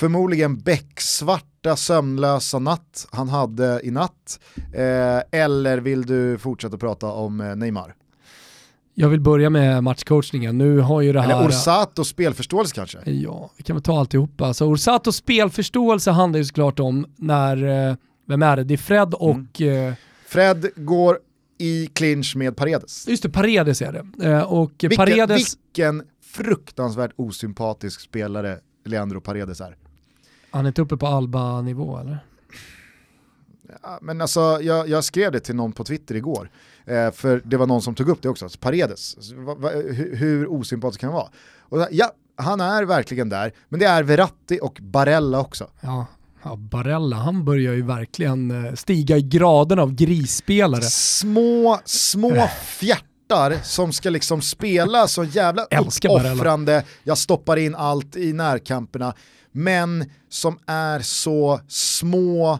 förmodligen 0.00 0.58
becksvarta 0.58 1.76
sömnlösa 1.76 2.58
natt 2.58 3.06
han 3.10 3.28
hade 3.28 3.80
i 3.84 3.90
natt? 3.90 4.40
Eh, 4.56 5.40
eller 5.40 5.78
vill 5.78 6.02
du 6.06 6.38
fortsätta 6.38 6.78
prata 6.78 7.06
om 7.06 7.40
eh, 7.40 7.56
Neymar? 7.56 7.94
Jag 8.94 9.08
vill 9.08 9.20
börja 9.20 9.50
med 9.50 9.84
matchcoachningen. 9.84 10.58
Nu 10.58 10.78
har 10.78 11.00
ju 11.00 11.12
det 11.12 11.20
här... 11.20 11.30
Eller 11.30 11.48
Orsatos 11.48 12.08
spelförståelse 12.08 12.74
kanske? 12.74 13.10
Ja, 13.10 13.50
vi 13.56 13.62
kan 13.62 13.76
väl 13.76 13.82
ta 13.82 13.98
alltihopa. 13.98 14.46
Alltså 14.46 14.64
Orsatos 14.64 15.16
spelförståelse 15.16 16.10
handlar 16.10 16.38
ju 16.38 16.44
såklart 16.44 16.80
om 16.80 17.06
när, 17.16 17.88
eh, 17.90 17.96
vem 18.28 18.42
är 18.42 18.56
det? 18.56 18.64
Det 18.64 18.74
är 18.74 18.78
Fred 18.78 19.14
och, 19.14 19.60
eh, 19.60 19.94
Fred 20.26 20.70
går 20.76 21.18
i 21.58 21.86
clinch 21.86 22.36
med 22.36 22.56
Paredes. 22.56 23.08
just 23.08 23.22
det, 23.22 23.30
Paredes 23.30 23.82
är 23.82 23.92
det. 23.92 24.28
Eh, 24.28 24.42
och 24.42 24.72
Vilken, 24.78 24.96
Paredes, 24.96 25.56
vilken 25.74 26.02
fruktansvärt 26.22 27.12
osympatisk 27.16 28.00
spelare 28.00 28.58
Leandro 28.84 29.20
Paredes 29.20 29.60
är. 29.60 29.76
Han 30.50 30.64
är 30.64 30.68
inte 30.68 30.82
uppe 30.82 30.96
på 30.96 31.06
Alba-nivå 31.06 31.98
eller? 31.98 32.18
Ja, 33.82 33.98
Men 34.02 34.20
alltså, 34.20 34.58
jag, 34.62 34.88
jag 34.88 35.04
skrev 35.04 35.32
det 35.32 35.40
till 35.40 35.56
någon 35.56 35.72
på 35.72 35.84
Twitter 35.84 36.14
igår, 36.14 36.50
eh, 36.84 37.10
för 37.10 37.42
det 37.44 37.56
var 37.56 37.66
någon 37.66 37.82
som 37.82 37.94
tog 37.94 38.08
upp 38.08 38.22
det 38.22 38.28
också, 38.28 38.44
alltså 38.44 38.58
Paredes, 38.58 39.16
alltså, 39.16 39.34
va, 39.34 39.54
va, 39.54 39.70
hur, 39.70 40.16
hur 40.16 40.52
osympatisk 40.52 41.00
kan 41.00 41.08
han 41.12 41.16
vara? 41.16 41.28
Och, 41.58 41.88
ja, 41.90 42.12
han 42.36 42.60
är 42.60 42.84
verkligen 42.84 43.28
där, 43.28 43.52
men 43.68 43.80
det 43.80 43.86
är 43.86 44.02
Verratti 44.02 44.58
och 44.62 44.78
Barella 44.82 45.40
också. 45.40 45.70
Ja, 45.80 46.06
ja, 46.42 46.56
Barella, 46.56 47.16
han 47.16 47.44
börjar 47.44 47.72
ju 47.72 47.82
verkligen 47.82 48.66
eh, 48.66 48.74
stiga 48.74 49.16
i 49.16 49.22
graden 49.22 49.78
av 49.78 49.94
grisspelare. 49.94 50.82
Små, 50.82 51.80
små 51.84 52.48
fjärtar 53.30 53.62
som 53.64 53.92
ska 53.92 54.10
liksom 54.10 54.42
spela 54.42 55.08
så 55.08 55.24
jävla 55.24 55.62
uppoffrande, 55.64 56.84
jag 57.04 57.18
stoppar 57.18 57.56
in 57.56 57.74
allt 57.74 58.16
i 58.16 58.32
närkamperna, 58.32 59.14
men 59.52 60.10
som 60.28 60.58
är 60.66 61.00
så 61.00 61.60
små 61.68 62.58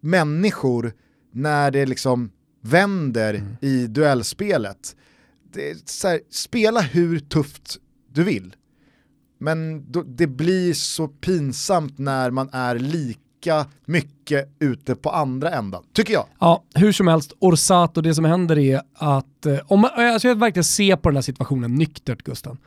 människor 0.00 0.92
när 1.32 1.70
det 1.70 1.86
liksom 1.86 2.30
vänder 2.62 3.34
Mm. 3.34 3.56
i 3.60 3.86
duellspelet. 3.86 4.96
Här, 6.04 6.20
spela 6.30 6.80
hur 6.80 7.18
tufft 7.20 7.76
du 8.12 8.24
vill, 8.24 8.56
men 9.40 9.90
då, 9.92 10.02
det 10.02 10.26
blir 10.26 10.74
så 10.74 11.08
pinsamt 11.08 11.98
när 11.98 12.30
man 12.30 12.50
är 12.52 12.74
lika 13.38 13.66
mycket 13.84 14.48
ute 14.58 14.94
på 14.94 15.10
andra 15.10 15.50
ändan, 15.50 15.82
tycker 15.92 16.12
jag. 16.12 16.26
Ja, 16.38 16.62
hur 16.74 16.92
som 16.92 17.08
helst, 17.08 17.32
Orsato, 17.38 18.00
det 18.00 18.14
som 18.14 18.24
händer 18.24 18.58
är 18.58 18.80
att, 18.94 19.46
eh, 19.46 19.58
om 19.66 19.80
man, 19.80 19.90
alltså 19.96 20.28
jag 20.28 20.38
verkligen 20.38 20.64
se 20.64 20.96
på 20.96 21.08
den 21.08 21.16
här 21.16 21.22
situationen 21.22 21.74
nyktert 21.74 22.22
Gusten. 22.22 22.58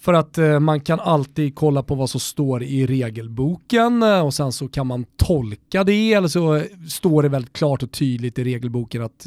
För 0.00 0.14
att 0.14 0.38
eh, 0.38 0.60
man 0.60 0.80
kan 0.80 1.00
alltid 1.00 1.54
kolla 1.54 1.82
på 1.82 1.94
vad 1.94 2.10
som 2.10 2.20
står 2.20 2.62
i 2.62 2.86
regelboken 2.86 4.02
eh, 4.02 4.20
och 4.20 4.34
sen 4.34 4.52
så 4.52 4.68
kan 4.68 4.86
man 4.86 5.04
tolka 5.16 5.84
det 5.84 6.12
eller 6.12 6.28
så 6.28 6.54
eh, 6.54 6.62
står 6.88 7.22
det 7.22 7.28
väldigt 7.28 7.52
klart 7.52 7.82
och 7.82 7.92
tydligt 7.92 8.38
i 8.38 8.44
regelboken 8.44 9.02
att 9.02 9.26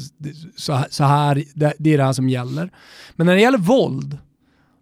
så 0.56 0.72
här, 0.72 0.86
så 0.90 1.04
här 1.04 1.44
det, 1.54 1.74
det 1.78 1.94
är 1.94 1.98
det 1.98 2.04
här 2.04 2.12
som 2.12 2.28
gäller. 2.28 2.70
Men 3.16 3.26
när 3.26 3.34
det 3.34 3.40
gäller 3.40 3.58
våld 3.58 4.18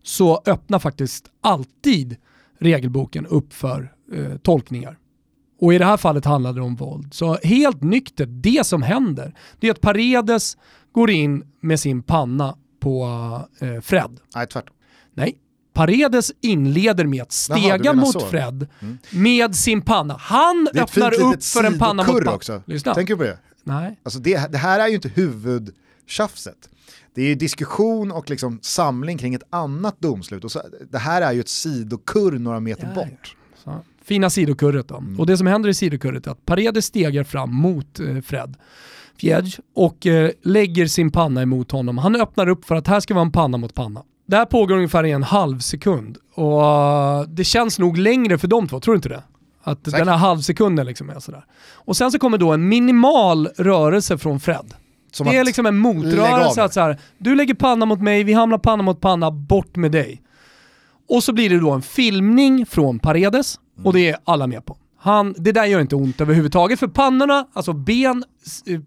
så 0.03 0.43
öppnar 0.47 0.79
faktiskt 0.79 1.25
alltid 1.41 2.17
regelboken 2.59 3.27
upp 3.27 3.53
för 3.53 3.93
eh, 4.15 4.37
tolkningar. 4.37 4.97
Och 5.63 5.75
i 5.75 5.79
det 5.79 5.85
här 5.85 5.97
fallet 5.97 6.25
handlade 6.25 6.59
det 6.59 6.63
om 6.65 6.77
våld. 6.77 7.15
Så 7.15 7.35
helt 7.43 7.83
nyktert, 7.83 8.29
det 8.33 8.67
som 8.67 8.83
händer, 8.83 9.35
det 9.61 9.67
är 9.67 9.71
att 9.71 9.81
Paredes 9.81 10.57
går 10.93 11.11
in 11.11 11.45
med 11.61 11.81
sin 11.81 12.03
panna 12.03 12.57
på 12.81 13.05
eh, 13.61 13.81
Fred. 13.81 14.21
Nej, 14.35 14.47
tvärtom. 14.47 14.77
Nej. 15.15 15.39
Paredes 15.73 16.33
inleder 16.41 17.05
med 17.05 17.23
att 17.23 17.47
Jaha, 17.49 17.59
stega 17.59 17.79
menar 17.93 17.95
mot 17.95 18.13
så. 18.13 18.21
Fred 18.21 18.67
med 19.11 19.57
sin 19.57 19.83
panna. 19.83 20.17
Han 20.21 20.69
öppnar 20.75 21.21
upp 21.23 21.45
för 21.45 21.65
en 21.65 21.79
panna 21.79 22.03
mot 22.03 22.13
panna. 22.19 22.33
också. 22.33 22.63
Lyssna. 22.67 22.95
Tänker 22.95 23.15
du 23.15 23.19
på 23.19 23.25
det? 23.25 23.39
Nej. 23.65 24.01
Alltså 24.03 24.19
det, 24.19 24.53
det 24.53 24.59
här 24.59 24.81
är 24.81 24.89
ju 24.89 24.95
inte 24.95 25.09
huvudtjafset. 25.09 26.69
Det 27.15 27.23
är 27.23 27.27
ju 27.27 27.35
diskussion 27.35 28.13
och 28.13 28.31
liksom 28.31 28.59
samling 28.63 29.19
kring 29.19 29.35
ett 29.35 29.47
annat 29.51 29.97
domslut. 30.01 30.45
Och 30.45 30.53
så, 30.53 30.63
det 30.91 30.99
här 30.99 31.23
är 31.23 31.33
ju 31.33 31.41
ett 31.41 31.49
sidokurr 31.49 32.39
några 32.39 32.61
meter 32.61 32.83
Ja, 32.95 33.01
ja. 33.01 33.05
bort. 33.05 33.37
Så, 33.65 33.85
fina 34.05 34.31
sidokurret 34.31 34.89
då. 34.89 34.97
Mm. 34.97 35.21
Och 35.21 35.27
det 35.27 35.37
som 35.37 35.47
händer 35.47 35.69
i 35.69 35.75
sidokurret 35.75 36.27
är 36.27 36.31
att 36.31 36.47
Paredes 36.47 36.87
stegar 36.87 37.25
fram 37.25 37.55
mot 37.55 38.01
eh, 38.01 38.21
Fred 38.21 38.57
Fjädj 39.21 39.57
och 39.75 40.07
eh, 40.07 40.31
lägger 40.43 40.87
sin 40.87 41.11
panna 41.11 41.43
emot 41.43 41.71
honom. 41.71 41.99
Han 41.99 42.17
öppnar 42.17 42.49
upp 42.49 42.65
för 42.65 42.75
att 42.75 42.87
här 42.87 43.01
ska 43.01 43.15
vara 43.15 43.25
en 43.25 43.33
panna 43.33 43.59
mot 43.59 43.75
panna. 43.75 44.03
Det 44.27 44.37
här 44.37 44.47
pågår 44.47 44.77
ungefär 44.77 45.05
i 45.05 45.11
en 45.11 45.23
halv 45.23 45.59
sekund 45.59 46.19
och 46.35 46.65
eh, 46.65 47.23
det 47.23 47.45
känns 47.45 47.79
nog 47.79 47.99
längre 47.99 48.39
för 48.39 48.49
de 48.49 48.69
två, 48.69 48.81
tror 48.81 48.95
du 48.95 48.97
inte 48.97 49.09
det? 49.09 49.23
Att 49.63 49.79
Säkert. 49.85 49.99
den 49.99 50.09
här 50.09 50.17
halvsekunden 50.17 50.87
liksom 50.87 51.11
är 51.11 51.21
sådär. 51.21 51.45
Och 51.73 51.97
sen 51.97 52.13
så 52.13 52.19
kommer 52.19 52.39
då 52.39 52.53
en 52.53 52.69
minimal 52.69 53.47
rörelse 53.47 54.19
från 54.19 54.41
Fred. 54.41 54.75
Som 55.13 55.27
det 55.27 55.37
är 55.37 55.45
liksom 55.45 55.67
en 55.67 55.79
motrörelse 55.79 56.63
att 56.63 56.75
så 56.75 56.81
här, 56.81 56.99
du 57.19 57.35
lägger 57.35 57.55
panna 57.55 57.87
mot 57.87 58.01
mig, 58.01 58.25
vi 58.25 58.33
hamnar 58.33 58.59
panna 58.59 58.83
mot 58.83 59.01
panna, 59.01 59.31
bort 59.31 59.77
med 59.77 59.93
dig. 59.93 60.23
Och 61.09 61.25
så 61.25 61.33
blir 61.33 61.51
det 61.51 61.61
då 61.61 61.71
en 61.71 61.83
filmning 61.83 62.67
från 62.67 62.99
Paredes 62.99 63.59
och 63.85 63.93
det 63.93 64.11
är 64.11 64.17
alla 64.25 64.47
med 64.47 64.65
på. 64.67 64.77
Han, 64.97 65.35
det 65.39 65.53
där 65.53 65.65
gör 65.65 65.81
inte 65.81 65.97
ont 65.97 66.21
överhuvudtaget 66.21 66.79
för 66.79 66.89
pannorna, 66.89 67.47
alltså 67.53 67.73
ben, 67.73 68.25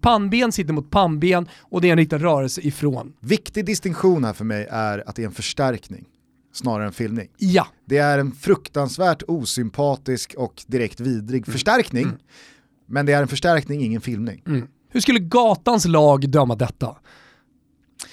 pannben 0.00 0.52
sitter 0.52 0.72
mot 0.72 0.90
pannben 0.90 1.48
och 1.60 1.80
det 1.80 1.88
är 1.88 1.92
en 1.92 1.98
riktig 1.98 2.22
rörelse 2.22 2.60
ifrån. 2.60 3.12
Viktig 3.20 3.64
distinktion 3.66 4.24
här 4.24 4.32
för 4.32 4.44
mig 4.44 4.66
är 4.70 5.08
att 5.08 5.16
det 5.16 5.22
är 5.22 5.26
en 5.26 5.32
förstärkning 5.32 6.04
snarare 6.52 6.86
än 6.86 6.92
filmning. 6.92 7.28
Ja, 7.38 7.66
Det 7.84 7.98
är 7.98 8.18
en 8.18 8.32
fruktansvärt 8.32 9.22
osympatisk 9.28 10.34
och 10.38 10.64
direkt 10.66 11.00
vidrig 11.00 11.46
förstärkning. 11.46 12.12
Men 12.86 13.06
det 13.06 13.12
är 13.12 13.22
en 13.22 13.28
förstärkning, 13.28 13.82
ingen 13.82 14.00
filmning. 14.00 14.42
hur 14.90 15.00
skulle 15.00 15.18
gatans 15.18 15.86
lag 15.86 16.28
döma 16.28 16.54
detta? 16.54 16.96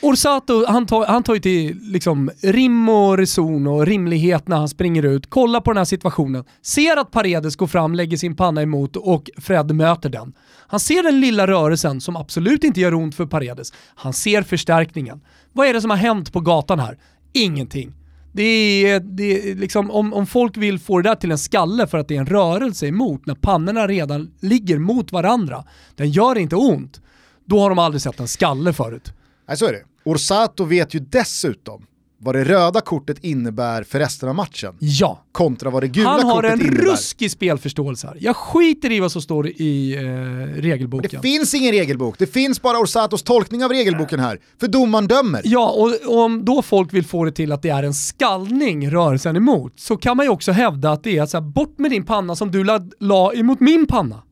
Orsato, 0.03 0.65
han 0.67 0.85
tar, 0.85 1.05
han 1.05 1.23
tar 1.23 1.33
ju 1.33 1.39
till 1.39 1.77
liksom 1.81 2.31
rim 2.41 2.89
och 2.89 3.17
reson 3.17 3.67
och 3.67 3.85
rimlighet 3.85 4.47
när 4.47 4.57
han 4.57 4.69
springer 4.69 5.03
ut, 5.03 5.29
kollar 5.29 5.61
på 5.61 5.71
den 5.71 5.77
här 5.77 5.85
situationen, 5.85 6.43
ser 6.61 6.97
att 6.97 7.11
Paredes 7.11 7.55
går 7.55 7.67
fram, 7.67 7.95
lägger 7.95 8.17
sin 8.17 8.35
panna 8.35 8.61
emot 8.61 8.95
och 8.95 9.29
Fred 9.37 9.75
möter 9.75 10.09
den. 10.09 10.33
Han 10.67 10.79
ser 10.79 11.03
den 11.03 11.21
lilla 11.21 11.47
rörelsen 11.47 12.01
som 12.01 12.15
absolut 12.15 12.63
inte 12.63 12.79
gör 12.79 12.93
ont 12.93 13.15
för 13.15 13.25
Paredes. 13.25 13.73
Han 13.95 14.13
ser 14.13 14.41
förstärkningen. 14.41 15.21
Vad 15.53 15.67
är 15.67 15.73
det 15.73 15.81
som 15.81 15.89
har 15.89 15.97
hänt 15.97 16.33
på 16.33 16.39
gatan 16.39 16.79
här? 16.79 16.97
Ingenting. 17.33 17.93
Det 18.31 18.43
är, 18.43 18.99
det 18.99 19.51
är 19.51 19.55
liksom, 19.55 19.91
om, 19.91 20.13
om 20.13 20.27
folk 20.27 20.57
vill 20.57 20.79
få 20.79 21.01
det 21.01 21.09
där 21.09 21.15
till 21.15 21.31
en 21.31 21.37
skalle 21.37 21.87
för 21.87 21.97
att 21.97 22.07
det 22.07 22.15
är 22.15 22.19
en 22.19 22.25
rörelse 22.25 22.87
emot, 22.87 23.25
när 23.25 23.35
pannorna 23.35 23.87
redan 23.87 24.31
ligger 24.39 24.79
mot 24.79 25.11
varandra, 25.11 25.63
den 25.95 26.11
gör 26.11 26.37
inte 26.37 26.55
ont, 26.55 27.01
då 27.45 27.59
har 27.59 27.69
de 27.69 27.79
aldrig 27.79 28.01
sett 28.01 28.19
en 28.19 28.27
skalle 28.27 28.73
förut. 28.73 29.13
Nej, 29.47 29.57
så 29.57 29.65
är 29.65 29.71
det. 29.71 29.83
Orsato 30.05 30.63
vet 30.65 30.93
ju 30.93 30.99
dessutom 30.99 31.85
vad 32.25 32.35
det 32.35 32.43
röda 32.43 32.81
kortet 32.81 33.23
innebär 33.23 33.83
för 33.83 33.99
resten 33.99 34.29
av 34.29 34.35
matchen 34.35 34.75
Ja. 34.79 35.23
kontra 35.31 35.69
vad 35.69 35.83
det 35.83 35.87
gula 35.87 36.09
Han 36.09 36.23
har 36.23 36.35
kortet 36.35 36.53
en 36.53 36.61
innebär. 36.61 36.81
ruskig 36.83 37.31
spelförståelse 37.31 38.07
här. 38.07 38.17
Jag 38.19 38.35
skiter 38.35 38.91
i 38.91 38.99
vad 38.99 39.11
som 39.11 39.21
står 39.21 39.47
i 39.47 39.95
eh, 39.95 40.01
Det 40.01 40.61
regelboken. 40.61 41.21
finns 41.21 41.53
ingen 41.53 41.71
regelbok, 41.71 42.15
det 42.19 42.27
finns 42.27 42.61
bara 42.61 42.77
Orsatos 42.79 43.23
tolkning 43.23 43.63
av 43.63 43.71
regelboken 43.71 44.19
här. 44.19 44.39
För 44.59 44.67
domaren 44.67 45.07
dömer. 45.07 45.41
Ja, 45.43 45.69
och 45.69 46.13
och 46.13 46.23
om 46.23 46.45
då 46.45 46.61
folk 46.61 46.93
vill 46.93 47.05
få 47.05 47.25
det 47.25 47.31
till 47.31 47.51
att 47.51 47.61
det 47.61 47.69
är 47.69 47.83
en 47.83 47.93
skallning 47.93 48.89
rörelsen 48.91 49.35
emot, 49.35 49.79
så 49.79 49.97
kan 49.97 50.17
man 50.17 50.25
ju 50.25 50.29
också 50.29 50.51
hävda 50.51 50.91
att 50.91 51.03
det 51.03 51.17
är 51.17 51.25
så 51.25 51.37
här, 51.37 51.41
bort 51.41 51.79
med 51.79 51.91
din 51.91 52.05
panna 52.05 52.35
som 52.35 52.51
du 52.51 52.63
la, 52.63 52.79
la 52.99 53.33
emot 53.33 53.59
min 53.59 53.85
panna. 53.87 54.23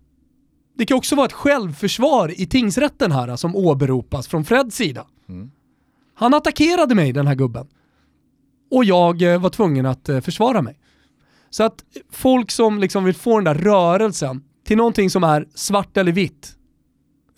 Det 0.78 0.86
kan 0.86 0.98
också 0.98 1.16
vara 1.16 1.26
ett 1.26 1.34
självförsvar 1.34 2.42
i 2.42 2.46
tingsrätten 2.46 3.12
här 3.12 3.36
som 3.36 3.56
åberopas 3.56 4.28
från 4.28 4.46
Freds 4.46 4.76
sida. 4.76 5.06
Han 6.22 6.34
attackerade 6.34 6.96
mig 6.96 7.12
den 7.12 7.28
här 7.28 7.36
gubben. 7.36 7.68
Och 8.72 8.86
jag 8.86 9.22
eh, 9.22 9.42
var 9.42 9.50
tvungen 9.50 9.86
att 9.86 10.10
eh, 10.10 10.20
försvara 10.20 10.62
mig. 10.62 10.80
Så 11.50 11.64
att 11.64 11.84
folk 12.12 12.52
som 12.52 12.80
liksom 12.80 13.04
vill 13.04 13.16
få 13.16 13.38
den 13.38 13.44
där 13.44 13.64
rörelsen 13.64 14.44
till 14.66 14.78
någonting 14.78 15.10
som 15.10 15.24
är 15.24 15.48
svart 15.56 15.98
eller 15.98 16.12
vitt, 16.12 16.56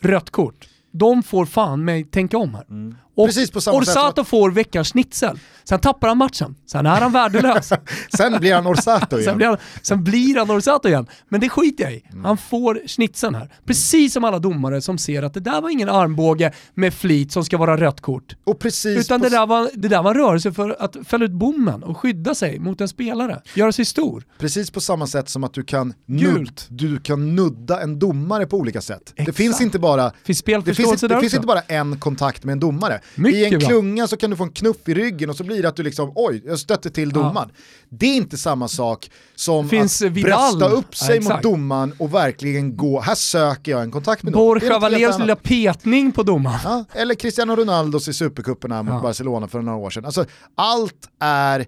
rött 0.02 0.30
kort, 0.30 0.68
de 0.92 1.24
får 1.24 1.46
fan 1.46 1.86
mig 1.86 2.04
tänka 2.04 2.38
om 2.38 2.56
här. 2.56 2.66
Mm. 2.70 2.96
Och 3.16 3.28
Precis 3.28 3.52
på 3.52 3.62
samma 3.62 3.86
sätt 3.86 3.98
Orsato 3.98 4.24
får 4.24 4.52
veckans 4.52 4.92
schnitzel. 4.92 5.40
Sen 5.64 5.80
tappar 5.80 6.08
han 6.08 6.18
matchen. 6.18 6.56
Sen 6.66 6.86
är 6.86 7.02
han 7.02 7.12
värdelös. 7.12 7.70
Sen 8.18 8.40
blir 8.40 8.56
han 8.56 8.68
Orsato 8.68 9.16
igen. 9.16 9.26
sen, 9.26 9.38
blir 9.38 9.48
han, 9.48 9.58
sen 9.82 10.04
blir 10.04 10.38
han 10.38 10.52
Orsato 10.52 10.88
igen. 10.88 11.08
Men 11.30 11.42
det 11.42 11.50
skiter 11.50 11.84
jag 11.84 11.94
i. 11.94 12.04
Mm. 12.12 12.26
Han 12.26 12.38
får 12.38 12.82
schnitzeln 12.88 13.36
här. 13.36 13.54
Precis 13.66 14.14
som 14.14 14.24
alla 14.24 14.40
domare 14.40 14.82
som 14.82 14.98
ser 14.98 15.24
att 15.24 15.34
det 15.34 15.40
där 15.40 15.62
var 15.62 15.70
ingen 15.70 15.90
armbåge 15.90 16.52
med 16.74 16.94
flit 16.94 17.32
som 17.32 17.46
ska 17.46 17.58
vara 17.58 17.78
rött 17.78 18.02
kort. 18.02 18.36
Och 18.44 18.60
precis 18.60 18.98
Utan 18.98 19.22
det 19.22 19.30
där, 19.30 19.46
var, 19.46 19.70
det 19.74 19.88
där 19.88 20.04
var 20.04 20.12
en 20.12 20.18
rörelse 20.18 20.52
för 20.52 20.76
att 20.80 20.96
fälla 21.06 21.26
ut 21.26 21.32
bommen 21.32 21.84
och 21.84 21.98
skydda 21.98 22.36
sig 22.36 22.60
mot 22.60 22.82
en 22.82 22.88
spelare. 22.88 23.42
Göra 23.54 23.72
sig 23.72 23.86
stor. 23.86 24.24
Precis 24.38 24.72
på 24.72 24.82
samma 24.82 25.08
sätt 25.08 25.30
som 25.30 25.44
att 25.44 25.54
du 25.54 25.64
kan, 25.64 25.94
nudd, 26.06 26.62
du 26.70 27.00
kan 27.00 27.36
nudda 27.36 27.82
en 27.82 28.00
domare 28.00 28.46
på 28.46 28.58
olika 28.58 28.82
sätt. 28.82 29.14
Det 29.16 29.22
Exakt. 29.22 29.38
finns 29.38 29.62
inte 29.62 29.80
bara 29.80 30.12
Finns 30.24 30.44
det 30.44 30.74
finns, 30.76 31.02
det 31.02 31.20
finns 31.20 31.34
inte 31.34 31.48
bara 31.48 31.62
en 31.62 32.00
kontakt 32.00 32.44
med 32.44 32.54
en 32.54 32.60
domare. 32.60 33.00
Mycket 33.16 33.40
I 33.40 33.54
en 33.54 33.60
bra. 33.60 33.70
klunga 33.70 34.08
så 34.08 34.18
kan 34.18 34.30
du 34.30 34.36
få 34.36 34.44
en 34.44 34.50
knuff 34.52 34.78
i 34.86 34.94
ryggen 34.94 35.30
och 35.30 35.36
så 35.36 35.44
blir 35.44 35.62
det 35.62 35.70
att 35.70 35.76
du 35.76 35.84
liksom, 35.84 36.12
oj, 36.16 36.42
jag 36.46 36.60
stötte 36.60 36.90
till 36.90 37.10
domaren. 37.10 37.50
Det 37.90 38.06
är 38.06 38.16
inte 38.16 38.38
samma 38.38 38.68
sak 38.68 39.12
som 39.36 39.70
Finns 39.70 40.02
att 40.02 40.12
Vidal. 40.12 40.58
brösta 40.58 40.70
upp 40.76 40.96
sig 40.96 41.20
Ja, 41.24 41.34
mot 41.34 41.44
domaren 41.44 41.94
och 42.00 42.14
verkligen 42.14 42.78
gå, 42.78 43.00
här 43.02 43.16
söker 43.16 43.72
jag 43.72 43.82
en 43.82 43.92
kontakt 43.92 44.24
med 44.24 44.34
domaren. 44.34 44.60
Borja 44.60 44.76
annat. 45.08 45.20
lilla 45.20 45.36
petning 45.36 46.12
på 46.12 46.24
domaren. 46.24 46.60
Ja, 46.64 46.86
eller 46.94 47.16
Cristiano 47.16 47.56
Ronaldos 47.56 48.08
i 48.08 48.14
supercuperna 48.14 48.84
mot 48.84 48.94
Ja. 48.94 49.02
Barcelona 49.02 49.48
för 49.48 49.62
några 49.62 49.78
år 49.78 49.90
sedan. 49.90 50.06
Alltså, 50.06 50.26
allt 50.56 51.10
är 51.20 51.66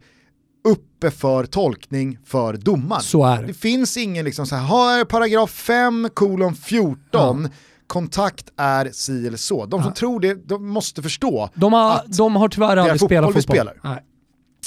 uppe 0.68 1.12
för 1.12 1.46
tolkning 1.46 2.20
för 2.26 2.54
domaren. 2.54 3.02
Det. 3.42 3.48
Det 3.48 3.54
finns 3.54 3.98
ingen 3.98 4.26
liksom 4.26 4.46
så 4.48 4.56
här, 4.56 4.64
här 4.68 5.00
är 5.00 5.06
paragraf 5.06 5.52
5 5.52 6.10
kolon 6.14 6.56
14, 6.56 7.50
kontakt 7.88 8.50
är 8.58 8.90
si 8.94 9.28
eller 9.28 9.38
så. 9.38 9.66
De 9.66 9.84
som 9.84 9.94
tror 9.94 10.20
det, 10.20 10.48
de 10.48 10.68
måste 10.70 11.02
förstå. 11.02 11.50
De 11.54 11.74
har, 11.74 11.92
att 11.96 12.18
de 12.18 12.36
har 12.36 12.50
tyvärr 12.50 12.78
är 12.78 12.82
aldrig 12.82 13.00
spelat 13.02 13.34
fotboll 13.34 13.34
vi 13.34 13.42
fotboll. 13.42 13.56
spelar. 13.56 13.80
Nej. 13.84 14.04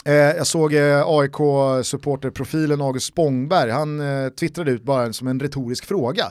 Eh, 0.05 0.37
jag 0.37 0.47
såg 0.47 0.75
eh, 0.75 1.03
AIK-supporterprofilen 1.07 2.81
August 2.83 3.07
Spångberg, 3.07 3.71
han 3.71 4.01
eh, 4.01 4.29
twittrade 4.29 4.71
ut 4.71 4.83
bara 4.83 5.13
som 5.13 5.29
en 5.29 5.41
retorisk 5.41 5.85
fråga. 5.85 6.25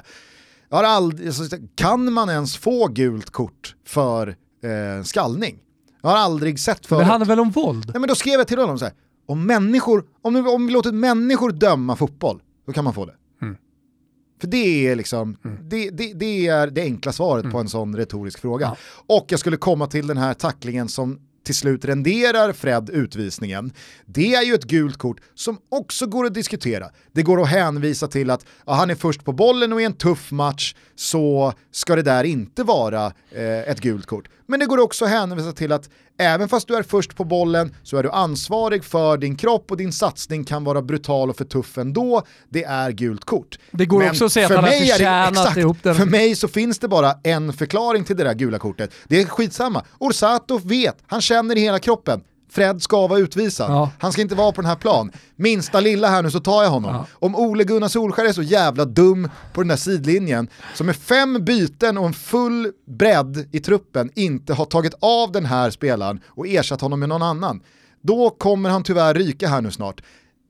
Jag 0.69 0.77
har 0.77 0.83
aldrig, 0.83 1.27
alltså, 1.27 1.57
kan 1.75 2.13
man 2.13 2.29
ens 2.29 2.57
få 2.57 2.87
gult 2.87 3.29
kort 3.29 3.75
för 3.87 4.27
eh, 4.27 5.03
skallning? 5.03 5.59
Jag 6.01 6.09
har 6.09 6.17
aldrig 6.17 6.59
sett 6.59 6.81
Det 6.81 6.87
förut. 6.87 7.07
handlar 7.07 7.27
väl 7.27 7.39
om 7.39 7.51
våld? 7.51 7.85
Nej, 7.93 7.99
men 7.99 8.07
då 8.09 8.15
skrev 8.15 8.33
jag 8.33 8.47
till 8.47 8.59
honom 8.59 8.79
så 8.79 8.85
här, 8.85 8.93
om 9.27 9.45
människor, 9.45 10.03
om, 10.21 10.33
vi- 10.33 10.41
om 10.41 10.67
vi 10.67 10.73
låter 10.73 10.91
människor 10.91 11.51
döma 11.51 11.95
fotboll, 11.95 12.41
då 12.67 12.73
kan 12.73 12.83
man 12.83 12.93
få 12.93 13.05
det. 13.05 13.13
Mm. 14.37 14.41
För 14.41 14.47
det 14.47 14.87
är 14.87 14.95
liksom, 14.95 15.37
det, 15.61 15.89
det, 15.89 16.13
det 16.13 16.47
är 16.47 16.67
det 16.67 16.81
enkla 16.81 17.11
svaret 17.11 17.51
på 17.51 17.57
en 17.57 17.69
sån 17.69 17.95
retorisk 17.95 18.39
fråga. 18.39 18.65
Mm. 18.65 18.77
Ja. 19.07 19.15
Och 19.15 19.25
jag 19.29 19.39
skulle 19.39 19.57
komma 19.57 19.87
till 19.87 20.07
den 20.07 20.17
här 20.17 20.33
tacklingen 20.33 20.89
som 20.89 21.19
till 21.47 21.55
slut 21.55 21.85
renderar 21.85 22.53
Fred 22.53 22.89
utvisningen. 22.89 23.71
Det 24.05 24.33
är 24.33 24.43
ju 24.43 24.53
ett 24.53 24.63
gult 24.63 24.97
kort 24.97 25.19
som 25.35 25.57
också 25.69 26.07
går 26.07 26.25
att 26.25 26.33
diskutera. 26.33 26.89
Det 27.11 27.23
går 27.23 27.41
att 27.41 27.47
hänvisa 27.47 28.07
till 28.07 28.29
att 28.29 28.45
ja, 28.65 28.73
han 28.73 28.89
är 28.89 28.95
först 28.95 29.23
på 29.23 29.31
bollen 29.31 29.73
och 29.73 29.81
i 29.81 29.85
en 29.85 29.93
tuff 29.93 30.31
match 30.31 30.75
så 30.95 31.53
ska 31.71 31.95
det 31.95 32.01
där 32.01 32.23
inte 32.23 32.63
vara 32.63 33.05
eh, 33.31 33.69
ett 33.69 33.81
gult 33.81 34.05
kort. 34.05 34.27
Men 34.49 34.59
det 34.59 34.65
går 34.65 34.77
också 34.79 35.05
att 35.05 35.11
hänvisa 35.11 35.51
till 35.51 35.71
att 35.71 35.89
även 36.19 36.49
fast 36.49 36.67
du 36.67 36.75
är 36.75 36.83
först 36.83 37.15
på 37.15 37.23
bollen 37.23 37.75
så 37.83 37.97
är 37.97 38.03
du 38.03 38.09
ansvarig 38.11 38.83
för 38.83 39.17
din 39.17 39.35
kropp 39.35 39.71
och 39.71 39.77
din 39.77 39.91
satsning 39.93 40.43
kan 40.43 40.63
vara 40.63 40.81
brutal 40.81 41.29
och 41.29 41.37
för 41.37 41.45
tuff 41.45 41.77
ändå. 41.77 42.23
Det 42.49 42.63
är 42.63 42.91
gult 42.91 43.25
kort. 43.25 43.59
Det 43.71 43.85
går 43.85 43.99
Men 43.99 44.09
också 44.09 44.25
att 44.25 44.31
säga 44.31 44.45
att 44.45 44.55
han 44.55 44.63
har 44.63 44.71
är 44.71 44.79
det- 44.79 44.85
förtjänat 44.87 45.31
exakt, 45.31 45.57
ihop 45.57 45.77
den. 45.83 45.95
För 45.95 46.05
mig 46.05 46.35
så 46.35 46.47
finns 46.47 46.79
det 46.79 46.87
bara 46.87 47.13
en 47.23 47.53
förklaring 47.53 48.03
till 48.03 48.17
det 48.17 48.23
där 48.23 48.33
gula 48.33 48.59
kortet. 48.59 48.91
Det 49.07 49.21
är 49.21 49.25
skitsamma. 49.25 49.85
Orsato 49.97 50.57
vet, 50.63 50.97
han 51.07 51.21
känner 51.21 51.55
i 51.57 51.59
hela 51.59 51.79
kroppen. 51.79 52.21
Fred 52.57 52.81
ska 52.81 53.07
vara 53.07 53.19
utvisad. 53.19 53.71
Ja. 53.71 53.91
Han 53.99 54.11
ska 54.11 54.21
inte 54.21 54.35
vara 54.35 54.51
på 54.51 54.61
den 54.61 54.69
här 54.69 54.75
plan. 54.75 55.11
Minsta 55.35 55.79
lilla 55.79 56.07
här 56.07 56.23
nu 56.23 56.31
så 56.31 56.39
tar 56.39 56.63
jag 56.63 56.69
honom. 56.69 56.95
Ja. 56.95 57.05
Om 57.13 57.35
Ole 57.35 57.63
Gunnar 57.63 57.87
Solskär 57.87 58.25
är 58.25 58.33
så 58.33 58.41
jävla 58.41 58.85
dum 58.85 59.29
på 59.53 59.61
den 59.61 59.67
där 59.67 59.75
sidlinjen, 59.75 60.47
som 60.75 60.85
med 60.85 60.95
fem 60.95 61.45
byten 61.45 61.97
och 61.97 62.05
en 62.05 62.13
full 62.13 62.71
bredd 62.87 63.49
i 63.51 63.59
truppen 63.59 64.11
inte 64.15 64.53
har 64.53 64.65
tagit 64.65 64.93
av 64.99 65.31
den 65.31 65.45
här 65.45 65.69
spelaren 65.69 66.19
och 66.27 66.47
ersatt 66.47 66.81
honom 66.81 66.99
med 66.99 67.09
någon 67.09 67.21
annan, 67.21 67.61
då 68.01 68.29
kommer 68.29 68.69
han 68.69 68.83
tyvärr 68.83 69.13
ryka 69.13 69.47
här 69.47 69.61
nu 69.61 69.71
snart. 69.71 70.01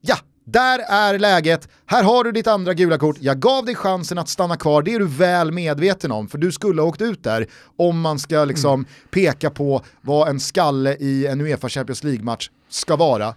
Ja, 0.02 0.16
där 0.48 0.80
är 0.80 1.20
läget. 1.20 1.70
Här 1.86 2.04
har 2.04 2.24
du 2.24 2.32
ditt 2.32 2.48
andra 2.48 2.74
gula 2.74 2.98
kort. 2.98 3.16
Jag 3.20 3.40
gav 3.40 3.66
dig 3.66 3.76
chansen 3.76 4.18
att 4.18 4.30
stanna 4.30 4.58
kvar, 4.58 4.82
det 4.82 4.94
är 4.94 5.00
du 5.00 5.08
väl 5.08 5.52
medveten 5.52 6.12
om, 6.12 6.28
för 6.28 6.38
du 6.38 6.52
skulle 6.52 6.82
ha 6.82 6.90
åkt 6.90 7.02
ut 7.02 7.24
där 7.24 7.46
om 7.78 8.02
man 8.02 8.20
ska 8.20 8.46
liksom 8.46 8.86
peka 9.12 9.50
på 9.50 9.82
vad 10.02 10.30
en 10.30 10.40
skalle 10.40 10.96
i 11.00 11.28
en 11.28 11.42
Uefa 11.42 11.70
Champions 11.70 12.04
League-match 12.04 12.50
ska 12.70 12.96
vara. 12.96 13.34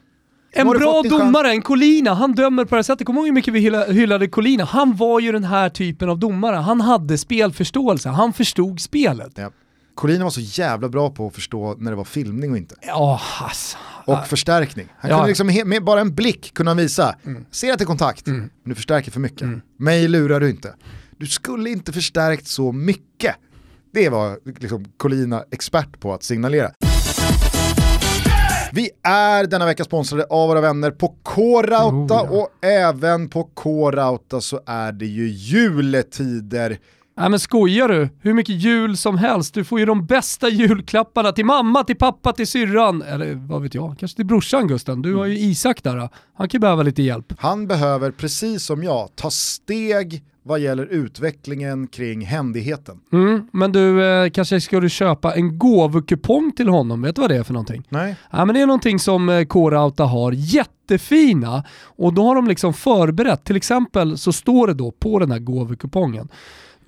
En 0.52 0.68
bra 0.68 1.02
chans. 1.02 1.08
domare, 1.08 1.50
en 1.50 1.62
Colina, 1.62 2.14
han 2.14 2.32
dömer 2.32 2.64
på 2.64 2.74
det 2.74 2.78
här 2.78 2.82
sättet. 2.82 3.06
Kommer 3.06 3.20
du 3.20 3.26
ihåg 3.26 3.28
hur 3.28 3.34
mycket 3.34 3.54
vi 3.54 3.60
hylla- 3.60 3.86
hyllade 3.92 4.28
Colina? 4.28 4.64
Han 4.64 4.96
var 4.96 5.20
ju 5.20 5.32
den 5.32 5.44
här 5.44 5.68
typen 5.68 6.08
av 6.10 6.18
domare. 6.18 6.56
Han 6.56 6.80
hade 6.80 7.18
spelförståelse, 7.18 8.08
han 8.08 8.32
förstod 8.32 8.80
spelet. 8.80 9.32
Ja. 9.34 9.50
Collina 9.94 10.24
var 10.24 10.30
så 10.30 10.40
jävla 10.40 10.88
bra 10.88 11.10
på 11.10 11.26
att 11.26 11.34
förstå 11.34 11.74
när 11.78 11.90
det 11.90 11.96
var 11.96 12.04
filmning 12.04 12.50
och 12.50 12.56
inte. 12.56 12.74
Ja, 12.82 13.20
alltså. 13.40 13.76
Och 14.12 14.26
förstärkning. 14.26 14.88
Han 14.98 15.10
Ja. 15.10 15.16
kunde 15.16 15.28
liksom 15.28 15.68
med 15.68 15.84
bara 15.84 16.00
en 16.00 16.14
blick 16.14 16.54
kunna 16.54 16.74
visa, 16.74 17.14
ser 17.50 17.72
att 17.72 17.78
det 17.78 17.82
är 17.82 17.86
kontakt, 17.86 18.26
men 18.26 18.50
du 18.64 18.74
förstärker 18.74 19.10
för 19.10 19.20
mycket. 19.20 19.48
Mig 19.78 20.08
lurar 20.08 20.40
du 20.40 20.50
inte. 20.50 20.74
Du 21.18 21.26
skulle 21.26 21.70
inte 21.70 21.92
förstärkt 21.92 22.46
så 22.46 22.72
mycket. 22.72 23.34
Det 23.92 24.08
var 24.08 24.38
liksom 24.60 24.84
Collina 24.96 25.44
expert 25.50 26.00
på 26.00 26.14
att 26.14 26.22
signalera. 26.24 26.70
Vi 28.72 28.90
är 29.02 29.46
denna 29.46 29.66
vecka 29.66 29.84
sponsrade 29.84 30.24
av 30.30 30.48
våra 30.48 30.60
vänner 30.60 30.90
på 30.90 31.14
K-Rauta 31.22 32.14
Oh, 32.22 32.28
ja. 32.30 32.30
och 32.30 32.48
även 32.64 33.28
på 33.28 33.44
K-Rauta 33.44 34.40
så 34.40 34.60
är 34.66 34.92
det 34.92 35.06
ju 35.06 35.28
juletider. 35.28 36.78
Nej 37.20 37.30
men 37.30 37.40
skojar 37.40 37.88
du? 37.88 38.08
Hur 38.20 38.34
mycket 38.34 38.54
jul 38.54 38.96
som 38.96 39.18
helst. 39.18 39.54
Du 39.54 39.64
får 39.64 39.80
ju 39.80 39.86
de 39.86 40.06
bästa 40.06 40.48
julklapparna 40.48 41.32
till 41.32 41.44
mamma, 41.44 41.84
till 41.84 41.96
pappa, 41.96 42.32
till 42.32 42.46
syrran. 42.46 43.02
Eller 43.02 43.34
vad 43.34 43.62
vet 43.62 43.74
jag, 43.74 43.96
kanske 43.98 44.16
till 44.16 44.26
brorsan 44.26 44.68
Gusten. 44.68 45.02
Du 45.02 45.14
har 45.14 45.26
ju 45.26 45.38
Isak 45.38 45.82
där. 45.82 45.96
Han 45.96 46.08
kan 46.48 46.48
ju 46.52 46.58
behöva 46.58 46.82
lite 46.82 47.02
hjälp. 47.02 47.32
Han 47.38 47.66
behöver, 47.66 48.10
precis 48.10 48.64
som 48.64 48.82
jag, 48.82 49.08
ta 49.16 49.30
steg 49.30 50.22
vad 50.42 50.60
gäller 50.60 50.86
utvecklingen 50.86 51.86
kring 51.86 52.26
händigheten. 52.26 53.00
Mm, 53.12 53.48
men 53.52 53.72
du, 53.72 54.04
eh, 54.04 54.30
kanske 54.30 54.60
ska 54.60 54.80
du 54.80 54.88
köpa 54.88 55.34
en 55.34 55.58
gåvokupong 55.58 56.52
till 56.52 56.68
honom. 56.68 57.02
Vet 57.02 57.14
du 57.14 57.20
vad 57.20 57.30
det 57.30 57.36
är 57.36 57.42
för 57.42 57.52
någonting? 57.52 57.82
Nej. 57.88 58.16
Ja, 58.30 58.44
men 58.44 58.54
det 58.54 58.60
är 58.60 58.66
någonting 58.66 58.98
som 58.98 59.28
eh, 59.28 59.44
K-Rauta 59.44 60.04
har, 60.04 60.32
jättefina. 60.32 61.64
Och 61.82 62.14
då 62.14 62.26
har 62.26 62.34
de 62.34 62.48
liksom 62.48 62.74
förberett, 62.74 63.44
till 63.44 63.56
exempel 63.56 64.18
så 64.18 64.32
står 64.32 64.66
det 64.66 64.74
då 64.74 64.90
på 64.90 65.18
den 65.18 65.30
här 65.30 65.38
gåvokupongen 65.38 66.28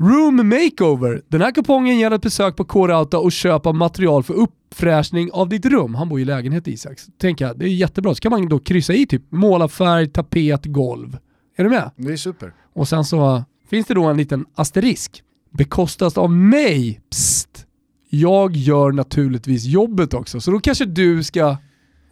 Room 0.03 0.49
Makeover. 0.49 1.23
Den 1.29 1.41
här 1.41 1.53
kupongen 1.53 1.99
gäller 1.99 2.17
ett 2.17 2.23
besök 2.23 2.57
på 2.57 2.65
K-Rauta 2.65 3.19
och 3.19 3.33
köp 3.33 3.67
av 3.67 3.75
material 3.75 4.23
för 4.23 4.35
uppfräschning 4.35 5.31
av 5.33 5.49
ditt 5.49 5.67
rum. 5.67 5.95
Han 5.95 6.09
bor 6.09 6.21
i 6.21 6.25
lägenhet 6.25 6.69
Isak. 6.69 6.99
Så 6.99 7.11
tänker 7.11 7.47
jag, 7.47 7.59
det 7.59 7.65
är 7.65 7.69
jättebra. 7.69 8.15
Så 8.15 8.21
kan 8.21 8.31
man 8.31 8.49
då 8.49 8.59
kryssa 8.59 8.95
i 8.95 9.07
typ 9.07 9.23
målarfärg, 9.33 10.07
tapet, 10.07 10.67
golv. 10.67 11.19
Är 11.57 11.65
du 11.65 11.71
med? 11.71 11.91
Det 11.97 12.13
är 12.13 12.17
super. 12.17 12.55
Och 12.75 12.89
sen 12.89 13.05
så 13.05 13.45
finns 13.71 13.87
det 13.87 13.95
då 13.95 14.05
en 14.05 14.17
liten 14.17 14.45
asterisk. 14.55 15.23
Bekostas 15.51 16.19
av 16.19 16.31
mig. 16.31 17.01
Psst. 17.11 17.67
Jag 18.11 18.57
gör 18.57 18.93
naturligtvis 18.93 19.65
jobbet 19.65 20.15
också, 20.15 20.41
så 20.41 20.51
då 20.51 20.61
kanske 20.61 20.85
du 20.85 21.23
ska 21.23 21.57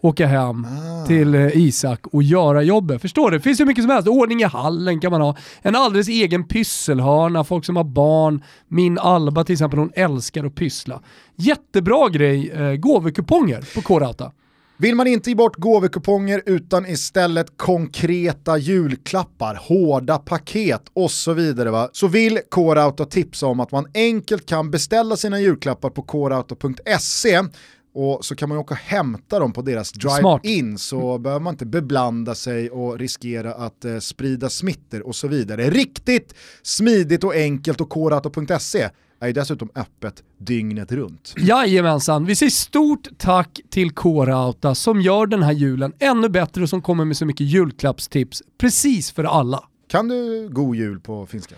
åka 0.01 0.27
hem 0.27 0.65
Ah. 0.71 1.07
till 1.07 1.35
eh, 1.35 1.57
Isak 1.57 2.07
och 2.07 2.23
göra 2.23 2.63
jobbet. 2.63 3.01
Förstår 3.03 3.31
du? 3.31 3.37
Det 3.39 3.43
finns 3.43 3.61
hur 3.61 3.67
mycket 3.67 3.85
som 3.85 3.91
helst. 3.91 4.09
Ordning 4.09 4.41
i 4.41 4.45
hallen 4.45 5.01
kan 5.01 5.11
man 5.13 5.21
ha. 5.21 5.37
En 5.63 5.77
alldeles 5.77 6.09
egen 6.09 6.45
pysselhörna, 6.49 7.45
folk 7.45 7.65
som 7.65 7.77
har 7.77 7.85
barn. 7.85 8.43
Min 8.69 8.99
Alba 8.99 9.45
till 9.45 9.53
exempel, 9.53 9.79
hon 9.79 9.93
älskar 9.95 10.45
att 10.45 10.55
pyssla. 10.55 11.01
Jättebra 11.37 12.09
grej, 12.09 12.51
eh, 12.51 12.73
gåvokuponger 12.75 13.65
på 13.75 13.81
K-Rauta. 13.83 14.33
Vill 14.77 14.95
man 14.95 15.07
inte 15.07 15.31
ge 15.31 15.37
bort 15.37 15.57
gåvokuponger 15.57 16.43
utan 16.47 16.87
istället 16.87 17.47
konkreta 17.57 18.59
julklappar, 18.59 19.55
hårda 19.69 20.19
paket 20.19 20.83
och 20.93 21.11
så 21.11 21.33
vidare 21.33 21.71
va? 21.71 21.89
så 21.93 22.07
vill 22.07 22.39
K-Rauta 22.51 23.05
tipsa 23.05 23.47
om 23.47 23.61
att 23.61 23.73
man 23.73 23.87
enkelt 23.95 24.47
kan 24.47 24.71
beställa 24.71 25.17
sina 25.17 25.41
julklappar 25.41 25.91
på 25.91 26.03
krauta.se 26.03 27.43
och 27.93 28.25
så 28.25 28.35
kan 28.35 28.49
man 28.49 28.59
ju 28.59 28.61
åka 28.61 28.75
och 28.75 28.81
hämta 28.81 29.39
dem 29.39 29.53
på 29.53 29.63
deras 29.63 29.93
drive-in 29.93 30.79
så 30.79 31.19
behöver 31.19 31.41
man 31.41 31.55
inte 31.55 31.67
beblanda 31.67 32.35
sig 32.35 32.71
och 32.71 32.99
riskera 32.99 33.55
att 33.55 33.85
eh, 33.85 33.99
sprida 33.99 34.51
smitter 34.51 35.07
och 35.07 35.17
så 35.17 35.29
vidare. 35.29 35.71
Riktigt 35.71 36.35
smidigt 36.63 37.25
och 37.25 37.35
enkelt 37.35 37.81
och 37.81 37.93
krauta.se 37.93 38.89
är 39.21 39.27
ju 39.27 39.33
dessutom 39.33 39.71
öppet 39.75 40.23
dygnet 40.39 40.93
runt. 40.93 41.35
Jajamensan, 41.39 42.25
vi 42.25 42.37
säger 42.37 42.51
stort 42.51 43.09
tack 43.19 43.61
till 43.71 43.91
K-Rauta 43.91 44.75
som 44.75 45.01
gör 45.01 45.27
den 45.27 45.43
här 45.43 45.53
julen 45.53 45.93
ännu 45.99 46.29
bättre 46.29 46.63
och 46.63 46.69
som 46.69 46.83
kommer 46.83 47.05
med 47.05 47.17
så 47.17 47.27
mycket 47.27 47.47
julklappstips 47.47 48.43
precis 48.59 49.11
för 49.11 49.25
alla. 49.25 49.65
Kan 49.89 50.09
du 50.09 50.49
god 50.49 50.77
jul 50.77 51.01
på 51.01 51.27
finska? 51.27 51.55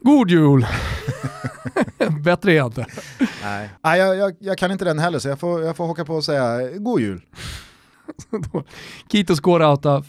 God 0.00 0.30
jul! 0.30 0.66
Bättre 2.24 2.52
är 2.52 2.56
jag 2.56 2.66
inte. 2.66 2.86
Nej, 3.42 3.70
Nej 3.84 3.98
jag, 4.00 4.16
jag, 4.16 4.36
jag, 4.38 4.58
kan 4.58 4.70
inte 4.70 4.84
den 4.84 4.98
heller 4.98 5.18
så 5.18 5.28
jag 5.28 5.40
får, 5.40 5.62
jag 5.62 5.76
får 5.76 5.86
hocka 5.86 6.04
på 6.04 6.14
och 6.14 6.24
säga 6.24 6.70
god 6.78 7.00
jul. 7.00 7.20
Kitos 9.12 9.40
går 9.40 9.60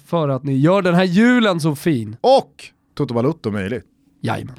för 0.08 0.30
att 0.30 0.44
ni 0.44 0.58
gör 0.58 0.82
den 0.82 0.96
här 0.96 1.04
julen 1.04 1.60
så 1.60 1.76
fin. 1.76 2.18
Och 2.22 2.66
Toto 2.96 3.14
Balutto 3.14 3.52
möjligt. 3.52 3.84
Jajamän. 4.22 4.56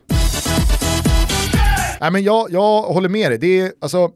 Nej, 2.00 2.10
men 2.10 2.22
jag, 2.22 2.50
jag 2.50 2.82
håller 2.82 3.08
med 3.08 3.30
dig. 3.30 3.38
Det 3.38 3.60
är 3.60 3.72
alltså 3.80 4.10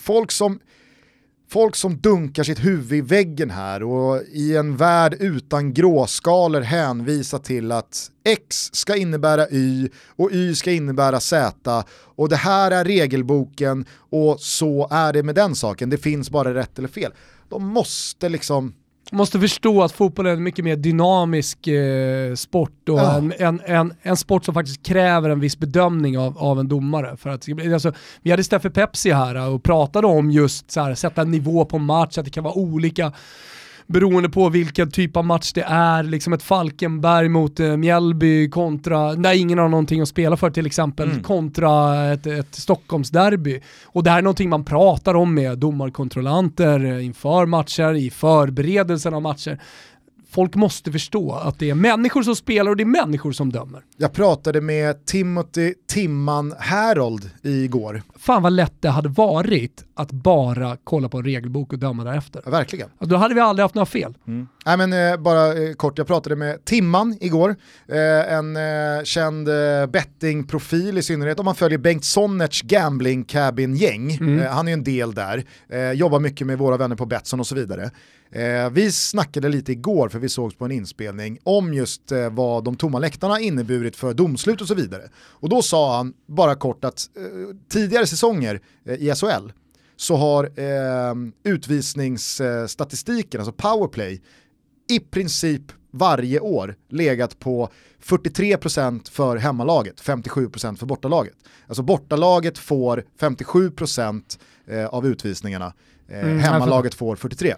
folk 0.00 0.32
som, 0.32 0.60
folk 1.48 1.76
som 1.76 1.98
dunkar 2.00 2.42
sitt 2.42 2.64
huvud 2.64 2.98
i 2.98 3.00
väggen 3.00 3.50
här 3.50 3.82
och 3.82 4.22
i 4.32 4.56
en 4.56 4.76
värld 4.76 5.16
utan 5.20 5.74
gråskalor 5.74 6.60
hänvisar 6.60 7.38
till 7.38 7.72
att 7.72 8.10
X 8.24 8.70
ska 8.72 8.96
innebära 8.96 9.48
Y 9.50 9.88
och 10.16 10.32
Y 10.32 10.54
ska 10.54 10.72
innebära 10.72 11.20
Z 11.20 11.84
och 11.92 12.28
det 12.28 12.36
här 12.36 12.70
är 12.70 12.84
regelboken 12.84 13.84
och 14.10 14.40
så 14.40 14.88
är 14.90 15.12
det 15.12 15.22
med 15.22 15.34
den 15.34 15.54
saken. 15.54 15.90
Det 15.90 15.98
finns 15.98 16.30
bara 16.30 16.54
rätt 16.54 16.78
eller 16.78 16.88
fel. 16.88 17.12
De 17.48 17.66
måste 17.66 18.28
liksom 18.28 18.74
måste 19.12 19.40
förstå 19.40 19.82
att 19.82 19.92
fotboll 19.92 20.26
är 20.26 20.32
en 20.32 20.42
mycket 20.42 20.64
mer 20.64 20.76
dynamisk 20.76 21.66
eh, 21.66 22.34
sport 22.34 22.88
och 22.88 22.98
ja. 22.98 23.16
en, 23.16 23.32
en, 23.38 23.60
en, 23.64 23.94
en, 24.02 24.16
sport 24.16 24.44
som 24.44 24.54
faktiskt 24.54 24.82
kräver 24.82 25.30
en 25.30 25.40
viss 25.40 25.58
bedömning 25.58 26.18
av, 26.18 26.38
av 26.38 26.60
en 26.60 26.68
domare. 26.68 27.16
För 27.16 27.30
att, 27.30 27.48
alltså, 27.72 27.92
vi 28.22 28.30
hade 28.30 28.44
Steffe 28.44 28.70
Pepsi 28.70 29.10
här 29.10 29.48
och 29.48 29.62
pratade 29.62 30.06
om 30.06 30.30
just 30.30 30.70
så 30.70 30.80
här, 30.80 30.94
sätta 30.94 31.22
en 31.22 31.30
nivå 31.30 31.64
på 31.64 31.78
match, 31.78 32.18
att 32.18 32.24
det 32.24 32.30
kan 32.30 32.44
vara 32.44 32.54
olika 32.54 33.12
beroende 33.86 34.28
på 34.28 34.48
vilken 34.48 34.90
typ 34.90 35.16
av 35.16 35.24
match 35.24 35.52
det 35.52 35.64
är, 35.68 36.02
liksom 36.02 36.32
ett 36.32 36.42
Falkenberg 36.42 37.28
mot 37.28 37.60
eh, 37.60 37.76
Mjällby 37.76 38.50
kontra, 38.50 39.12
när 39.12 39.34
ingen 39.34 39.58
har 39.58 39.68
någonting 39.68 40.00
att 40.00 40.08
spela 40.08 40.36
för 40.36 40.50
till 40.50 40.66
exempel, 40.66 41.10
mm. 41.10 41.22
kontra 41.22 42.04
ett, 42.12 42.26
ett 42.26 42.54
Stockholmsderby. 42.54 43.60
Och 43.84 44.04
det 44.04 44.10
här 44.10 44.18
är 44.18 44.22
någonting 44.22 44.50
man 44.50 44.64
pratar 44.64 45.14
om 45.14 45.34
med 45.34 45.58
domarkontrollanter 45.58 46.84
eh, 46.84 47.04
inför 47.04 47.46
matcher, 47.46 47.94
i 47.94 48.10
förberedelsen 48.10 49.14
av 49.14 49.22
matcher 49.22 49.60
folk 50.36 50.54
måste 50.54 50.92
förstå 50.92 51.32
att 51.32 51.58
det 51.58 51.70
är 51.70 51.74
människor 51.74 52.22
som 52.22 52.36
spelar 52.36 52.70
och 52.70 52.76
det 52.76 52.82
är 52.82 52.86
människor 53.06 53.32
som 53.32 53.52
dömer. 53.52 53.82
Jag 53.96 54.12
pratade 54.12 54.60
med 54.60 55.06
Timothy 55.06 55.74
Timman 55.88 56.54
Harold 56.58 57.30
igår. 57.42 58.02
Fan 58.16 58.42
vad 58.42 58.52
lätt 58.52 58.82
det 58.82 58.90
hade 58.90 59.08
varit 59.08 59.85
att 59.96 60.12
bara 60.12 60.76
kolla 60.84 61.08
på 61.08 61.18
en 61.18 61.24
regelbok 61.24 61.72
och 61.72 61.78
döma 61.78 62.04
därefter. 62.04 62.42
Ja, 62.44 62.50
verkligen. 62.50 62.88
Då 62.98 63.16
hade 63.16 63.34
vi 63.34 63.40
aldrig 63.40 63.64
haft 63.64 63.74
några 63.74 63.86
fel. 63.86 64.14
Mm. 64.26 64.48
Nej 64.66 64.76
men 64.76 64.92
eh, 64.92 65.16
bara 65.16 65.54
eh, 65.54 65.72
kort, 65.72 65.98
jag 65.98 66.06
pratade 66.06 66.36
med 66.36 66.64
Timman 66.64 67.16
igår, 67.20 67.56
eh, 67.88 68.32
en 68.32 68.56
eh, 68.56 69.04
känd 69.04 69.48
eh, 69.48 69.86
bettingprofil 69.86 70.98
i 70.98 71.02
synnerhet 71.02 71.38
om 71.38 71.44
man 71.44 71.54
följer 71.54 71.78
Bengt 71.78 72.04
Sonnerts 72.04 72.62
gambling 72.62 73.24
cabin-gäng. 73.24 74.12
Mm. 74.12 74.40
Eh, 74.40 74.50
han 74.50 74.68
är 74.68 74.72
en 74.72 74.84
del 74.84 75.14
där, 75.14 75.44
eh, 75.68 75.92
jobbar 75.92 76.20
mycket 76.20 76.46
med 76.46 76.58
våra 76.58 76.76
vänner 76.76 76.96
på 76.96 77.06
Betsson 77.06 77.40
och 77.40 77.46
så 77.46 77.54
vidare. 77.54 77.90
Eh, 78.30 78.70
vi 78.70 78.92
snackade 78.92 79.48
lite 79.48 79.72
igår, 79.72 80.08
för 80.08 80.18
vi 80.18 80.28
sågs 80.28 80.56
på 80.56 80.64
en 80.64 80.72
inspelning, 80.72 81.38
om 81.42 81.74
just 81.74 82.12
eh, 82.12 82.30
vad 82.30 82.64
de 82.64 82.76
tomma 82.76 82.98
läktarna 82.98 83.40
inneburit 83.40 83.96
för 83.96 84.14
domslut 84.14 84.60
och 84.60 84.68
så 84.68 84.74
vidare. 84.74 85.02
Och 85.16 85.48
då 85.48 85.62
sa 85.62 85.96
han 85.96 86.12
bara 86.26 86.54
kort 86.54 86.84
att 86.84 87.10
eh, 87.16 87.56
tidigare 87.68 88.06
säsonger 88.06 88.60
eh, 88.86 88.94
i 88.94 89.14
SHL 89.14 89.52
så 89.96 90.16
har 90.16 90.44
eh, 90.44 91.14
utvisningsstatistiken, 91.44 93.40
alltså 93.40 93.52
powerplay, 93.52 94.22
i 94.88 95.00
princip 95.00 95.62
varje 95.90 96.40
år 96.40 96.76
legat 96.88 97.38
på 97.38 97.68
43% 98.02 99.10
för 99.10 99.36
hemmalaget, 99.36 100.02
57% 100.02 100.76
för 100.76 100.86
bortalaget. 100.86 101.34
Alltså 101.66 101.82
bortalaget 101.82 102.58
får 102.58 103.04
57% 103.18 104.38
eh, 104.66 104.86
av 104.86 105.06
utvisningarna, 105.06 105.72
eh, 106.08 106.20
mm, 106.20 106.38
hemmalaget 106.38 106.94
får 106.94 107.16
43%. 107.16 107.54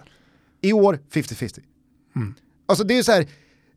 I 0.60 0.72
år 0.72 0.98
50-50. 1.12 1.60
Mm. 2.16 2.34
Alltså 2.66 2.84
det 2.84 2.98
är 2.98 3.02
så 3.02 3.12
här, 3.12 3.26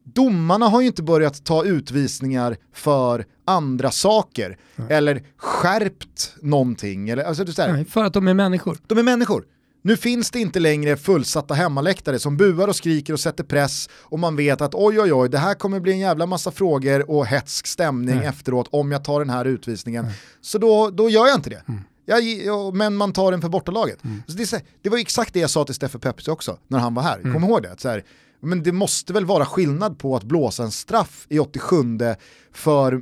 domarna 0.03 0.65
har 0.65 0.81
ju 0.81 0.87
inte 0.87 1.03
börjat 1.03 1.45
ta 1.45 1.65
utvisningar 1.65 2.57
för 2.73 3.25
andra 3.45 3.91
saker 3.91 4.57
mm. 4.75 4.91
eller 4.91 5.23
skärpt 5.37 6.33
någonting. 6.41 7.09
Eller, 7.09 7.23
alltså 7.23 7.43
det 7.43 7.59
är 7.59 7.73
Nej, 7.73 7.85
för 7.85 8.03
att 8.03 8.13
de 8.13 8.27
är 8.27 8.33
människor. 8.33 8.77
De 8.87 8.97
är 8.97 9.03
människor. 9.03 9.45
Nu 9.83 9.97
finns 9.97 10.31
det 10.31 10.39
inte 10.39 10.59
längre 10.59 10.97
fullsatta 10.97 11.53
hemmaläktare 11.53 12.19
som 12.19 12.37
buar 12.37 12.67
och 12.67 12.75
skriker 12.75 13.13
och 13.13 13.19
sätter 13.19 13.43
press 13.43 13.89
och 13.93 14.19
man 14.19 14.35
vet 14.35 14.61
att 14.61 14.75
oj 14.75 15.01
oj 15.01 15.13
oj 15.13 15.29
det 15.29 15.37
här 15.37 15.53
kommer 15.53 15.79
bli 15.79 15.91
en 15.91 15.99
jävla 15.99 16.25
massa 16.25 16.51
frågor 16.51 17.11
och 17.11 17.25
hetsk 17.25 17.67
stämning 17.67 18.15
mm. 18.15 18.29
efteråt 18.29 18.67
om 18.71 18.91
jag 18.91 19.03
tar 19.03 19.19
den 19.19 19.29
här 19.29 19.45
utvisningen. 19.45 20.05
Mm. 20.05 20.15
Så 20.41 20.57
då, 20.57 20.89
då 20.89 21.09
gör 21.09 21.27
jag 21.27 21.35
inte 21.35 21.49
det. 21.49 21.63
Mm. 21.67 21.81
Ja, 22.05 22.71
men 22.73 22.95
man 22.95 23.13
tar 23.13 23.31
den 23.31 23.41
för 23.41 23.49
bortalaget. 23.49 24.03
Mm. 24.03 24.23
Så 24.27 24.33
det, 24.37 24.63
det, 24.81 24.89
var 24.89 24.97
exakt 24.97 25.33
det 25.33 25.39
jag 25.39 25.49
sa 25.49 25.65
till 25.65 25.75
Steffe 25.75 25.99
Pepsi 25.99 26.31
också 26.31 26.57
när 26.67 26.79
han 26.79 26.93
var 26.93 27.03
här. 27.03 27.19
Mm. 27.19 27.33
Kom 27.33 27.43
ihåg 27.43 27.63
det. 27.63 27.75
Så 27.77 27.89
här, 27.89 28.03
men 28.41 28.63
det 28.63 28.71
måste 28.71 29.13
väl 29.13 29.25
vara 29.25 29.45
skillnad 29.45 29.99
på 29.99 30.15
att 30.15 30.23
blåsa 30.23 30.63
en 30.63 30.71
straff 30.71 31.25
i 31.29 31.39
87 31.39 31.77
för 32.53 33.01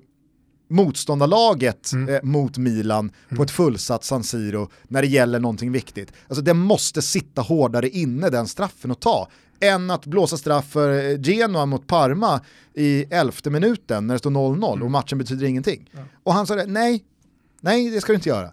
motståndarlaget 0.69 1.91
mm. 1.91 2.15
eh, 2.15 2.23
mot 2.23 2.58
Milan 2.58 2.99
mm. 2.99 3.38
på 3.38 3.43
ett 3.43 3.52
fullsatt 3.52 4.04
San 4.04 4.23
Siro 4.23 4.69
när 4.88 5.02
det 5.02 5.08
gäller 5.08 5.39
någonting 5.39 5.71
viktigt. 5.71 6.13
Alltså 6.28 6.43
det 6.43 6.54
måste 6.54 7.02
sitta 7.02 7.41
hårdare 7.41 7.89
inne 7.89 8.30
den 8.30 8.47
straffen 8.47 8.91
att 8.91 9.02
ta 9.02 9.28
än 9.60 9.91
att 9.91 10.06
blåsa 10.06 10.38
straff 10.38 10.69
för 10.69 11.12
eh, 11.12 11.21
Genoa 11.21 11.65
mot 11.65 11.88
Parma 11.88 12.41
i 12.73 13.04
elfte 13.04 13.49
minuten 13.49 14.08
när 14.08 14.15
det 14.15 14.19
står 14.19 14.32
0-0 14.32 14.73
mm. 14.73 14.84
och 14.84 14.91
matchen 14.91 15.17
betyder 15.17 15.47
ingenting. 15.47 15.89
Ja. 15.91 15.99
Och 16.23 16.34
han 16.34 16.47
sa 16.47 16.56
det, 16.56 16.65
nej, 16.65 17.04
nej 17.62 17.89
det 17.89 18.02
ska 18.02 18.12
du 18.12 18.15
inte 18.15 18.30
göra. 18.30 18.52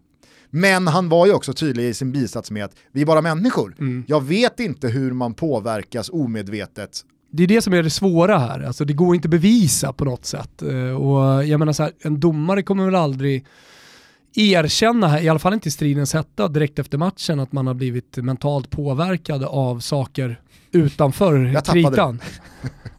Men 0.57 0.88
han 0.88 1.09
var 1.09 1.27
ju 1.27 1.33
också 1.33 1.53
tydlig 1.53 1.88
i 1.88 1.95
sin 1.95 2.12
bisats 2.12 2.51
med 2.51 2.64
att 2.64 2.73
vi 2.92 3.03
är 3.03 3.07
bara 3.07 3.23
människor. 3.23 3.75
Mm. 3.79 4.05
Jag 4.07 4.25
vet 4.25 4.61
inte 4.61 4.88
hur 4.88 5.12
man 5.12 5.35
påverkas 5.35 6.11
omedvetet 6.12 7.05
det 7.31 7.42
är 7.42 7.47
det 7.47 7.62
som 7.62 7.73
är 7.73 7.83
det 7.83 7.90
svåra 7.90 8.38
här, 8.38 8.62
alltså 8.62 8.85
det 8.85 8.92
går 8.92 9.14
inte 9.14 9.27
att 9.27 9.31
bevisa 9.31 9.92
på 9.92 10.05
något 10.05 10.25
sätt. 10.25 10.62
Eh, 10.62 11.03
och 11.03 11.45
jag 11.45 11.59
menar 11.59 11.73
så 11.73 11.83
här, 11.83 11.92
en 12.01 12.21
domare 12.21 12.62
kommer 12.62 12.85
väl 12.85 12.95
aldrig 12.95 13.47
erkänna, 14.35 15.23
i 15.23 15.29
alla 15.29 15.38
fall 15.38 15.55
inte 15.55 15.69
i 15.69 15.73
stridens 15.73 16.14
hetta, 16.14 16.49
direkt 16.49 16.79
efter 16.79 16.99
matchen 16.99 17.40
att 17.40 17.53
man 17.53 17.66
har 17.66 17.75
blivit 17.75 18.16
mentalt 18.16 18.71
påverkad 18.71 19.45
av 19.45 19.81
saker 19.81 20.40
utanför 20.73 21.62
kritan. 21.73 22.21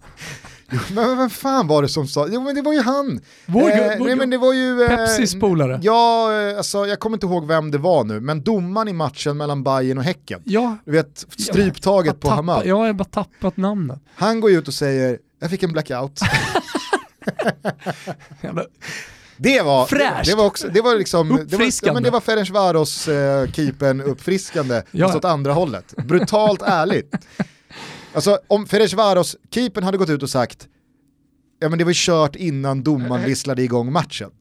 men 0.94 1.18
vem 1.18 1.30
fan 1.30 1.68
var 1.68 1.82
det 1.82 1.90
som 1.90 2.08
sa, 2.08 2.28
jo 2.30 2.42
men 2.42 2.56
det 2.56 2.62
var 2.62 2.74
ju 2.74 2.82
han. 2.82 3.20
Vår, 3.46 3.72
eh, 3.72 3.98
vår, 4.00 4.06
nej, 4.06 4.16
men 4.16 4.30
det 4.30 4.38
var 4.38 4.54
ju... 4.54 4.84
Eh, 4.84 4.90
Pepsis 4.90 5.40
polare. 5.40 5.80
Ja, 5.84 6.34
eh, 6.42 6.58
alltså 6.58 6.88
jag 6.88 7.00
kommer 7.00 7.16
inte 7.16 7.26
ihåg 7.26 7.48
vem 7.48 7.72
det 7.72 7.78
var 7.78 8.04
nu, 8.04 8.20
men 8.20 8.42
domaren 8.42 8.88
i 8.88 8.94
matchen 8.94 9.38
mellan 9.38 9.64
Bayern 9.64 9.98
och 9.98 10.04
Häcken. 10.04 10.42
Ja. 10.46 10.78
Du 10.86 10.92
vet, 10.92 11.26
stryptaget 11.38 12.20
på 12.20 12.30
Hamad. 12.30 12.66
Jag 12.66 12.76
har 12.76 12.94
bara 12.94 13.04
tappat 13.04 13.58
namnet. 13.58 14.00
Han 14.16 14.40
går 14.40 14.52
ut 14.52 14.68
och 14.68 14.74
säger, 14.74 15.20
jag 15.40 15.50
fick 15.50 15.64
en 15.64 15.72
blackout. 15.72 16.20
Det 19.40 19.62
var, 19.62 19.86
Fräscht. 19.86 20.30
Det, 20.30 20.36
var 20.36 20.46
också, 20.46 20.68
det 20.68 20.82
var 20.82 20.96
liksom, 20.96 21.32
uppfriskande. 21.32 21.60
Det 21.60 21.60
var, 21.62 21.90
ja, 21.90 21.94
men 21.94 22.04
det 22.04 22.10
var 22.10 22.20
Ferencvaros 22.20 23.08
eh, 23.08 23.52
keepern 23.52 24.02
uppfriskande, 24.02 24.84
ja. 24.92 25.06
fast 25.06 25.18
åt 25.18 25.26
andra 25.26 25.54
hållet. 25.54 25.94
Brutalt 25.98 26.62
ärligt. 26.62 27.16
Alltså 28.18 28.40
om 28.48 28.66
Ferencvaros, 28.66 29.36
keepern 29.52 29.84
hade 29.84 29.98
gått 29.98 30.10
ut 30.10 30.24
och 30.24 30.30
sagt 30.30 30.68
ja 31.60 31.70
men 31.70 31.80
det 31.80 31.86
var 31.86 31.94
kört 31.94 32.36
innan 32.36 32.84
domaren 32.84 33.26
visslade 33.26 33.64
igång 33.64 33.92
matchen. 33.92 34.32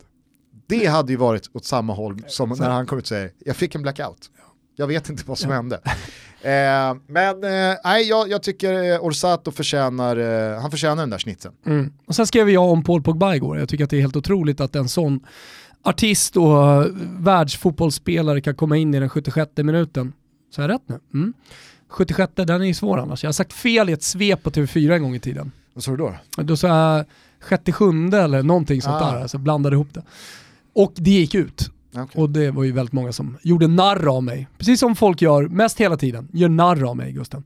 Det 0.67 0.87
hade 0.87 1.13
ju 1.13 1.19
varit 1.19 1.51
åt 1.53 1.65
samma 1.65 1.93
håll 1.93 2.23
som 2.29 2.49
när 2.49 2.71
han 2.71 2.87
kom 2.87 2.99
ut 2.99 3.05
och 3.05 3.09
säger 3.09 3.31
jag 3.39 3.57
fick 3.57 3.75
en 3.75 3.83
blackout. 3.83 4.31
Jag 4.77 4.87
vet 4.87 5.09
inte 5.09 5.23
vad 5.27 5.39
som 5.39 5.51
hände. 5.51 5.81
Eh, 6.37 6.97
men 7.07 7.45
eh, 7.45 7.77
nej, 7.85 8.09
jag, 8.09 8.31
jag, 8.31 8.43
tycker 8.43 8.93
eh, 8.93 9.01
Orsato 9.01 9.51
förtjänar, 9.51 10.17
eh, 10.17 10.61
han 10.61 10.71
förtjänar 10.71 10.97
den 10.97 11.11
där 11.11 11.19
snitsen. 11.19 11.53
Mm. 11.67 11.93
Och 12.07 12.15
sen 12.15 12.27
skrev 12.27 12.51
jag 12.51 12.71
om 12.71 12.85
Paul 12.85 13.03
Pogba 13.03 13.35
igår, 13.35 13.59
jag 13.59 13.69
tycker 13.69 13.85
att 13.85 13.91
det 13.91 13.97
är 13.97 14.01
helt 14.01 14.17
otroligt 14.17 14.61
att 14.61 14.77
en 14.77 14.89
sån 14.89 15.21
artist 15.83 16.37
och 16.37 16.87
världsfotbollsspelare 17.19 18.41
kan 18.41 18.55
komma 18.55 18.77
in 18.77 18.95
i 18.95 19.01
den 19.01 19.09
76 19.09 19.51
minuten. 19.57 20.13
Så 20.55 20.63
är 20.63 20.69
jag 20.69 20.75
rätt 20.75 20.89
nu? 20.89 20.99
Mm. 21.15 21.35
76 21.89 22.33
den 22.35 22.63
är 22.63 22.67
ju 22.67 22.75
svår 22.75 22.99
annars. 22.99 23.25
Jag 23.25 23.29
har 23.29 23.33
sagt 23.33 23.53
fel 23.53 23.89
i 23.89 23.93
ett 23.93 24.03
svep 24.03 24.43
på 24.43 24.51
TV4 24.51 24.95
en 24.95 25.03
gång 25.03 25.15
i 25.15 25.21
tiden. 25.21 25.53
Vad 25.75 25.85
sa 25.85 25.91
du 25.91 25.97
då? 25.97 26.15
Då 26.37 26.57
sa 26.57 26.69
jag 26.69 27.05
sjätte 27.41 27.73
sjunde 27.73 28.19
eller 28.19 28.43
någonting 28.43 28.83
sånt 28.83 29.03
ah. 29.03 29.13
där, 29.13 29.23
alltså 29.23 29.39
blandade 29.39 29.77
ihop 29.77 29.95
det. 29.95 30.03
Och 30.73 30.93
det 30.97 31.11
gick 31.11 31.35
ut. 31.35 31.71
Okay. 31.91 32.23
Och 32.23 32.31
det 32.31 32.51
var 32.51 32.65
ju 32.65 32.73
väldigt 32.73 32.93
många 32.93 33.13
som 33.13 33.39
gjorde 33.43 33.67
narr 33.67 34.17
av 34.17 34.25
mig. 34.25 34.49
Precis 34.59 34.81
som 34.81 34.97
folk 34.97 35.23
gör 35.23 35.49
mest 35.49 35.81
hela 35.81 35.97
tiden, 35.97 36.29
gör 36.33 36.49
narr 36.49 36.85
av 36.85 36.97
mig 36.97 37.13
Gusten. 37.13 37.45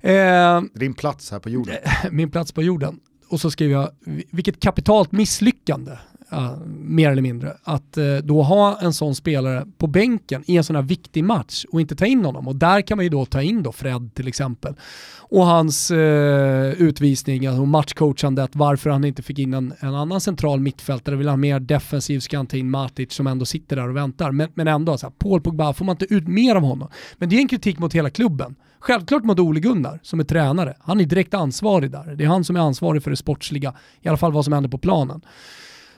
Eh, 0.00 0.60
Din 0.74 0.94
plats 0.94 1.30
här 1.30 1.38
på 1.38 1.50
jorden. 1.50 1.74
Min 2.10 2.30
plats 2.30 2.52
på 2.52 2.62
jorden. 2.62 3.00
Och 3.28 3.40
så 3.40 3.50
skrev 3.50 3.70
jag, 3.70 3.90
vilket 4.30 4.60
kapitalt 4.60 5.12
misslyckande 5.12 5.92
Eh, 6.32 6.56
mer 6.66 7.10
eller 7.10 7.22
mindre. 7.22 7.56
Att 7.62 7.98
eh, 7.98 8.16
då 8.16 8.42
ha 8.42 8.78
en 8.80 8.92
sån 8.92 9.14
spelare 9.14 9.66
på 9.78 9.86
bänken 9.86 10.44
i 10.46 10.56
en 10.56 10.64
sån 10.64 10.76
här 10.76 10.82
viktig 10.82 11.24
match 11.24 11.64
och 11.72 11.80
inte 11.80 11.96
ta 11.96 12.06
in 12.06 12.24
honom. 12.24 12.48
Och 12.48 12.56
där 12.56 12.80
kan 12.80 12.98
man 12.98 13.04
ju 13.04 13.08
då 13.08 13.24
ta 13.24 13.42
in 13.42 13.62
då 13.62 13.72
Fred 13.72 14.10
till 14.14 14.28
exempel. 14.28 14.74
Och 15.18 15.46
hans 15.46 15.90
eh, 15.90 16.72
utvisning, 16.72 17.46
alltså 17.46 17.64
matchcoachandet, 17.64 18.50
varför 18.52 18.90
han 18.90 19.04
inte 19.04 19.22
fick 19.22 19.38
in 19.38 19.54
en, 19.54 19.74
en 19.80 19.94
annan 19.94 20.20
central 20.20 20.60
mittfältare, 20.60 21.16
vill 21.16 21.28
ha 21.28 21.36
mer 21.36 21.60
defensiv 21.60 22.20
ska 22.20 22.36
han 22.36 22.46
ta 22.46 22.56
in 22.56 22.70
Matic 22.70 23.12
som 23.12 23.26
ändå 23.26 23.44
sitter 23.44 23.76
där 23.76 23.88
och 23.88 23.96
väntar. 23.96 24.32
Men, 24.32 24.48
men 24.54 24.68
ändå, 24.68 24.98
så 24.98 25.06
här, 25.06 25.14
Paul 25.18 25.40
Pogba, 25.40 25.72
får 25.72 25.84
man 25.84 25.94
inte 25.94 26.14
ut 26.14 26.28
mer 26.28 26.56
av 26.56 26.62
honom? 26.62 26.88
Men 27.18 27.28
det 27.28 27.36
är 27.36 27.40
en 27.40 27.48
kritik 27.48 27.78
mot 27.78 27.92
hela 27.92 28.10
klubben. 28.10 28.54
Självklart 28.78 29.24
mot 29.24 29.38
Ole 29.38 29.60
Gunnar 29.60 30.00
som 30.02 30.20
är 30.20 30.24
tränare. 30.24 30.74
Han 30.80 31.00
är 31.00 31.04
direkt 31.04 31.34
ansvarig 31.34 31.90
där. 31.90 32.14
Det 32.16 32.24
är 32.24 32.28
han 32.28 32.44
som 32.44 32.56
är 32.56 32.60
ansvarig 32.60 33.02
för 33.02 33.10
det 33.10 33.16
sportsliga, 33.16 33.74
i 34.00 34.08
alla 34.08 34.16
fall 34.16 34.32
vad 34.32 34.44
som 34.44 34.52
händer 34.52 34.70
på 34.70 34.78
planen. 34.78 35.20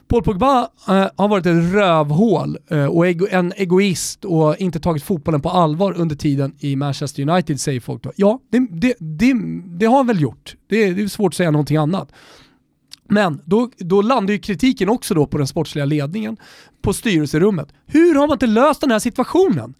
Paul 0.07 0.23
Pogba 0.23 0.69
eh, 0.87 1.07
har 1.15 1.27
varit 1.27 1.45
ett 1.45 1.73
rövhål 1.73 2.57
eh, 2.67 2.85
och 2.85 3.07
ego 3.07 3.27
en 3.31 3.53
egoist 3.55 4.25
och 4.25 4.57
inte 4.57 4.79
tagit 4.79 5.03
fotbollen 5.03 5.41
på 5.41 5.49
allvar 5.49 5.93
under 5.93 6.15
tiden 6.15 6.55
i 6.59 6.75
Manchester 6.75 7.29
United 7.29 7.59
säger 7.59 7.79
folk 7.79 8.03
då. 8.03 8.11
Ja, 8.15 8.39
det, 8.51 8.67
det, 8.71 8.95
det, 8.99 9.33
det 9.65 9.85
har 9.85 9.97
han 9.97 10.07
väl 10.07 10.21
gjort. 10.21 10.55
Det, 10.69 10.93
det 10.93 11.01
är 11.01 11.07
svårt 11.07 11.33
att 11.33 11.37
säga 11.37 11.51
någonting 11.51 11.77
annat. 11.77 12.11
Men 13.09 13.41
då, 13.45 13.69
då 13.77 14.01
landar 14.01 14.33
ju 14.33 14.39
kritiken 14.39 14.89
också 14.89 15.13
då 15.13 15.27
på 15.27 15.37
den 15.37 15.47
sportsliga 15.47 15.85
ledningen, 15.85 16.37
på 16.81 16.93
styrelserummet. 16.93 17.67
Hur 17.85 18.15
har 18.15 18.27
man 18.27 18.35
inte 18.35 18.47
löst 18.47 18.81
den 18.81 18.91
här 18.91 18.99
situationen? 18.99 19.73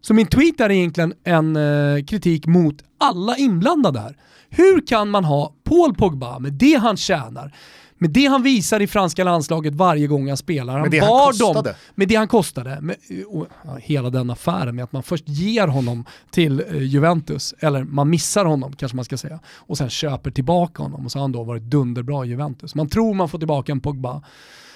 Så 0.00 0.14
min 0.14 0.26
tweet 0.26 0.60
är 0.60 0.70
egentligen 0.70 1.14
en 1.24 1.56
eh, 1.56 2.04
kritik 2.04 2.46
mot 2.46 2.74
alla 2.98 3.36
inblandade 3.36 4.00
här. 4.00 4.16
Hur 4.50 4.86
kan 4.86 5.10
man 5.10 5.24
ha 5.24 5.54
Paul 5.64 5.94
Pogba 5.94 6.38
med 6.38 6.52
det 6.52 6.74
han 6.74 6.96
tjänar, 6.96 7.54
med 8.02 8.10
det 8.10 8.26
han 8.26 8.42
visar 8.42 8.80
i 8.80 8.86
franska 8.86 9.24
landslaget 9.24 9.74
varje 9.74 10.06
gång 10.06 10.28
han 10.28 10.36
spelar. 10.36 10.72
Han 10.72 10.82
med 10.82 10.90
det 10.90 10.98
han 10.98 11.08
kostade. 11.08 11.62
Dem, 11.62 11.74
med 11.94 12.08
det 12.08 12.14
han 12.14 12.28
kostade. 12.28 12.80
Med, 12.80 12.96
och, 13.28 13.46
ja, 13.64 13.76
hela 13.80 14.10
den 14.10 14.30
affären 14.30 14.76
med 14.76 14.84
att 14.84 14.92
man 14.92 15.02
först 15.02 15.28
ger 15.28 15.66
honom 15.66 16.04
till 16.30 16.60
uh, 16.60 16.82
Juventus, 16.82 17.54
eller 17.58 17.84
man 17.84 18.10
missar 18.10 18.44
honom 18.44 18.72
kanske 18.72 18.96
man 18.96 19.04
ska 19.04 19.16
säga, 19.16 19.40
och 19.56 19.78
sen 19.78 19.90
köper 19.90 20.30
tillbaka 20.30 20.82
honom 20.82 21.04
och 21.04 21.12
så 21.12 21.18
har 21.18 21.22
han 21.22 21.32
då 21.32 21.42
varit 21.42 21.62
dunderbra 21.62 22.24
i 22.24 22.28
Juventus. 22.28 22.74
Man 22.74 22.88
tror 22.88 23.14
man 23.14 23.28
får 23.28 23.38
tillbaka 23.38 23.72
en 23.72 23.80
Pogba. 23.80 24.22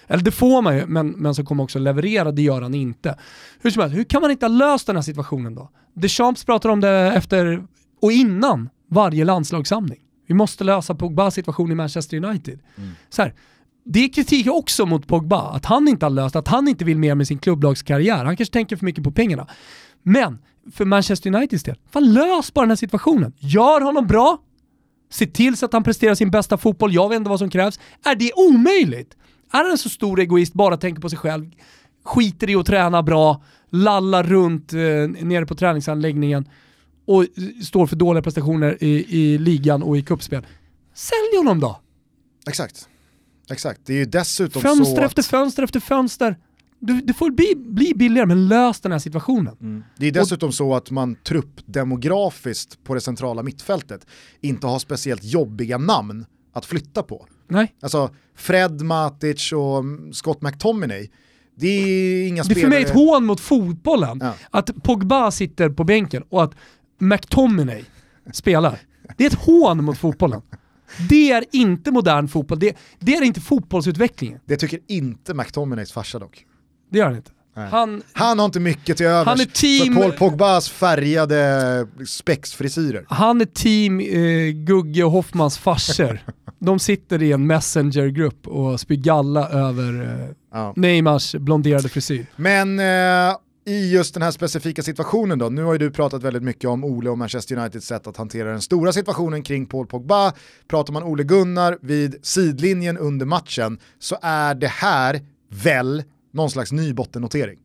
Eller 0.06 0.24
det 0.24 0.32
får 0.32 0.62
man 0.62 0.76
ju, 0.76 0.86
men, 0.86 1.08
men 1.08 1.34
som 1.34 1.46
kommer 1.46 1.64
också 1.64 1.78
leverera, 1.78 2.32
det 2.32 2.42
gör 2.42 2.62
han 2.62 2.74
inte. 2.74 3.18
Hur 3.60 3.70
som 3.70 3.82
helst, 3.82 3.96
hur 3.96 4.04
kan 4.04 4.22
man 4.22 4.30
inte 4.30 4.46
ha 4.46 4.50
löst 4.50 4.86
den 4.86 4.96
här 4.96 5.02
situationen 5.02 5.54
då? 5.54 5.70
Deschamps 5.94 6.44
pratar 6.44 6.68
om 6.68 6.80
det 6.80 6.90
efter 6.90 7.66
och 8.02 8.12
innan 8.12 8.68
varje 8.88 9.24
landslagssamling. 9.24 10.00
Vi 10.26 10.34
måste 10.34 10.64
lösa 10.64 10.94
Pogbas 10.94 11.34
situation 11.34 11.72
i 11.72 11.74
Manchester 11.74 12.24
United. 12.24 12.58
Mm. 12.76 12.90
Så 13.08 13.22
här, 13.22 13.34
det 13.84 14.04
är 14.04 14.12
kritik 14.12 14.46
också 14.46 14.86
mot 14.86 15.06
Pogba, 15.06 15.40
att 15.40 15.64
han 15.64 15.88
inte 15.88 16.06
har 16.06 16.10
löst, 16.10 16.36
att 16.36 16.48
han 16.48 16.68
inte 16.68 16.84
vill 16.84 16.98
mer 16.98 17.14
med 17.14 17.26
sin 17.26 17.38
klubblagskarriär. 17.38 18.24
Han 18.24 18.36
kanske 18.36 18.52
tänker 18.52 18.76
för 18.76 18.84
mycket 18.84 19.04
på 19.04 19.10
pengarna. 19.10 19.46
Men 20.02 20.38
för 20.72 20.84
Manchester 20.84 21.34
Uniteds 21.34 21.62
del, 21.62 21.76
fan 21.90 22.12
lös 22.12 22.54
bara 22.54 22.62
den 22.62 22.70
här 22.70 22.76
situationen. 22.76 23.32
Gör 23.38 23.80
honom 23.80 24.06
bra, 24.06 24.38
se 25.10 25.26
till 25.26 25.56
så 25.56 25.66
att 25.66 25.72
han 25.72 25.84
presterar 25.84 26.14
sin 26.14 26.30
bästa 26.30 26.56
fotboll, 26.56 26.94
jag 26.94 27.08
vet 27.08 27.16
inte 27.16 27.30
vad 27.30 27.38
som 27.38 27.50
krävs. 27.50 27.80
Är 28.04 28.14
det 28.14 28.32
omöjligt? 28.36 29.16
Är 29.52 29.62
han 29.62 29.70
en 29.70 29.78
så 29.78 29.88
stor 29.88 30.20
egoist, 30.20 30.52
bara 30.52 30.76
tänker 30.76 31.02
på 31.02 31.08
sig 31.08 31.18
själv, 31.18 31.50
skiter 32.04 32.50
i 32.50 32.54
att 32.54 32.66
träna 32.66 33.02
bra, 33.02 33.42
lallar 33.70 34.24
runt 34.24 34.72
eh, 34.72 34.78
nere 35.26 35.46
på 35.46 35.54
träningsanläggningen 35.54 36.48
och 37.06 37.24
står 37.64 37.86
för 37.86 37.96
dåliga 37.96 38.22
prestationer 38.22 38.84
i, 38.84 39.18
i 39.22 39.38
ligan 39.38 39.82
och 39.82 39.98
i 39.98 40.02
kuppspel. 40.02 40.46
Sälj 40.94 41.36
honom 41.38 41.60
då! 41.60 41.80
Exakt. 42.48 42.88
Exakt, 43.50 43.80
det 43.84 43.92
är 43.92 43.98
ju 43.98 44.04
dessutom 44.04 44.62
fönster 44.62 44.96
så 44.96 45.02
efter 45.02 45.22
att... 45.22 45.26
fönster 45.26 45.62
efter 45.62 45.80
fönster. 45.80 46.36
Du, 46.78 47.00
du 47.00 47.12
får 47.12 47.30
bli, 47.30 47.54
bli 47.56 47.92
billigare, 47.96 48.26
men 48.26 48.48
lös 48.48 48.80
den 48.80 48.92
här 48.92 48.98
situationen. 48.98 49.56
Mm. 49.60 49.84
Det 49.96 50.06
är 50.06 50.12
dessutom 50.12 50.48
och, 50.48 50.54
så 50.54 50.74
att 50.74 50.90
man 50.90 51.16
truppdemografiskt 51.24 52.84
på 52.84 52.94
det 52.94 53.00
centrala 53.00 53.42
mittfältet 53.42 54.06
inte 54.40 54.66
har 54.66 54.78
speciellt 54.78 55.24
jobbiga 55.24 55.78
namn 55.78 56.26
att 56.52 56.66
flytta 56.66 57.02
på. 57.02 57.26
Nej. 57.48 57.74
Alltså 57.82 58.14
Fred 58.34 58.82
Matic 58.82 59.52
och 59.52 59.84
Scott 60.12 60.42
McTominay, 60.42 61.10
det 61.54 61.68
är 61.68 62.28
inga 62.28 62.44
spelare... 62.44 62.60
Det 62.60 62.60
är 62.60 62.62
för 62.62 62.70
mig 62.70 62.82
ett 62.82 62.94
hån 62.94 63.26
mot 63.26 63.40
fotbollen. 63.40 64.18
Ja. 64.22 64.34
Att 64.50 64.82
Pogba 64.82 65.30
sitter 65.30 65.68
på 65.68 65.84
bänken 65.84 66.22
och 66.28 66.42
att 66.42 66.54
McTominay 66.98 67.84
spelar. 68.32 68.78
Det 69.16 69.24
är 69.24 69.28
ett 69.28 69.38
hån 69.38 69.84
mot 69.84 69.98
fotbollen. 69.98 70.42
Det 71.08 71.30
är 71.30 71.44
inte 71.52 71.90
modern 71.90 72.28
fotboll, 72.28 72.58
det, 72.58 72.76
det 72.98 73.16
är 73.16 73.22
inte 73.22 73.40
fotbollsutvecklingen. 73.40 74.40
Det 74.44 74.56
tycker 74.56 74.80
inte 74.86 75.34
McTominays 75.34 75.92
farsa 75.92 76.18
dock. 76.18 76.44
Det 76.90 76.98
gör 76.98 77.06
han 77.06 77.16
inte. 77.16 77.30
Han, 77.70 78.02
han, 78.12 78.38
har 78.38 78.46
inte 78.46 78.60
mycket 78.60 78.96
till 78.96 79.06
övers 79.06 79.26
han 79.26 79.40
är 79.40 79.44
team, 79.44 79.94
för 79.94 80.02
Paul 80.02 80.12
Pogbas 80.12 80.68
färgade 80.70 81.86
spexfrisyrer. 82.06 83.06
Han 83.08 83.40
är 83.40 83.44
team 83.44 84.00
eh, 84.00 84.64
Gugge 84.64 85.04
och 85.04 85.10
Hoffmans 85.10 85.58
farsor. 85.58 86.20
De 86.58 86.78
sitter 86.78 87.22
i 87.22 87.32
en 87.32 87.46
messengergrupp 87.46 88.46
och 88.46 88.80
spyr 88.80 88.96
galla 88.96 89.48
över 89.48 90.02
eh, 90.02 90.28
ja. 90.52 90.72
Neymars 90.76 91.34
blonderade 91.34 91.88
frisyr. 91.88 92.26
Men 92.36 92.78
eh, 92.78 93.36
i 93.66 93.92
just 93.92 94.14
den 94.14 94.22
här 94.22 94.30
specifika 94.30 94.82
situationen 94.82 95.38
då, 95.38 95.48
nu 95.48 95.62
har 95.62 95.72
ju 95.72 95.78
du 95.78 95.90
pratat 95.90 96.22
väldigt 96.22 96.42
mycket 96.42 96.70
om 96.70 96.84
Ole 96.84 97.10
och 97.10 97.18
Manchester 97.18 97.56
Uniteds 97.56 97.86
sätt 97.86 98.06
att 98.06 98.16
hantera 98.16 98.50
den 98.50 98.60
stora 98.60 98.92
situationen 98.92 99.42
kring 99.42 99.66
Paul 99.66 99.86
Pogba. 99.86 100.32
Pratar 100.68 100.92
man 100.92 101.02
Ole 101.02 101.24
Gunnar 101.24 101.78
vid 101.80 102.16
sidlinjen 102.22 102.98
under 102.98 103.26
matchen 103.26 103.78
så 103.98 104.18
är 104.22 104.54
det 104.54 104.66
här 104.66 105.20
väl 105.48 106.02
någon 106.32 106.50
slags 106.50 106.72
ny 106.72 106.92
bottennotering. 106.92 107.58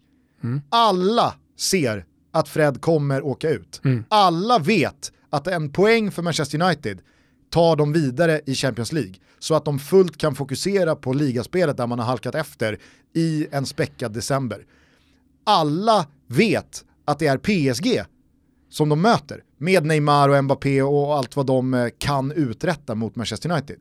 Mm. 0.44 0.62
Alla 0.70 1.34
ser 1.58 2.06
att 2.32 2.50
Fred 2.50 2.82
kommer 2.82 3.26
åka 3.26 3.50
ut. 3.50 3.82
Mm. 3.84 4.04
Alla 4.10 4.60
vet 4.60 5.12
att 5.30 5.48
en 5.48 5.72
poäng 5.72 6.12
för 6.12 6.22
Manchester 6.22 6.62
United 6.62 7.02
tar 7.50 7.76
dem 7.76 7.94
vidare 7.94 8.42
i 8.46 8.56
Champions 8.56 8.92
League 8.92 9.14
så 9.40 9.56
att 9.56 9.66
de 9.66 9.80
fullt 9.80 10.18
kan 10.18 10.36
fokusera 10.36 10.96
på 10.96 11.14
ligaspelet 11.14 11.78
där 11.78 11.88
man 11.88 12.00
har 12.00 12.06
halkat 12.06 12.36
efter 12.36 12.78
i 13.14 13.48
en 13.52 13.66
späckad 13.66 14.14
december. 14.14 14.66
Alla 15.44 16.08
vet 16.28 16.86
att 17.06 17.20
det 17.20 17.28
är 17.28 17.38
PSG 17.38 18.04
som 18.70 18.90
de 18.90 19.02
möter 19.02 19.44
med 19.58 19.86
Neymar 19.86 20.30
och 20.30 20.44
Mbappé 20.44 20.82
och 20.82 21.16
allt 21.16 21.36
vad 21.36 21.46
de 21.46 21.74
eh, 21.74 21.88
kan 21.98 22.32
uträtta 22.32 22.96
mot 22.96 23.16
Manchester 23.16 23.52
United. 23.52 23.80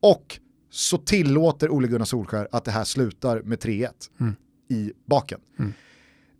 Och 0.00 0.38
så 0.70 0.98
tillåter 0.98 1.70
Ole 1.70 1.88
Gunnar 1.88 2.04
Solskär 2.04 2.48
att 2.52 2.64
det 2.64 2.70
här 2.70 2.84
slutar 2.84 3.42
med 3.42 3.58
3-1 3.58 3.88
mm. 4.20 4.34
i 4.68 4.92
baken. 5.06 5.40
Mm. 5.58 5.72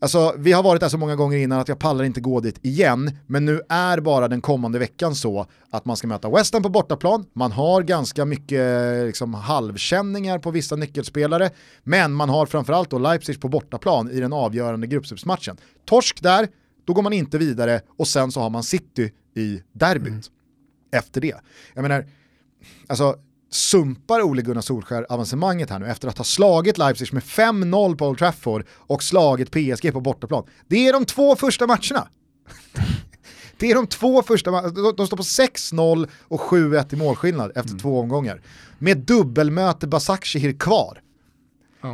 Alltså, 0.01 0.35
vi 0.39 0.53
har 0.53 0.63
varit 0.63 0.81
där 0.81 0.89
så 0.89 0.99
många 0.99 1.17
gånger 1.17 1.39
innan 1.39 1.61
att 1.61 1.69
jag 1.69 1.79
pallar 1.79 2.05
inte 2.05 2.21
gå 2.21 2.41
dit 2.41 2.59
igen, 2.63 3.11
men 3.27 3.45
nu 3.45 3.61
är 3.69 4.01
bara 4.01 4.29
den 4.29 4.41
kommande 4.41 4.79
veckan 4.79 5.15
så 5.15 5.47
att 5.71 5.85
man 5.85 5.97
ska 5.97 6.07
möta 6.07 6.31
West 6.31 6.55
Ham 6.55 6.63
på 6.63 6.69
bortaplan, 6.69 7.25
man 7.33 7.53
har 7.53 7.83
ganska 7.83 8.25
mycket 8.25 9.07
liksom, 9.07 9.35
halvkänningar 9.35 10.39
på 10.39 10.51
vissa 10.51 10.77
nyckelspelare, 10.77 11.51
men 11.85 12.13
man 12.13 12.29
har 12.29 12.47
framförallt 12.47 12.91
då 12.91 12.99
Leipzig 12.99 13.41
på 13.41 13.49
bortaplan 13.49 14.11
i 14.11 14.21
den 14.21 14.33
avgörande 14.33 14.87
gruppspelsmatchen. 14.87 15.57
Torsk 15.85 16.23
där, 16.23 16.49
då 16.85 16.93
går 16.93 17.03
man 17.03 17.13
inte 17.13 17.39
vidare 17.39 17.81
och 17.99 18.09
sen 18.09 18.33
så 18.33 18.41
har 18.41 18.51
man 18.51 18.63
City 18.63 19.13
i 19.37 19.63
derbyt 19.73 20.09
mm. 20.09 20.23
efter 20.93 21.21
det. 21.21 21.35
Jag 21.75 21.83
menar, 21.83 22.07
alltså 22.87 23.17
sumpar 23.51 24.23
Ole 24.23 24.43
Gunnar 24.43 24.61
Solskär 24.61 25.07
avancemanget 25.09 25.71
här 25.71 25.79
nu 25.79 25.87
efter 25.87 26.09
att 26.09 26.19
ha 26.19 26.25
slagit 26.25 26.79
Leipzig 26.79 27.13
med 27.13 27.23
5-0 27.23 27.97
på 27.97 28.07
Old 28.09 28.19
Trafford 28.19 28.67
och 28.71 29.03
slagit 29.03 29.51
PSG 29.51 29.93
på 29.93 30.01
bortaplan. 30.01 30.45
Det 30.67 30.89
är 30.89 30.93
de 30.93 31.05
två 31.05 31.37
första 31.37 31.67
matcherna. 31.67 32.09
Det 33.61 33.71
är 33.71 33.75
de 33.75 33.87
två 33.87 34.23
första 34.23 34.51
matcherna, 34.51 34.93
de 34.97 35.07
står 35.07 35.17
på 35.17 35.23
6-0 35.23 36.09
och 36.23 36.41
7-1 36.41 36.95
i 36.95 36.97
målskillnad 36.97 37.51
efter 37.51 37.71
mm. 37.71 37.79
två 37.79 38.01
omgångar. 38.01 38.41
Med 38.79 38.99
dubbelmöte 38.99 39.87
Basak 39.87 40.25
kvar. 40.59 41.01
Oh. 41.83 41.91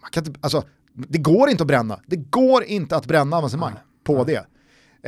Man 0.00 0.10
kan 0.10 0.26
inte, 0.26 0.40
alltså, 0.42 0.64
det 0.92 1.18
går 1.18 1.50
inte 1.50 1.62
att 1.62 1.66
bränna, 1.66 2.00
det 2.06 2.16
går 2.16 2.64
inte 2.64 2.96
att 2.96 3.06
bränna 3.06 3.36
avancemang 3.36 3.72
Nej. 3.74 3.82
på 4.04 4.24
Nej. 4.24 4.24
det. 4.24 4.46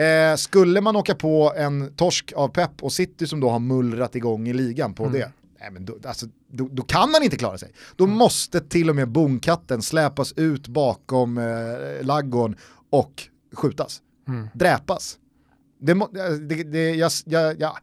Eh, 0.05 0.37
skulle 0.37 0.81
man 0.81 0.97
åka 0.97 1.15
på 1.15 1.53
en 1.57 1.95
torsk 1.97 2.33
av 2.37 2.49
Pep 2.49 2.83
och 2.83 2.93
City 2.93 3.27
som 3.27 3.41
då 3.41 3.51
har 3.51 3.59
mullrat 3.59 4.17
igång 4.17 4.49
i 4.49 4.53
ligan 4.53 4.95
på 4.95 5.05
mm. 5.05 5.21
det, 5.21 5.33
nej 5.61 5.71
men 5.71 5.85
då, 5.85 5.99
alltså, 6.05 6.27
då, 6.53 6.69
då, 6.73 6.83
kan 6.83 7.15
han 7.15 7.23
inte 7.23 7.37
klara 7.37 7.59
sig. 7.59 7.73
Då 7.97 8.05
mm. 8.05 8.17
måste 8.17 8.61
till 8.61 8.91
och 8.91 8.97
med 8.97 9.09
bonkatten 9.09 9.83
släpas 9.83 10.33
ut 10.33 10.69
bakom 10.69 11.39
eh, 11.39 12.07
laggården 12.07 12.57
och 12.91 13.29
skjutas. 13.53 14.03
Mm. 14.29 14.49
Dräpas. 14.55 15.19
Det, 15.81 15.95
det, 16.49 16.63
det, 16.63 16.95
jag, 16.95 17.13
jag, 17.25 17.61
jag, 17.61 17.79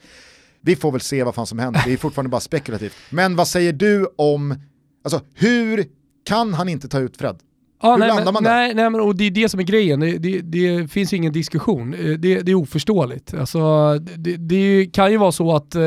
vi 0.61 0.75
får 0.75 0.91
väl 0.91 1.01
se 1.01 1.23
vad 1.23 1.35
fan 1.35 1.47
som 1.47 1.59
händer, 1.59 1.81
det 1.85 1.93
är 1.93 1.97
fortfarande 1.97 2.29
bara 2.29 2.41
spekulativt. 2.41 2.93
Men 3.09 3.35
vad 3.35 3.47
säger 3.47 3.73
du 3.73 4.07
om, 4.15 4.55
alltså 5.03 5.21
hur 5.33 5.85
kan 6.23 6.53
han 6.53 6.69
inte 6.69 6.87
ta 6.87 6.99
ut 6.99 7.17
Fred? 7.17 7.39
Ja, 7.81 7.91
Hur 7.91 7.97
nej, 7.99 8.07
landar 8.07 8.23
men, 8.25 8.33
man 8.33 8.43
där? 8.43 8.51
nej, 8.51 8.73
nej, 8.75 8.89
men, 8.89 9.01
och 9.01 9.15
det 9.15 9.23
är 9.23 9.31
det 9.31 9.49
som 9.49 9.59
är 9.59 9.63
grejen. 9.63 9.99
Det, 9.99 10.17
det, 10.17 10.41
det 10.41 10.87
finns 10.91 11.13
ingen 11.13 11.33
diskussion. 11.33 11.93
Eh, 11.93 11.99
Det, 12.05 12.41
det 12.41 12.51
är 12.51 12.55
oförståeligt. 12.55 13.33
Alltså, 13.33 13.93
det, 14.37 14.85
kan 14.93 15.11
ju 15.11 15.17
vara 15.17 15.31
så 15.31 15.55
att 15.55 15.75
eh, 15.75 15.81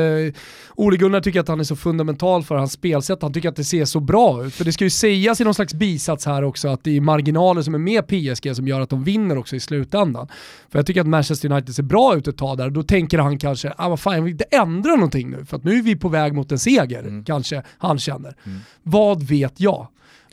Ole 0.75 0.97
Gunnar 0.97 1.21
tycker 1.21 1.39
att 1.39 1.47
han 1.47 1.59
är 1.59 1.63
så 1.63 1.75
fundamental 1.75 2.43
för 2.43 2.55
hans 2.55 2.71
spelsätt. 2.71 3.21
Han 3.21 3.33
tycker 3.33 3.49
att 3.49 3.55
det 3.55 3.63
ser 3.63 3.85
så 3.85 3.99
bra 3.99 4.45
ut. 4.45 4.53
För 4.53 4.65
det 4.65 4.71
ska 4.73 4.83
ju 4.83 4.89
sägas 4.89 5.41
i 5.41 5.43
någon 5.43 5.53
slags 5.53 5.73
bisats 5.73 6.25
här 6.25 6.43
också 6.43 6.67
att 6.67 6.83
det 6.83 6.97
är 6.97 7.01
marginaler 7.01 7.61
som 7.61 7.75
är 7.75 7.79
med 7.79 8.07
PSG 8.07 8.55
som 8.55 8.67
gör 8.67 8.81
att 8.81 8.89
de 8.89 9.03
vinner 9.03 9.37
också 9.37 9.55
i 9.55 9.59
slutändan. 9.59 10.27
För 10.71 10.79
jag 10.79 10.85
tycker 10.85 11.01
att 11.01 11.07
Manchester 11.07 11.51
United 11.51 11.75
ser 11.75 11.83
bra 11.83 12.15
ut 12.17 12.27
ett 12.27 12.37
tag 12.37 12.57
där. 12.57 12.69
Då 12.69 12.83
tänker 12.83 13.17
han 13.19 13.37
kanske, 13.37 13.73
ah, 13.77 13.89
vad 13.89 13.99
fan, 13.99 14.15
jag 14.15 14.21
vill 14.21 14.31
inte 14.31 14.45
ändra 14.51 14.91
någonting 14.95 15.29
nu. 15.29 15.45
För 15.45 15.57
att 15.57 15.63
nu 15.63 15.77
är 15.77 15.81
vi 15.83 15.95
på 15.95 16.09
väg 16.09 16.33
mot 16.33 16.51
en 16.51 16.59
seger, 16.59 16.99
Mm. 16.99 17.23
kanske 17.23 17.63
han 17.77 17.99
känner. 17.99 18.35
Vad 18.83 19.23
vet 19.23 19.59
jag? 19.59 19.87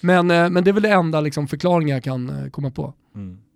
Men, 0.06 0.30
eh, 0.30 0.50
men 0.50 0.64
det 0.64 0.70
är 0.70 0.72
väl 0.72 0.82
det 0.82 0.90
enda 0.92 1.20
liksom, 1.20 1.48
förklaringen 1.48 1.94
jag 1.94 2.04
kan 2.04 2.28
eh, 2.44 2.50
komma 2.50 2.70
på. 2.70 2.94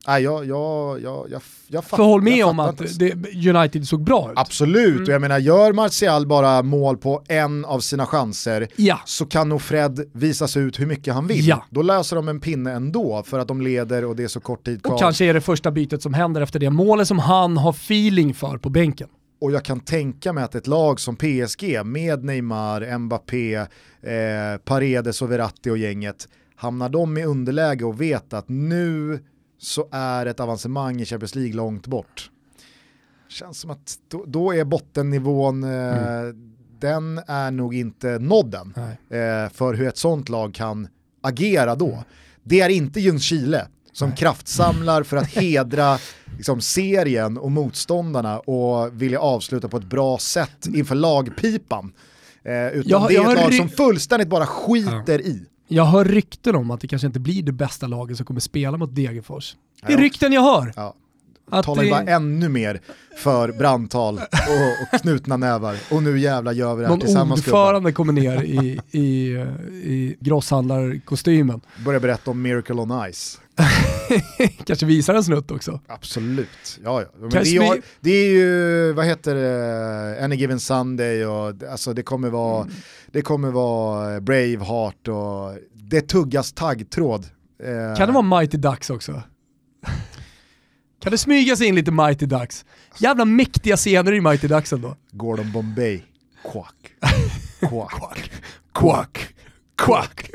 Nej, 0.06 0.22
jag, 0.22 0.44
jag, 0.46 1.00
jag, 1.02 1.26
jag, 1.30 1.42
jag 1.68 1.84
fattar 1.84 1.96
För 1.96 2.04
håll 2.04 2.22
med 2.22 2.36
jag 2.36 2.48
om 2.48 2.60
att 2.60 2.98
det, 2.98 3.14
United 3.56 3.88
såg 3.88 4.04
bra 4.04 4.28
ut. 4.32 4.38
Absolut, 4.38 4.90
Mm. 4.96 5.02
och 5.02 5.08
jag 5.08 5.20
menar 5.20 5.38
gör 5.38 5.72
Martial 5.72 6.26
bara 6.26 6.62
mål 6.62 6.96
på 6.96 7.22
en 7.28 7.64
av 7.64 7.80
sina 7.80 8.06
chanser 8.06 8.68
Ja. 8.76 9.00
så 9.04 9.26
kan 9.26 9.48
nog 9.48 9.62
Fred 9.62 10.10
visas 10.12 10.56
ut 10.56 10.80
hur 10.80 10.86
mycket 10.86 11.14
han 11.14 11.26
vill. 11.26 11.46
Ja. 11.48 11.64
Då 11.70 11.82
löser 11.82 12.16
de 12.16 12.28
en 12.28 12.40
pinne 12.40 12.72
ändå 12.72 13.22
för 13.26 13.38
att 13.38 13.48
de 13.48 13.60
leder 13.60 14.04
och 14.04 14.16
det 14.16 14.24
är 14.24 14.28
så 14.28 14.40
kort 14.40 14.64
tid 14.64 14.82
kvar. 14.82 14.94
Och 14.94 15.00
kanske 15.00 15.24
är 15.24 15.34
det 15.34 15.40
första 15.40 15.70
bytet 15.70 16.02
som 16.02 16.14
händer 16.14 16.40
efter 16.40 16.58
det 16.58 16.70
målet 16.70 17.08
som 17.08 17.18
han 17.18 17.56
har 17.56 17.70
feeling 17.70 18.34
för 18.34 18.58
på 18.58 18.68
bänken. 18.70 19.08
Och 19.40 19.52
jag 19.52 19.64
kan 19.64 19.80
tänka 19.80 20.32
mig 20.32 20.44
att 20.44 20.54
ett 20.54 20.66
lag 20.66 21.00
som 21.00 21.16
PSG 21.16 21.84
med 21.84 22.24
Neymar, 22.24 22.98
Mbappé, 22.98 23.54
eh, 23.54 23.66
Paredes 24.64 25.22
och 25.22 25.30
Verratti 25.32 25.70
och 25.70 25.78
gänget, 25.78 26.28
hamnar 26.60 26.88
de 26.88 27.18
i 27.18 27.24
underläge 27.24 27.84
och 27.84 28.00
vet 28.00 28.32
att 28.32 28.48
nu 28.48 29.18
så 29.58 29.88
är 29.92 30.26
ett 30.26 30.40
avancemang 30.40 31.00
i 31.00 31.04
Champions 31.04 31.34
League 31.34 31.54
långt 31.56 31.86
bort. 31.86 32.30
Känns 33.28 33.60
som 33.60 33.70
att 33.70 33.94
då, 34.08 34.24
då 34.26 34.54
är 34.54 34.64
bottennivån, 34.64 35.64
eh, 35.64 36.22
den 36.80 37.20
är 37.26 37.50
nog 37.50 37.74
inte 37.74 38.18
nådd 38.18 38.54
än 38.54 38.74
Nej. 38.76 39.20
eh, 39.20 39.48
för 39.50 39.74
hur 39.74 39.88
ett 39.88 39.96
sånt 39.96 40.28
lag 40.28 40.54
kan 40.54 40.88
agera 41.22 41.74
då. 41.74 42.04
Det 42.42 42.60
är 42.60 42.68
inte 42.68 43.00
Ljungskile 43.00 43.66
som 43.92 44.12
kraftsamlar 44.12 45.02
för 45.02 45.16
att 45.16 45.26
hedra 45.34 45.98
liksom, 46.36 46.60
serien 46.60 47.38
och 47.38 47.50
motståndarna 47.50 48.38
och 48.38 49.02
vilja 49.02 49.20
avsluta 49.20 49.68
på 49.68 49.76
ett 49.76 49.84
bra 49.90 50.18
sätt 50.18 50.66
inför 50.66 50.94
lagpipan. 50.94 51.92
Eh, 52.44 52.66
utan 52.68 52.82
Jag- 52.90 53.08
det 53.08 53.16
är 53.16 53.30
ett 53.32 53.42
lag 53.42 53.54
som 53.54 53.68
fullständigt 53.68 54.28
bara 54.28 54.46
skiter 54.46 55.20
i. 55.20 55.46
Jag 55.72 55.84
hör 55.84 56.04
rykten 56.04 56.54
om 56.56 56.70
att 56.70 56.80
det 56.80 56.88
kanske 56.88 57.06
inte 57.06 57.20
blir 57.20 57.42
det 57.42 57.52
bästa 57.52 57.86
laget 57.86 58.16
som 58.16 58.26
kommer 58.26 58.40
spela 58.40 58.76
mot 58.76 58.94
Degerfors. 58.94 59.56
Det 59.86 59.92
är 59.92 59.96
rykten 59.98 60.32
jag 60.32 60.42
hör. 60.42 60.72
Ja. 60.76 60.94
Att 61.52 61.64
Talar 61.64 61.82
ju 61.82 61.88
det- 61.90 61.94
bara 61.96 62.10
ännu 62.16 62.48
mer 62.48 62.80
för 63.18 63.52
brandtal 63.52 64.14
och, 64.18 64.94
och 64.94 65.00
knutna 65.00 65.36
nävar. 65.36 65.76
Och 65.90 66.02
nu 66.02 66.18
jävlar 66.18 66.52
gör 66.52 66.74
vi 66.74 66.80
det 66.82 66.86
här 66.88 66.92
Någon 66.96 67.00
tillsammans 67.00 67.44
gubbar. 67.44 67.60
ordförande 67.60 67.92
kommer 67.92 68.12
ner 68.12 68.42
i, 68.42 68.80
i, 68.90 69.00
i 69.84 70.16
grosshandlarkostymen. 70.20 71.60
Börjar 71.84 72.00
berätta 72.00 72.30
om 72.30 72.42
Miracle 72.42 72.74
on 72.74 73.12
Ice. 73.12 73.40
Kanske 74.64 74.86
visar 74.86 75.14
en 75.14 75.24
snutt 75.24 75.50
också. 75.50 75.80
Absolut, 75.86 76.48
ja, 76.84 77.02
ja. 77.02 77.08
Men 77.20 77.30
det, 77.30 77.56
är, 77.56 77.82
det 78.00 78.10
är 78.10 78.30
ju, 78.32 78.92
vad 78.92 79.06
heter 79.06 79.34
det, 79.34 80.24
Any 80.24 80.36
Given 80.36 80.60
Sunday 80.60 81.26
och 81.26 81.54
alltså 81.70 81.92
det 81.92 82.02
kommer 82.02 82.30
vara, 82.30 82.62
Mm. 82.62 82.74
Det 83.12 83.22
kommer 83.22 83.50
vara 83.50 84.20
Braveheart 84.20 85.08
och 85.08 85.58
det 85.72 86.00
tuggas 86.00 86.52
taggtråd. 86.52 87.24
Eh, 87.62 87.96
Kan 87.96 88.06
det 88.06 88.12
vara 88.12 88.40
Mighty 88.40 88.56
Ducks 88.58 88.90
också? 88.90 89.12
Kan 91.02 91.10
det 91.12 91.18
smyga 91.18 91.56
sig 91.56 91.66
in 91.66 91.74
lite 91.74 91.90
Mighty 91.90 92.26
Ducks? 92.26 92.64
Jävla 92.98 93.24
mäktiga 93.24 93.76
scener 93.76 94.12
i 94.12 94.20
Mighty 94.20 94.48
Ducks 94.48 94.72
ändå. 94.72 94.96
Gordon 95.12 95.52
Bombay, 95.52 96.02
quack, 96.52 96.74
quack, 97.60 98.30
Quack, 98.74 99.34
quack. 99.76 100.30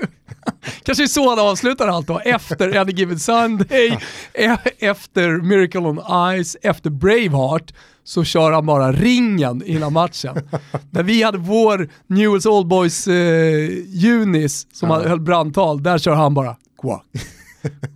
Kanske 0.84 1.04
är 1.04 1.08
så 1.08 1.30
han 1.30 1.40
avslutar 1.40 1.88
allt 1.88 2.08
då, 2.08 2.20
efter 2.20 2.78
Any 2.78 2.92
Given 2.92 3.20
Sunday, 3.20 3.88
e- 4.34 4.58
efter 4.80 5.30
Miracle 5.42 5.80
on 5.82 6.00
Ice, 6.44 6.58
efter 6.62 6.90
Braveheart, 6.90 7.74
så 8.08 8.24
kör 8.24 8.52
han 8.52 8.66
bara 8.66 8.92
ringen 8.92 9.64
innan 9.66 9.94
matchen. 9.94 10.36
När 10.92 11.04
vi 11.04 11.24
hade 11.24 11.38
vår 11.38 11.90
Newells 12.08 12.46
Old 12.46 12.68
Boys 12.68 13.08
eh, 13.08 13.70
Unis 14.06 14.68
som 14.76 14.90
Ja. 14.90 15.08
höll 15.08 15.20
brandtal, 15.22 15.84
där 15.84 15.98
kör 15.98 16.14
han 16.16 16.34
bara 16.34 16.56
quack, 16.82 17.06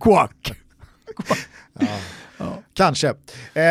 quack. 0.00 0.52
Kanske. 2.74 3.08
Eh, 3.08 3.14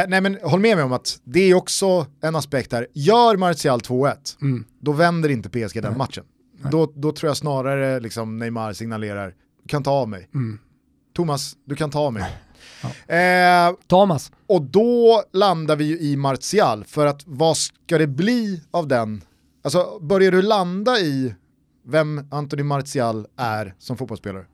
nej 0.08 0.22
men 0.22 0.38
håll 0.44 0.60
med 0.60 0.78
mig 0.78 0.86
om 0.86 0.94
att 0.94 1.20
det 1.24 1.40
är 1.40 1.54
också 1.56 2.06
en 2.22 2.36
aspekt 2.36 2.72
här. 2.74 2.88
Gör 2.94 3.38
Martial 3.38 3.80
2-1, 3.80 4.14
Mm. 4.42 4.66
då 4.82 4.92
vänder 4.92 5.30
inte 5.30 5.50
PSG 5.50 5.82
den 5.82 5.98
matchen. 5.98 6.24
Då, 6.72 6.92
då 6.96 7.12
tror 7.12 7.30
jag 7.30 7.38
snarare 7.38 8.00
liksom 8.00 8.38
Neymar 8.38 8.74
signalerar, 8.74 9.28
du 9.64 9.68
kan 9.70 9.84
ta 9.84 9.92
av 9.92 10.10
mig. 10.10 10.30
Mm. 10.34 10.60
Thomas, 11.16 11.54
du 11.66 11.76
kan 11.76 11.90
ta 11.92 12.00
av 12.00 12.14
mig. 12.14 12.24
Eh, 13.08 13.76
Thomas. 13.88 14.32
och 14.48 14.62
då 14.62 15.24
landar 15.34 15.76
vi 15.76 15.86
ju 15.86 16.00
i 16.00 16.16
Martial, 16.16 16.84
för 16.84 17.06
att 17.06 17.22
vad 17.26 17.58
ska 17.58 17.98
det 17.98 18.08
bli 18.08 18.62
av 18.72 18.88
den? 18.88 19.22
Alltså 19.64 20.00
börjar 20.02 20.32
du 20.32 20.42
landa 20.42 21.00
i 21.00 21.36
vem 21.86 22.28
Anthony 22.32 22.64
Martial 22.64 23.28
är 23.38 23.74
som 23.80 23.98
fotbollsspelare? 23.98 24.46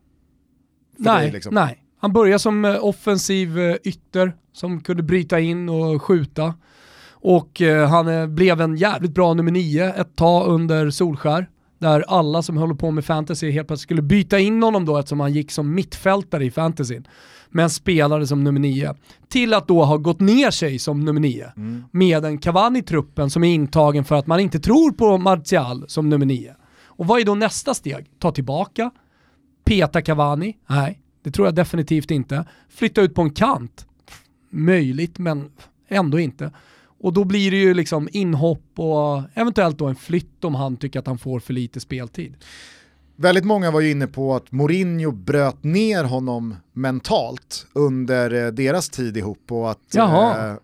För 0.97 1.03
Nej, 1.03 1.31
liksom. 1.31 1.53
nej. 1.53 1.81
Han 1.99 2.13
började 2.13 2.39
som 2.39 2.65
eh, 2.65 2.85
offensiv 2.85 3.59
eh, 3.59 3.75
ytter 3.83 4.35
som 4.53 4.81
kunde 4.81 5.03
bryta 5.03 5.39
in 5.39 5.69
och 5.69 6.01
skjuta. 6.01 6.53
Och 7.09 7.61
eh, 7.61 7.89
han 7.89 8.35
blev 8.35 8.61
en 8.61 8.75
jävligt 8.75 9.13
bra 9.13 9.33
nummer 9.33 9.51
nio 9.51 9.93
ett 9.93 10.15
tag 10.15 10.47
under 10.47 10.89
Solskär. 10.89 11.49
Där 11.79 12.05
alla 12.07 12.41
som 12.41 12.57
håller 12.57 12.75
på 12.75 12.91
med 12.91 13.05
fantasy 13.05 13.51
helt 13.51 13.67
plötsligt 13.67 13.83
skulle 13.83 14.01
byta 14.01 14.39
in 14.39 14.63
honom 14.63 14.85
då 14.85 14.97
eftersom 14.97 15.19
han 15.19 15.33
gick 15.33 15.51
som 15.51 15.75
mittfältare 15.75 16.45
i 16.45 16.51
fantasyn. 16.51 17.07
Men 17.49 17.69
spelade 17.69 18.27
som 18.27 18.43
nummer 18.43 18.59
nio. 18.59 18.95
Till 19.27 19.53
att 19.53 19.67
då 19.67 19.83
ha 19.83 19.97
gått 19.97 20.19
ner 20.19 20.51
sig 20.51 20.79
som 20.79 21.05
nummer 21.05 21.21
nio. 21.21 21.51
Med 21.91 22.25
en 22.25 22.37
Cavani 22.37 22.79
i 22.79 22.83
truppen 22.83 23.29
som 23.29 23.43
är 23.43 23.53
intagen 23.53 24.05
för 24.05 24.15
att 24.15 24.27
man 24.27 24.39
inte 24.39 24.59
tror 24.59 24.91
på 24.91 25.17
Martial 25.17 25.85
som 25.87 26.09
nummer 26.09 26.25
nio. 26.25 26.55
Och 26.85 27.07
vad 27.07 27.21
är 27.21 27.25
då 27.25 27.35
nästa 27.35 27.73
steg? 27.73 28.05
Ta 28.19 28.31
tillbaka, 28.31 28.91
Peta 29.65 30.01
Cavani? 30.01 30.57
Nej, 30.67 30.99
det 31.23 31.31
tror 31.31 31.47
jag 31.47 31.55
definitivt 31.55 32.11
inte. 32.11 32.45
Flytta 32.69 33.01
ut 33.01 33.15
på 33.15 33.21
en 33.21 33.31
kant? 33.31 33.85
Möjligt, 34.49 35.17
men 35.19 35.51
ändå 35.87 36.19
inte. 36.19 36.51
Och 37.05 37.13
då 37.13 37.23
blir 37.23 37.51
det 37.51 37.57
ju 37.57 37.73
liksom 37.73 38.09
inhopp 38.11 38.63
och 38.75 39.21
eventuellt 39.33 39.77
då 39.77 39.85
en 39.85 39.95
flytt 39.95 40.43
om 40.43 40.55
han 40.55 40.77
tycker 40.77 40.99
att 40.99 41.07
han 41.07 41.17
får 41.17 41.39
för 41.39 41.53
lite 41.53 41.79
speltid. 41.79 42.35
Väldigt 43.15 43.45
många 43.45 43.71
var 43.71 43.81
ju 43.81 43.91
inne 43.91 44.07
på 44.07 44.35
att 44.35 44.51
Mourinho 44.51 45.11
bröt 45.11 45.63
ner 45.63 46.03
honom 46.03 46.55
mentalt 46.73 47.67
under 47.73 48.45
eh, 48.45 48.51
deras 48.51 48.89
tid 48.89 49.17
ihop 49.17 49.51
och 49.51 49.71
att... 49.71 49.79
Jaha. 49.91 50.49
Eh, 50.49 50.57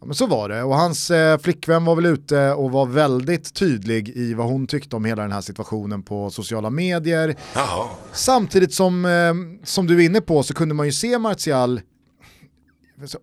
ja, 0.00 0.06
men 0.06 0.14
så 0.14 0.26
var 0.26 0.48
det, 0.48 0.62
och 0.62 0.76
hans 0.76 1.10
eh, 1.10 1.38
flickvän 1.38 1.84
var 1.84 1.96
väl 1.96 2.06
ute 2.06 2.50
och 2.52 2.70
var 2.70 2.86
väldigt 2.86 3.54
tydlig 3.54 4.08
i 4.08 4.34
vad 4.34 4.46
hon 4.46 4.66
tyckte 4.66 4.96
om 4.96 5.04
hela 5.04 5.22
den 5.22 5.32
här 5.32 5.40
situationen 5.40 6.02
på 6.02 6.30
sociala 6.30 6.70
medier. 6.70 7.36
Samtidigt 8.12 8.74
som, 8.74 9.04
eh, 9.04 9.64
som 9.64 9.86
du 9.86 9.96
är 9.96 10.06
inne 10.06 10.20
på 10.20 10.42
så 10.42 10.54
kunde 10.54 10.74
man 10.74 10.86
ju 10.86 10.92
se 10.92 11.18
Martial 11.18 11.80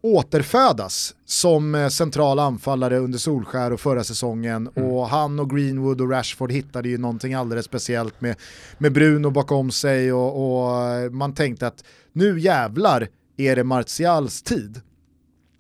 återfödas 0.02 1.16
som 1.26 1.76
eh, 1.76 1.88
central 1.88 2.40
anfallare 2.40 2.98
under 2.98 3.20
Solskär 3.20 3.74
och 3.74 3.80
förra 3.80 4.04
säsongen 4.04 4.68
och 4.68 5.08
han 5.08 5.40
och 5.40 5.50
Greenwood 5.50 6.02
och 6.02 6.10
Rashford 6.12 6.52
hittade 6.52 6.90
ju 6.90 6.98
någonting 6.98 7.34
alldeles 7.34 7.66
speciellt 7.66 8.22
med, 8.22 8.36
med 8.78 8.94
Bruno 8.94 9.30
bakom 9.30 9.72
sig 9.72 10.14
och, 10.14 10.62
och 10.62 10.86
eh, 10.86 11.12
man 11.12 11.34
tänkte 11.34 11.68
att 11.68 11.84
nu 12.14 12.40
jävlar 12.40 13.08
är 13.38 13.56
det 13.56 13.64
Martials 13.64 14.42
tid. 14.42 14.82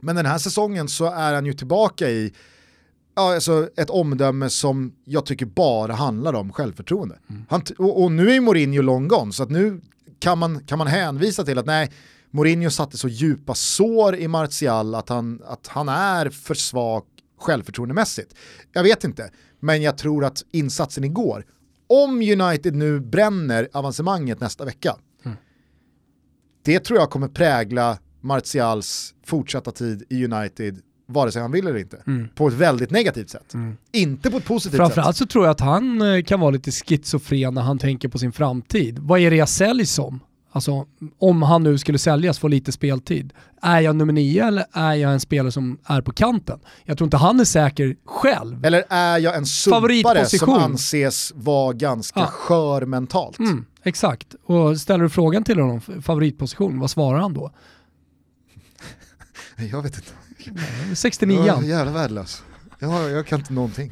Men 0.01 0.15
den 0.15 0.25
här 0.25 0.37
säsongen 0.37 0.87
så 0.87 1.05
är 1.05 1.33
han 1.33 1.45
ju 1.45 1.53
tillbaka 1.53 2.09
i 2.09 2.33
ja, 3.15 3.33
alltså 3.35 3.69
ett 3.77 3.89
omdöme 3.89 4.49
som 4.49 4.93
jag 5.05 5.25
tycker 5.25 5.45
bara 5.45 5.93
handlar 5.93 6.33
om 6.33 6.53
självförtroende. 6.53 7.15
Han, 7.49 7.61
t- 7.61 7.73
och, 7.77 8.03
och 8.03 8.11
nu 8.11 8.29
är 8.29 8.33
ju 8.33 8.41
Mourinho 8.41 8.81
long 8.81 9.07
gone, 9.07 9.33
så 9.33 9.43
att 9.43 9.49
nu 9.49 9.81
kan 10.19 10.37
man, 10.37 10.59
kan 10.65 10.77
man 10.77 10.87
hänvisa 10.87 11.43
till 11.43 11.57
att 11.57 11.65
nej, 11.65 11.91
Mourinho 12.31 12.69
satte 12.69 12.97
så 12.97 13.07
djupa 13.07 13.53
sår 13.55 14.15
i 14.15 14.27
Martial 14.27 14.95
att 14.95 15.09
han, 15.09 15.41
att 15.45 15.67
han 15.67 15.89
är 15.89 16.29
för 16.29 16.53
svag 16.53 17.03
självförtroendemässigt. 17.39 18.35
Jag 18.73 18.83
vet 18.83 19.03
inte, 19.03 19.31
men 19.59 19.81
jag 19.81 19.97
tror 19.97 20.25
att 20.25 20.43
insatsen 20.51 21.03
igår, 21.03 21.45
om 21.87 22.21
United 22.21 22.75
nu 22.75 22.99
bränner 22.99 23.69
avancemanget 23.73 24.39
nästa 24.39 24.65
vecka, 24.65 24.95
det 26.63 26.79
tror 26.79 26.99
jag 26.99 27.09
kommer 27.09 27.27
prägla 27.27 27.97
Martials 28.21 29.13
fortsatta 29.25 29.71
tid 29.71 30.03
i 30.09 30.25
United, 30.25 30.79
vare 31.07 31.31
sig 31.31 31.41
han 31.41 31.51
vill 31.51 31.67
eller 31.67 31.79
inte. 31.79 32.03
På 32.35 32.47
ett 32.47 32.53
väldigt 32.53 32.91
negativt 32.91 33.29
sätt. 33.29 33.53
Inte 33.91 34.31
på 34.31 34.37
ett 34.37 34.45
positivt 34.45 34.71
sätt. 34.71 34.77
Framförallt 34.77 35.17
så 35.17 35.25
tror 35.25 35.45
jag 35.45 35.51
att 35.51 35.59
han 35.59 36.01
eh, 36.01 36.23
kan 36.23 36.39
vara 36.39 36.51
lite 36.51 36.71
schizofren 36.71 37.53
när 37.53 37.61
han 37.61 37.77
tänker 37.77 38.07
på 38.09 38.19
sin 38.19 38.31
framtid. 38.31 38.99
Vad 38.99 39.19
är 39.19 39.29
det 39.29 39.35
jag 39.35 39.49
säljs 39.49 39.91
som? 39.91 40.19
Alltså 40.57 40.85
om 41.19 41.41
han 41.41 41.63
nu 41.63 41.77
skulle 41.77 41.97
säljas, 41.97 42.39
få 42.39 42.47
lite 42.47 42.71
speltid. 42.71 43.33
Är 43.61 43.79
jag 43.79 43.95
nummer 43.95 44.13
nio 44.13 44.47
eller 44.47 44.65
är 44.71 44.93
jag 44.93 45.13
en 45.13 45.19
spelare 45.19 45.51
som 45.51 45.77
är 45.85 46.01
på 46.01 46.11
kanten? 46.11 46.59
Jag 46.85 46.97
tror 46.97 47.05
inte 47.05 47.17
han 47.17 47.39
är 47.39 47.45
säker 47.45 47.95
själv. 48.05 48.65
Eller 48.65 48.83
är 48.89 49.17
jag 49.17 49.35
en 49.35 49.45
sumpare 49.45 50.25
som 50.25 50.49
anses 50.49 51.31
vara 51.35 51.73
ganska 51.73 52.19
ja. 52.19 52.25
skör 52.25 52.85
mentalt? 52.85 53.39
Mm, 53.39 53.65
exakt, 53.83 54.35
och 54.45 54.79
ställer 54.79 55.03
du 55.03 55.09
frågan 55.09 55.43
till 55.43 55.59
honom, 55.59 55.81
favoritposition, 55.81 56.79
vad 56.79 56.89
svarar 56.89 57.19
han 57.19 57.33
då? 57.33 57.51
jag 59.71 59.81
vet 59.81 59.95
inte. 59.95 60.11
69 60.95 61.43
Jag 61.45 61.63
är 61.63 61.67
jävla 61.67 61.91
värdelös. 61.91 62.43
Jag, 62.79 63.11
jag 63.11 63.27
kan 63.27 63.39
inte 63.39 63.53
någonting. 63.53 63.91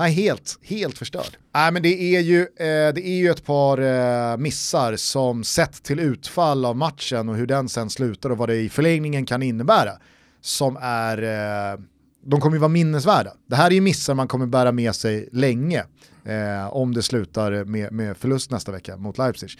Nej, 0.00 0.12
helt, 0.12 0.58
helt 0.62 0.98
förstörd. 0.98 1.36
Nej, 1.54 1.72
men 1.72 1.82
det 1.82 2.16
är 2.16 2.20
ju, 2.20 2.40
eh, 2.40 2.94
det 2.94 3.06
är 3.06 3.16
ju 3.16 3.30
ett 3.30 3.44
par 3.44 3.78
eh, 3.78 4.36
missar 4.36 4.96
som 4.96 5.44
sett 5.44 5.82
till 5.82 6.00
utfall 6.00 6.64
av 6.64 6.76
matchen 6.76 7.28
och 7.28 7.36
hur 7.36 7.46
den 7.46 7.68
sen 7.68 7.90
slutar 7.90 8.30
och 8.30 8.38
vad 8.38 8.48
det 8.48 8.56
i 8.56 8.68
förlängningen 8.68 9.26
kan 9.26 9.42
innebära 9.42 9.92
som 10.40 10.78
är, 10.80 11.22
eh, 11.22 11.80
de 12.26 12.40
kommer 12.40 12.56
ju 12.56 12.60
vara 12.60 12.68
minnesvärda. 12.68 13.32
Det 13.46 13.56
här 13.56 13.66
är 13.66 13.74
ju 13.74 13.80
missar 13.80 14.14
man 14.14 14.28
kommer 14.28 14.46
bära 14.46 14.72
med 14.72 14.94
sig 14.94 15.28
länge 15.32 15.84
eh, 16.24 16.76
om 16.76 16.94
det 16.94 17.02
slutar 17.02 17.64
med, 17.64 17.92
med 17.92 18.16
förlust 18.16 18.50
nästa 18.50 18.72
vecka 18.72 18.96
mot 18.96 19.18
Leipzig. 19.18 19.50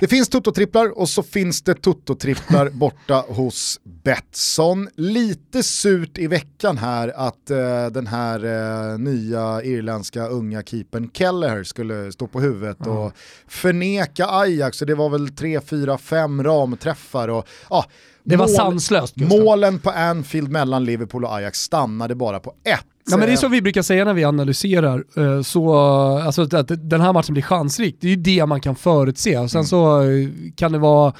Det 0.00 0.08
finns 0.08 0.28
Toto-tripplar 0.28 0.98
och 0.98 1.08
så 1.08 1.22
finns 1.22 1.62
det 1.62 1.74
Toto-tripplar 1.74 2.70
borta 2.72 3.24
hos 3.28 3.80
Betsson. 4.04 4.88
Lite 4.94 5.62
surt 5.62 6.18
i 6.18 6.26
veckan 6.26 6.78
här 6.78 7.12
att 7.16 7.50
uh, 7.50 7.86
den 7.92 8.06
här 8.06 8.44
uh, 8.44 8.98
nya 8.98 9.62
irländska 9.62 10.26
unga 10.26 10.62
keepern 10.62 11.10
Kelleher 11.14 11.64
skulle 11.64 12.12
stå 12.12 12.26
på 12.26 12.40
huvudet 12.40 12.86
mm. 12.86 12.98
och 12.98 13.12
förneka 13.48 14.26
Ajax. 14.26 14.80
Och 14.80 14.86
det 14.86 14.94
var 14.94 15.08
väl 15.08 15.28
3, 15.28 15.60
4, 15.60 15.98
5 15.98 16.44
ramträffar 16.44 17.28
och 17.28 17.48
uh, 17.70 17.84
det 18.24 18.36
var 18.36 18.46
sanslöst. 18.46 19.16
Målen 19.16 19.78
på 19.78 19.90
Anfield 19.90 20.48
mellan 20.50 20.84
Liverpool 20.84 21.24
och 21.24 21.34
Ajax 21.34 21.60
stannade 21.60 22.14
bara 22.14 22.40
på 22.40 22.54
ett. 22.64 22.86
Ja, 23.10 23.16
men 23.16 23.26
det 23.26 23.32
är 23.32 23.36
så 23.36 23.48
vi 23.48 23.62
brukar 23.62 23.82
säga 23.82 24.04
när 24.04 24.14
vi 24.14 24.24
analyserar, 24.24 25.04
eh, 25.16 25.42
så, 25.42 25.78
alltså, 26.18 26.42
att 26.42 26.70
den 26.90 27.00
här 27.00 27.12
matchen 27.12 27.32
blir 27.32 27.42
chansrik, 27.42 27.96
det 28.00 28.06
är 28.06 28.10
ju 28.10 28.16
det 28.16 28.46
man 28.46 28.60
kan 28.60 28.76
förutse. 28.76 29.38
Och 29.38 29.50
sen 29.50 29.58
mm. 29.58 29.66
så 29.66 30.02
eh, 30.02 30.28
kan 30.56 30.72
det 30.72 30.78
vara 30.78 31.12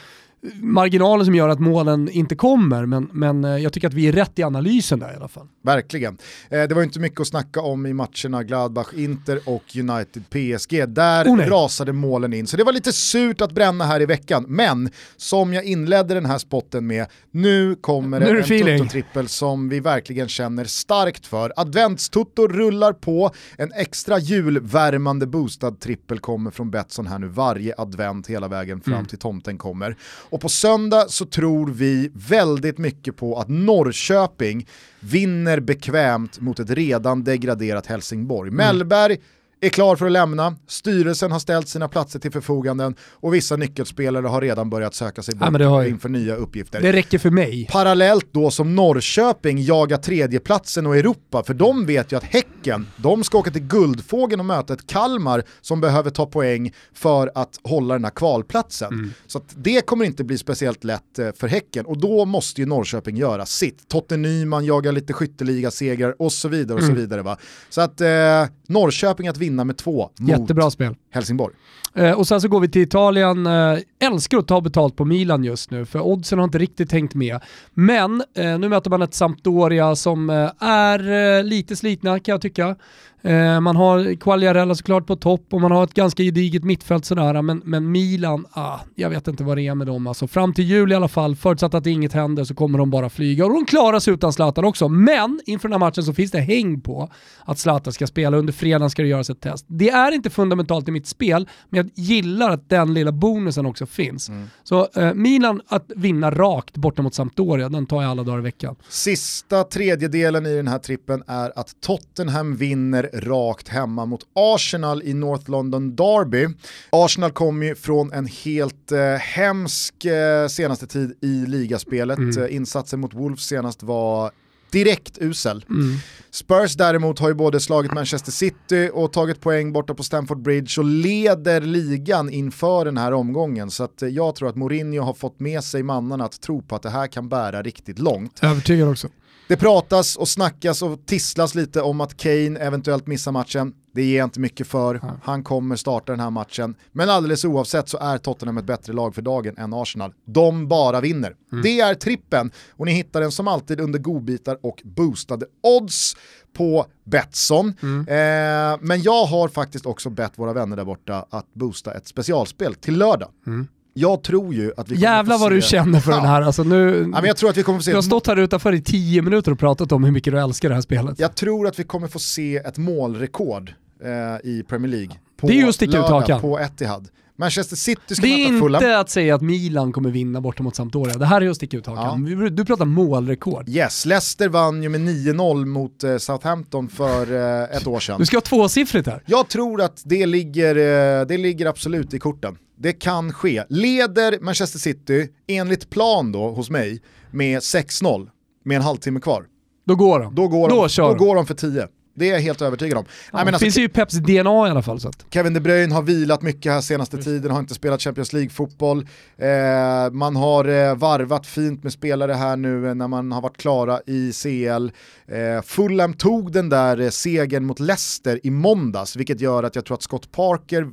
marginalen 0.61 1.26
som 1.26 1.34
gör 1.34 1.49
att 1.49 1.59
målen 1.59 2.09
inte 2.09 2.36
kommer, 2.36 2.86
men, 2.86 3.09
men 3.12 3.45
eh, 3.45 3.57
jag 3.57 3.72
tycker 3.72 3.89
att 3.89 3.95
vi 3.95 4.09
är 4.09 4.12
rätt 4.12 4.39
i 4.39 4.43
analysen 4.43 4.99
där 4.99 5.12
i 5.12 5.16
alla 5.16 5.28
fall. 5.28 5.47
Verkligen. 5.62 6.18
Eh, 6.51 6.62
det 6.62 6.74
var 6.74 6.82
inte 6.82 7.01
mycket 7.01 7.20
att 7.20 7.26
snacka 7.26 7.61
om 7.61 7.86
i 7.86 7.93
matcherna 7.93 8.43
Gladbach-Inter 8.43 9.41
och 9.45 9.76
United-PSG. 9.76 10.89
Där 10.89 11.24
oh, 11.24 11.36
rasade 11.39 11.93
målen 11.93 12.32
in, 12.32 12.47
så 12.47 12.57
det 12.57 12.64
var 12.64 12.72
lite 12.72 12.93
surt 12.93 13.41
att 13.41 13.53
bränna 13.53 13.84
här 13.84 14.01
i 14.01 14.07
veckan. 14.07 14.45
Men 14.49 14.91
som 15.16 15.55
jag 15.55 15.64
inledde 15.64 16.14
den 16.14 16.26
här 16.26 16.39
spotten 16.39 16.86
med, 16.86 17.07
nu 17.30 17.74
kommer 17.74 18.20
det 18.20 18.26
en 18.26 18.78
Toto-trippel 18.78 19.28
som 19.28 19.68
vi 19.68 19.80
verkligen 19.80 20.28
känner 20.28 20.64
starkt 20.64 21.26
för. 21.26 21.53
Adventstutto 21.57 22.49
rullar 22.49 22.93
på, 22.93 23.30
en 23.59 23.72
extra 23.72 24.18
julvärmande 24.18 25.26
boostad 25.26 25.70
trippel 25.80 26.18
kommer 26.18 26.51
från 26.51 26.70
Betsson 26.70 27.07
här 27.07 27.18
nu 27.18 27.26
varje 27.26 27.74
advent 27.78 28.26
hela 28.26 28.49
vägen 28.49 28.80
fram 28.80 28.95
mm. 28.95 29.07
till 29.07 29.18
tomten 29.18 29.59
kommer. 29.59 29.97
Och 30.31 30.41
på 30.41 30.49
söndag 30.49 31.05
så 31.09 31.26
tror 31.26 31.70
vi 31.70 32.11
väldigt 32.14 32.79
mycket 32.79 33.16
på 33.16 33.39
att 33.39 33.49
Norrköping 33.49 34.66
vinner 35.01 35.61
bekvämt 35.61 36.41
mot 36.41 36.59
ett 36.59 36.70
redan 36.70 37.24
degraderat 37.24 37.87
Helsingborg. 37.87 38.49
Mm. 38.49 38.57
Mellberg 38.57 39.18
är 39.61 39.68
klar 39.68 39.96
för 39.96 40.06
att 40.06 40.12
lämna, 40.12 40.56
styrelsen 40.66 41.32
har 41.32 41.38
ställt 41.38 41.68
sina 41.68 41.88
platser 41.88 42.18
till 42.18 42.32
förfoganden 42.32 42.94
och 43.12 43.34
vissa 43.34 43.56
nyckelspelare 43.56 44.26
har 44.26 44.40
redan 44.40 44.70
börjat 44.70 44.94
söka 44.94 45.22
sig 45.22 45.34
bort 45.34 45.61
ja, 45.61 45.86
inför 45.86 46.09
nya 46.09 46.36
uppgifter. 46.36 46.80
Det 46.80 46.92
räcker 46.92 47.18
för 47.18 47.30
mig. 47.30 47.68
Parallellt 47.70 48.28
då 48.32 48.50
som 48.50 48.74
Norrköping 48.74 49.62
jagar 49.62 49.96
tredjeplatsen 49.96 50.86
och 50.86 50.96
Europa, 50.96 51.42
för 51.42 51.54
de 51.54 51.86
vet 51.86 52.12
ju 52.12 52.16
att 52.16 52.24
Häcken, 52.24 52.86
de 52.96 53.24
ska 53.24 53.38
åka 53.38 53.50
till 53.50 53.62
Guldfågeln 53.62 54.40
och 54.40 54.46
möta 54.46 54.74
ett 54.74 54.86
Kalmar 54.86 55.42
som 55.61 55.80
behöver 55.80 56.11
ta 56.11 56.26
poäng 56.26 56.72
för 56.94 57.32
att 57.34 57.61
hålla 57.62 57.94
den 57.94 58.04
här 58.04 58.11
kvalplatsen. 58.11 58.92
Mm. 58.92 59.12
Så 59.26 59.40
det 59.56 59.86
kommer 59.86 60.04
inte 60.04 60.24
bli 60.24 60.38
speciellt 60.38 60.84
lätt 60.84 61.18
eh, 61.18 61.28
för 61.36 61.48
Häcken 61.48 61.86
och 61.86 61.98
då 62.00 62.24
måste 62.24 62.61
ju 62.61 62.66
Norrköping 62.66 63.16
göra 63.16 63.46
sitt. 63.46 63.88
Totte 63.88 64.16
Nyman 64.16 64.64
jagar 64.64 64.92
lite 64.92 65.12
skytteliga-segrar 65.12 66.14
och 66.18 66.32
så 66.32 66.48
vidare 66.48 66.76
och 66.76 66.82
mm. 66.82 66.94
så 66.94 67.00
vidare. 67.00 67.22
Va? 67.22 67.36
Så 67.68 67.80
att 67.80 68.00
eh, 68.00 68.46
Norrköping 68.68 69.28
att 69.28 69.36
vinna 69.36 69.47
vinna 69.49 69.64
med 69.64 69.76
två 69.76 70.11
Jättebra 70.18 70.70
spel. 70.70 70.94
Helsingborg. 71.11 71.55
Eh, 71.94 72.12
och 72.12 72.26
sen 72.26 72.40
så 72.40 72.49
går 72.49 72.61
vi 72.61 72.68
till 72.68 72.82
Italien, 72.82 73.46
eh, 73.46 73.78
älskar 73.99 74.38
att 74.38 74.49
ta 74.49 74.61
betalt 74.61 74.96
på 74.96 75.05
Milan 75.05 75.44
just 75.44 75.70
nu 75.70 75.84
för 75.84 76.01
oddsen 76.01 76.38
har 76.38 76.44
inte 76.44 76.59
riktigt 76.59 76.90
tänkt 76.90 77.14
med. 77.14 77.40
Men 77.74 78.22
eh, 78.34 78.59
nu 78.59 78.68
möter 78.68 78.90
man 78.90 79.03
ett 79.03 79.14
Sampdoria 79.14 79.96
som 79.96 80.30
eh, 80.30 80.51
är 80.61 81.38
eh, 81.38 81.44
lite 81.44 81.76
slitna 81.76 82.18
kan 82.18 82.32
jag 82.32 82.42
tycka. 82.42 82.76
Eh, 83.22 83.61
man 83.61 83.76
har 83.76 84.16
Quagliarella 84.16 84.74
såklart 84.74 85.07
på 85.07 85.16
topp 85.16 85.46
och 85.51 85.61
man 85.61 85.70
har 85.72 85.84
ett 85.84 85.94
ganska 85.94 86.22
gediget 86.22 86.64
mittfält 86.64 87.05
sådär, 87.05 87.42
men, 87.42 87.62
men 87.64 87.90
Milan, 87.90 88.46
ah, 88.53 88.78
jag 88.94 89.11
vet 89.11 89.28
inte 89.28 89.44
vad 89.44 89.57
det 89.57 89.66
är 89.66 89.74
med 89.74 89.86
dem. 89.86 90.07
Alltså, 90.07 90.26
fram 90.26 90.55
till 90.55 90.64
jul 90.64 90.92
i 90.92 90.94
alla 90.94 91.09
fall, 91.09 91.36
förutsatt 91.36 91.74
att 91.74 91.86
inget 91.86 92.12
händer 92.12 92.44
så 92.44 92.55
kommer 92.55 92.78
de 92.78 92.90
bara 92.90 93.11
flyga. 93.11 93.44
Och 93.44 93.53
de 93.53 93.64
klarar 93.66 94.01
sig 94.01 94.14
utan 94.14 94.32
Zlatan 94.32 94.64
också, 94.64 94.88
men 94.88 95.40
inför 95.46 95.68
den 95.68 95.72
här 95.72 95.86
matchen 95.86 96.05
så 96.05 96.12
finns 96.12 96.30
det 96.30 96.40
häng 96.40 96.80
på 96.80 97.11
att 97.44 97.59
Zlatan 97.59 97.92
ska 97.92 98.07
spela. 98.07 98.36
Under 98.36 98.53
fredagen 98.53 98.90
ska 98.90 99.03
det 99.03 99.09
göras 99.09 99.30
ett 99.30 99.38
test. 99.41 99.64
Det 99.68 99.91
är 99.91 100.12
inte 100.12 100.30
fundamentalt 100.30 100.89
i 100.89 100.91
mitt 100.91 101.07
spel, 101.07 101.49
men 101.68 101.78
jag 101.78 101.91
gillar 101.95 102.51
att 102.51 102.68
den 102.68 102.95
lilla 102.95 103.12
bonusen 103.12 103.66
också 103.66 103.86
finns. 103.86 104.28
Mm. 104.28 104.49
Så 104.64 104.89
eh, 104.95 105.14
Milan 105.14 105.61
att 105.68 105.93
vinna 105.97 106.30
rakt 106.30 106.76
borta 106.76 107.03
mot 107.03 107.14
Sampdoria, 107.14 107.68
den 107.68 107.86
tar 107.86 108.03
jag 108.03 108.11
alla 108.11 108.22
dagar 108.22 108.39
i 108.39 108.43
veckan. 108.43 108.76
Sista 108.89 109.64
tredjedelen 109.64 110.47
i 110.47 110.57
den 110.57 110.68
här 110.68 110.78
trippen 110.78 111.22
är 111.26 111.59
att 111.59 111.80
Tottenham 111.80 112.57
vinner 112.57 113.11
rakt 113.12 113.68
hemma 113.68 114.07
mot 114.07 114.20
Arsenal 114.34 115.03
i 115.03 115.14
North 115.14 115.51
London 115.51 115.97
Derby. 115.97 116.49
Arsenal 116.91 117.30
kom 117.30 117.62
ju 117.62 117.74
från 117.74 118.12
en 118.12 118.26
helt 118.26 118.93
eh, 118.93 118.99
hemsk 119.14 120.05
eh, 120.05 120.47
senaste 120.49 120.86
tid 120.86 121.18
i 121.22 121.47
ligaspelet. 121.47 122.18
Mm. 122.18 122.45
Eh, 122.45 122.55
insatsen 122.55 123.01
mot 123.01 123.14
Wolves 123.14 123.47
senast 123.47 123.82
var 123.82 124.30
direkt 124.71 125.19
usel. 125.21 125.64
Mm. 125.69 125.97
Spurs 126.31 126.75
däremot 126.75 127.19
har 127.19 127.29
ju 127.29 127.35
både 127.35 127.61
slagit 127.61 127.93
Manchester 127.93 128.33
City 128.33 128.91
och 128.93 129.12
tagit 129.12 129.41
poäng 129.41 129.73
borta 129.73 129.95
på 129.95 130.03
Stamford 130.03 130.43
Bridge 130.43 130.81
och 130.81 130.85
leder 130.85 131.61
ligan 131.61 132.31
inför 132.31 132.85
den 132.85 132.97
här 132.97 133.12
omgången. 133.12 133.71
Så 133.71 133.85
att 133.85 134.03
eh, 134.03 134.09
jag 134.09 134.35
tror 134.35 134.49
att 134.49 134.57
Mourinho 134.57 135.03
har 135.03 135.14
fått 135.14 135.41
med 135.41 135.64
sig 135.64 135.83
mannarna 135.83 136.25
att 136.25 136.41
tro 136.41 136.62
på 136.62 136.77
att 136.77 136.83
det 136.83 136.91
här 136.91 137.07
kan 137.07 137.29
bära 137.29 137.62
riktigt 137.62 137.99
långt. 137.99 138.39
Övertygad 138.43 138.89
också. 138.89 139.09
Det 139.49 139.57
pratas 139.57 140.16
och 140.16 140.29
snackas 140.29 140.83
och 140.83 141.07
tisslas 141.07 141.55
lite 141.55 141.83
om 141.83 142.01
att 142.01 142.16
Kane 142.16 142.61
eventuellt 142.61 143.07
missar 143.07 143.33
matchen. 143.33 143.73
Det 143.99 144.05
ger 144.05 144.18
jag 144.18 144.26
inte 144.26 144.40
mycket 144.40 144.66
för. 144.66 145.01
Han 145.22 145.42
kommer 145.42 145.76
starta 145.76 146.12
den 146.12 146.20
här 146.20 146.30
matchen. 146.30 146.74
Men 146.92 147.11
alldeles 147.11 147.44
oavsett 147.44 147.88
så 147.88 147.99
är 147.99 148.18
Tottenham 148.18 148.59
ett 148.59 148.64
bättre 148.64 148.92
lag 148.92 149.14
för 149.14 149.22
dagen 149.22 149.57
än 149.59 149.74
Arsenal. 149.74 150.12
De 150.24 150.68
bara 150.68 151.01
vinner. 151.01 151.34
Mm. 151.53 151.62
Det 151.62 151.80
är 151.80 151.94
trippen 151.94 152.51
och 152.70 152.86
ni 152.86 152.92
hittar 152.92 153.20
den 153.20 153.30
som 153.30 153.49
alltid 153.49 153.80
under 153.80 153.99
godbitar 153.99 154.59
och 154.62 154.82
boostade 154.84 155.46
odds 155.62 156.16
på 156.53 156.86
Betsson. 157.05 157.74
Mm. 157.82 158.01
Eh, 158.01 158.78
men 158.80 159.03
jag 159.03 159.24
har 159.24 159.49
faktiskt 159.49 159.86
också 159.86 160.11
bett 160.11 160.32
våra 160.36 160.53
vänner 160.53 160.76
där 160.76 160.84
borta 160.84 161.26
att 161.30 161.55
boosta 161.55 161.94
ett 161.94 162.07
specialspel 162.07 162.74
till 162.74 162.99
lördag. 162.99 163.28
Mm. 163.46 163.66
Jag 163.94 164.22
tror 164.22 164.55
ju 164.55 164.72
att 164.76 164.88
vi 164.88 164.94
kommer 164.94 165.09
Jävlar 165.09 165.38
vad 165.38 165.49
se... 165.49 165.55
du 165.55 165.62
känner 165.62 166.01
för 166.01 166.11
ja. 166.11 166.16
den 166.16 166.26
här. 166.26 166.42
Alltså 166.42 166.62
nu... 166.62 167.11
ja, 167.14 167.26
jag 167.26 167.36
tror 167.36 167.51
att 167.51 167.57
vi 167.57 167.62
kommer 167.62 167.78
få 167.78 167.82
se... 167.82 167.90
Du 167.90 167.96
har 167.96 168.03
stått 168.03 168.26
här 168.26 168.36
utanför 168.36 168.72
i 168.72 168.82
tio 168.82 169.22
minuter 169.22 169.53
och 169.53 169.59
pratat 169.59 169.92
om 169.92 170.05
hur 170.05 170.12
mycket 170.12 170.32
du 170.32 170.40
älskar 170.40 170.68
det 170.68 170.74
här 170.74 170.82
spelet. 170.82 171.18
Jag 171.18 171.34
tror 171.34 171.66
att 171.66 171.78
vi 171.78 171.84
kommer 171.84 172.09
få 172.09 172.18
se 172.18 172.57
ett 172.57 172.78
målrekord 172.78 173.72
eh, 174.05 174.51
i 174.51 174.62
Premier 174.68 174.90
League. 174.92 175.16
På 175.36 175.46
det 175.46 175.53
är 175.53 175.57
ju 175.57 175.68
att 175.68 175.74
sticka 175.74 175.99
ut 175.99 176.05
hakan. 176.05 176.40
På 176.40 176.59
Etihad. 176.59 177.09
Manchester 177.40 177.76
City 177.76 178.14
ska 178.14 178.26
Det 178.26 178.44
är 178.44 178.59
Fulham. 178.61 178.74
inte 178.84 178.99
att 178.99 179.11
säga 179.11 179.34
att 179.34 179.42
Milan 179.42 179.92
kommer 179.92 180.11
vinna 180.11 180.40
borta 180.40 180.62
mot 180.62 180.76
Sampdoria. 180.76 181.14
Det 181.14 181.26
här 181.26 181.40
är 181.40 181.49
att 181.51 181.57
sticka 181.57 181.76
ut 181.76 181.86
hakan. 181.86 182.26
Ja. 182.26 182.49
Du 182.51 182.64
pratar 182.64 182.84
målrekord. 182.84 183.68
Yes, 183.68 184.07
Leicester 184.07 184.49
vann 184.49 184.82
ju 184.82 184.88
med 184.88 185.01
9-0 185.01 185.64
mot 185.64 186.05
eh, 186.05 186.16
Southampton 186.16 186.88
för 186.88 187.34
eh, 187.34 187.76
ett 187.76 187.86
år 187.86 188.01
sedan. 188.01 188.18
Du 188.20 188.26
ska 188.26 188.36
ha 188.36 188.40
tvåsiffrigt 188.40 189.07
här. 189.07 189.22
Jag 189.26 189.49
tror 189.49 189.82
att 189.82 190.03
det 190.05 190.26
ligger, 190.26 190.76
eh, 191.20 191.26
det 191.26 191.36
ligger 191.38 191.66
absolut 191.66 192.14
i 192.14 192.18
korten. 192.18 192.59
Det 192.78 192.92
kan 192.92 193.32
ske. 193.32 193.64
Leder 193.68 194.40
Manchester 194.40 194.78
City, 194.78 195.28
enligt 195.46 195.90
plan 195.90 196.32
då 196.32 196.49
hos 196.51 196.70
mig, 196.70 197.03
med 197.30 197.59
6-0 197.59 198.28
med 198.64 198.76
en 198.76 198.82
halvtimme 198.82 199.20
kvar. 199.20 199.44
Då 199.86 199.94
går 199.94 200.20
de. 200.20 200.34
Då 200.34 200.49
går, 200.49 200.68
de, 200.68 200.88
då 200.96 201.14
går 201.24 201.34
de 201.34 201.46
för 201.46 201.55
10. 201.55 201.88
Det 202.19 202.29
är 202.29 202.33
jag 202.33 202.41
helt 202.41 202.62
övertygad 202.62 202.99
om. 202.99 203.05
Ja, 203.33 203.39
det 203.39 203.45
alltså, 203.45 203.59
finns 203.59 203.79
ju 203.79 203.89
Peps 203.89 204.14
DNA 204.14 204.69
i 204.69 204.71
alla 204.71 204.83
fall. 204.83 205.01
Så 205.01 205.09
att. 205.09 205.25
Kevin 205.31 205.55
De 205.55 205.61
Bruyne 205.61 205.95
har 205.95 206.03
vilat 206.03 206.43
mycket 206.43 206.73
här 206.73 206.81
senaste 206.81 207.16
mm. 207.16 207.25
tiden, 207.25 207.51
har 207.51 207.59
inte 207.59 207.75
spelat 207.75 208.03
Champions 208.03 208.33
League-fotboll. 208.33 209.07
Eh, 209.39 210.12
man 210.12 210.37
har 210.37 210.64
eh, 210.64 210.95
varvat 210.95 211.47
fint 211.47 211.83
med 211.83 211.93
spelare 211.93 212.33
här 212.33 212.57
nu 212.57 212.95
när 212.95 213.09
man 213.09 213.33
har 213.33 213.41
varit 213.41 213.57
klara 213.57 214.01
i 214.07 214.33
CL. 214.33 214.91
Eh, 215.35 215.62
Fulham 215.62 216.14
tog 216.14 216.53
den 216.53 216.69
där 216.69 217.01
eh, 217.01 217.11
segern 217.11 217.64
mot 217.64 217.81
Leicester 217.81 218.41
i 218.43 218.51
måndags, 218.51 219.16
vilket 219.16 219.41
gör 219.41 219.62
att 219.62 219.75
jag 219.75 219.85
tror 219.85 219.95
att 219.95 220.03
Scott 220.03 220.33
Parker 220.33 220.91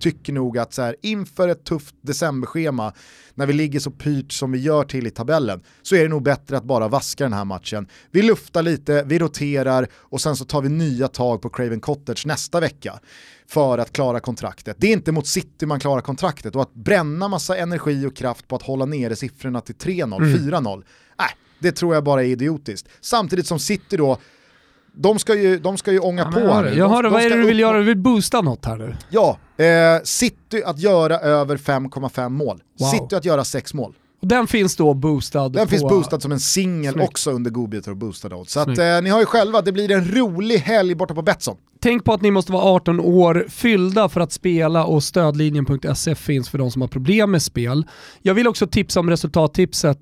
tycker 0.00 0.32
nog 0.32 0.58
att 0.58 0.72
så 0.72 0.82
här, 0.82 0.96
inför 1.02 1.48
ett 1.48 1.64
tufft 1.64 1.94
decemberschema, 2.00 2.92
när 3.34 3.46
vi 3.46 3.52
ligger 3.52 3.80
så 3.80 3.90
pyrt 3.90 4.32
som 4.32 4.52
vi 4.52 4.58
gör 4.58 4.84
till 4.84 5.06
i 5.06 5.10
tabellen, 5.10 5.62
så 5.82 5.96
är 5.96 6.02
det 6.02 6.08
nog 6.08 6.22
bättre 6.22 6.56
att 6.56 6.64
bara 6.64 6.88
vaska 6.88 7.24
den 7.24 7.32
här 7.32 7.44
matchen. 7.44 7.88
Vi 8.10 8.22
luftar 8.22 8.62
lite, 8.62 9.02
vi 9.06 9.18
roterar 9.18 9.88
och 9.94 10.20
sen 10.20 10.36
så 10.36 10.44
tar 10.44 10.62
vi 10.62 10.68
nya 10.68 11.08
tag 11.08 11.42
på 11.42 11.48
Craven 11.48 11.80
Cottage 11.80 12.26
nästa 12.26 12.60
vecka 12.60 13.00
för 13.48 13.78
att 13.78 13.92
klara 13.92 14.20
kontraktet. 14.20 14.76
Det 14.80 14.86
är 14.86 14.92
inte 14.92 15.12
mot 15.12 15.26
City 15.26 15.66
man 15.66 15.80
klarar 15.80 16.00
kontraktet 16.00 16.56
och 16.56 16.62
att 16.62 16.74
bränna 16.74 17.28
massa 17.28 17.56
energi 17.56 18.06
och 18.06 18.16
kraft 18.16 18.48
på 18.48 18.56
att 18.56 18.62
hålla 18.62 18.84
nere 18.84 19.16
siffrorna 19.16 19.60
till 19.60 19.74
3-0, 19.74 20.16
mm. 20.16 20.50
4-0, 20.50 20.84
nej, 21.18 21.28
det 21.58 21.72
tror 21.72 21.94
jag 21.94 22.04
bara 22.04 22.22
är 22.24 22.28
idiotiskt. 22.28 22.88
Samtidigt 23.00 23.46
som 23.46 23.58
City 23.58 23.96
då 23.96 24.18
de 24.96 25.18
ska 25.18 25.34
ju, 25.34 25.58
de 25.58 25.78
ska 25.78 25.92
ju 25.92 25.98
ånga 25.98 26.22
ja, 26.22 26.40
på 26.40 26.52
här 26.52 26.62
nu. 26.62 26.74
Jag 26.74 26.88
hör 26.88 27.04
vad 27.04 27.22
är 27.22 27.30
det 27.30 27.36
du 27.36 27.46
vill 27.46 27.58
göra? 27.58 27.78
Du 27.78 27.84
vill 27.84 27.96
boosta 27.96 28.40
något 28.40 28.64
här 28.64 28.76
nu? 28.76 28.96
Ja, 29.10 29.38
eh, 29.56 30.02
City 30.04 30.62
att 30.66 30.78
göra 30.78 31.18
över 31.18 31.56
5,5 31.56 32.28
mål. 32.28 32.62
Wow. 32.78 32.88
City 32.88 33.16
att 33.16 33.24
göra 33.24 33.44
6 33.44 33.74
mål. 33.74 33.94
Den 34.22 34.46
finns 34.46 34.76
då 34.76 34.94
boostad 34.94 35.48
Den 35.48 35.66
på... 35.66 35.70
finns 35.70 35.82
boostad 35.82 36.20
som 36.20 36.32
en 36.32 36.40
singel 36.40 37.00
också 37.00 37.30
under 37.30 37.50
godbitar 37.50 37.90
och 37.90 37.96
boostade 37.96 38.34
odds. 38.34 38.52
Så 38.52 38.60
att, 38.60 38.78
eh, 38.78 39.02
ni 39.02 39.10
har 39.10 39.20
ju 39.20 39.26
själva, 39.26 39.60
det 39.60 39.72
blir 39.72 39.90
en 39.90 40.14
rolig 40.14 40.58
helg 40.58 40.94
borta 40.94 41.14
på 41.14 41.22
Betsson. 41.22 41.56
Tänk 41.80 42.04
på 42.04 42.12
att 42.12 42.22
ni 42.22 42.30
måste 42.30 42.52
vara 42.52 42.64
18 42.64 43.00
år 43.00 43.46
fyllda 43.48 44.08
för 44.08 44.20
att 44.20 44.32
spela 44.32 44.84
och 44.84 45.02
stödlinjen.se 45.02 46.14
finns 46.14 46.48
för 46.48 46.58
de 46.58 46.70
som 46.70 46.82
har 46.82 46.88
problem 46.88 47.30
med 47.30 47.42
spel. 47.42 47.86
Jag 48.22 48.34
vill 48.34 48.48
också 48.48 48.66
tipsa 48.66 49.00
om 49.00 49.10
resultattipset. 49.10 49.98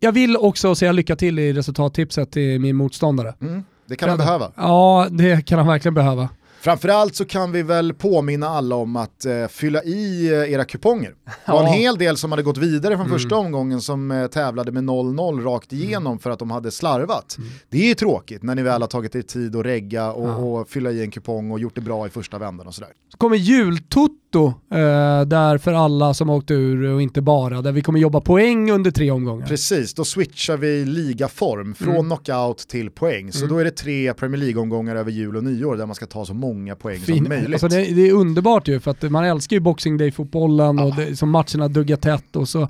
Jag 0.00 0.12
vill 0.12 0.36
också 0.36 0.74
säga 0.74 0.92
lycka 0.92 1.16
till 1.16 1.38
i 1.38 1.52
resultattipset 1.52 2.32
till 2.32 2.60
min 2.60 2.76
motståndare. 2.76 3.34
Mm. 3.40 3.62
Det 3.86 3.96
kan 3.96 4.08
han 4.08 4.18
behöva. 4.18 4.52
Ja, 4.56 5.06
det 5.10 5.46
kan 5.46 5.58
han 5.58 5.68
verkligen 5.68 5.94
behöva. 5.94 6.28
Framförallt 6.66 7.14
så 7.14 7.24
kan 7.24 7.52
vi 7.52 7.62
väl 7.62 7.94
påminna 7.94 8.48
alla 8.48 8.76
om 8.76 8.96
att 8.96 9.24
eh, 9.24 9.46
fylla 9.46 9.82
i 9.82 10.28
eh, 10.32 10.52
era 10.52 10.64
kuponger. 10.64 11.14
Det 11.46 11.52
var 11.52 11.60
en 11.60 11.72
hel 11.72 11.98
del 11.98 12.16
som 12.16 12.32
hade 12.32 12.42
gått 12.42 12.58
vidare 12.58 12.96
från 12.96 13.06
mm. 13.06 13.18
första 13.18 13.36
omgången 13.36 13.80
som 13.80 14.10
eh, 14.10 14.26
tävlade 14.26 14.72
med 14.72 14.84
0-0 14.84 15.42
rakt 15.42 15.72
mm. 15.72 15.84
igenom 15.84 16.06
mm. 16.06 16.18
för 16.18 16.30
att 16.30 16.38
de 16.38 16.50
hade 16.50 16.70
slarvat. 16.70 17.36
Mm. 17.38 17.50
Det 17.70 17.78
är 17.78 17.88
ju 17.88 17.94
tråkigt 17.94 18.42
när 18.42 18.54
ni 18.54 18.62
väl 18.62 18.80
har 18.80 18.88
tagit 18.88 19.14
er 19.14 19.22
tid 19.22 19.56
att 19.56 19.64
regga 19.64 20.12
och, 20.12 20.28
ja. 20.28 20.34
och, 20.34 20.68
fylla 20.68 20.90
i 20.90 21.02
en 21.02 21.10
kupong 21.10 21.50
och 21.50 21.58
gjort 21.58 21.74
det 21.74 21.80
bra 21.80 22.06
i 22.06 22.10
första 22.10 22.38
vändan 22.38 22.66
och 22.66 22.74
sådär. 22.74 22.90
Så 23.12 23.16
kommer 23.18 23.36
jultutto 24.26 24.46
eh, 24.70 25.26
där 25.26 25.58
för 25.58 25.72
alla 25.72 26.14
som 26.14 26.30
åkt 26.30 26.50
ur 26.50 26.92
och 26.92 27.02
inte 27.02 27.22
bara, 27.22 27.62
där 27.62 27.72
vi 27.72 27.82
kommer 27.82 28.00
jobba 28.00 28.20
poäng 28.20 28.70
under 28.70 28.90
tre 28.90 29.10
omgångar. 29.10 29.46
Precis, 29.46 29.94
då 29.94 30.04
switchar 30.04 30.56
vi 30.56 30.84
ligaform 30.84 31.74
från 31.74 31.94
mm. 31.94 32.06
knockout 32.06 32.58
till 32.58 32.90
poäng. 32.90 33.32
Så 33.32 33.38
mm. 33.44 33.48
då 33.54 33.58
är 33.58 33.64
det 33.64 33.70
tre 33.70 34.14
Premier 34.14 34.40
League-omgångar 34.40 34.96
över 34.96 35.10
jul 35.10 35.36
och 35.36 35.44
nyår 35.44 35.76
där 35.76 35.86
man 35.86 35.94
ska 35.94 36.06
ta 36.06 36.24
så 36.24 36.34
många 36.34 36.76
poäng 36.76 37.00
fin. 37.00 37.16
som 37.16 37.28
möjligt. 37.28 37.52
Alltså 37.52 37.68
det, 37.68 37.94
det, 37.94 38.08
är 38.08 38.12
underbart 38.12 38.68
ju 38.68 38.80
för 38.80 38.90
att 38.90 39.02
man 39.02 39.24
älskar 39.24 39.56
ju 39.56 39.60
Boxing 39.60 39.98
Day-fotbollen 39.98 40.78
och 40.78 40.94
det, 40.96 41.16
som 41.16 41.30
matcherna 41.30 41.68
duggar 41.68 41.96
tätt 41.96 42.36
och 42.36 42.48
så 42.48 42.68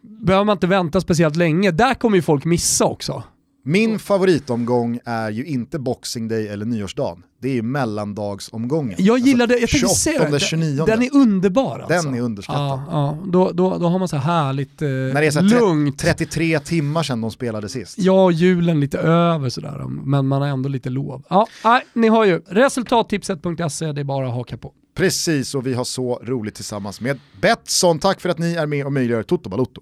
behöver 0.00 0.44
man 0.44 0.56
inte 0.56 0.66
vänta 0.66 1.00
speciellt 1.00 1.36
länge. 1.36 1.70
Där 1.70 1.94
kommer 1.94 2.16
ju 2.16 2.22
folk 2.22 2.44
missa 2.44 2.84
också. 2.84 3.22
Min 3.68 3.98
favoritomgång 3.98 5.00
är 5.04 5.30
ju 5.30 5.44
inte 5.44 5.78
Boxing 5.78 6.28
Day 6.28 6.48
eller 6.48 6.66
nyårsdagen. 6.66 7.22
Det 7.42 7.48
är 7.48 7.54
ju 7.54 7.62
mellandagsomgången. 7.62 8.96
Jag 8.98 9.18
gillar 9.18 9.46
det, 9.46 9.58
jag 9.58 9.70
tänkte 9.70 9.88
säga 9.88 10.30
det. 10.30 10.40
29. 10.40 10.84
Den 10.86 11.02
är 11.02 11.14
underbar 11.14 11.78
alltså. 11.78 12.08
Den 12.08 12.14
är 12.14 12.20
underskattad. 12.20 12.62
Ja, 12.62 12.84
ja. 12.90 13.18
Då, 13.26 13.50
då, 13.52 13.78
då 13.78 13.88
har 13.88 13.98
man 13.98 14.08
så 14.08 14.16
här 14.16 14.44
härligt 14.44 14.82
eh, 14.82 14.88
När 14.88 15.20
det 15.20 15.26
är 15.26 15.30
så 15.30 15.40
lugnt. 15.40 15.98
33 15.98 16.60
timmar 16.60 17.02
sedan 17.02 17.20
de 17.20 17.30
spelade 17.30 17.68
sist. 17.68 17.98
Ja, 17.98 18.30
julen 18.30 18.80
lite 18.80 18.98
över 18.98 19.48
sådär, 19.48 19.84
men 19.88 20.26
man 20.26 20.42
har 20.42 20.48
ändå 20.48 20.68
lite 20.68 20.90
lov. 20.90 21.22
Ja, 21.28 21.46
nej, 21.64 21.82
ni 21.92 22.08
har 22.08 22.24
ju 22.24 22.42
resultattipset.se, 22.48 23.92
det 23.92 24.00
är 24.00 24.04
bara 24.04 24.28
att 24.28 24.34
haka 24.34 24.56
på. 24.56 24.72
Precis, 24.96 25.54
och 25.54 25.66
vi 25.66 25.74
har 25.74 25.84
så 25.84 26.20
roligt 26.22 26.54
tillsammans 26.54 27.00
med 27.00 27.18
Betsson. 27.40 27.98
Tack 27.98 28.20
för 28.20 28.28
att 28.28 28.38
ni 28.38 28.54
är 28.54 28.66
med 28.66 28.86
och 28.86 28.92
möjliggör 28.92 29.22
Toto 29.22 29.50
Balotto. 29.50 29.80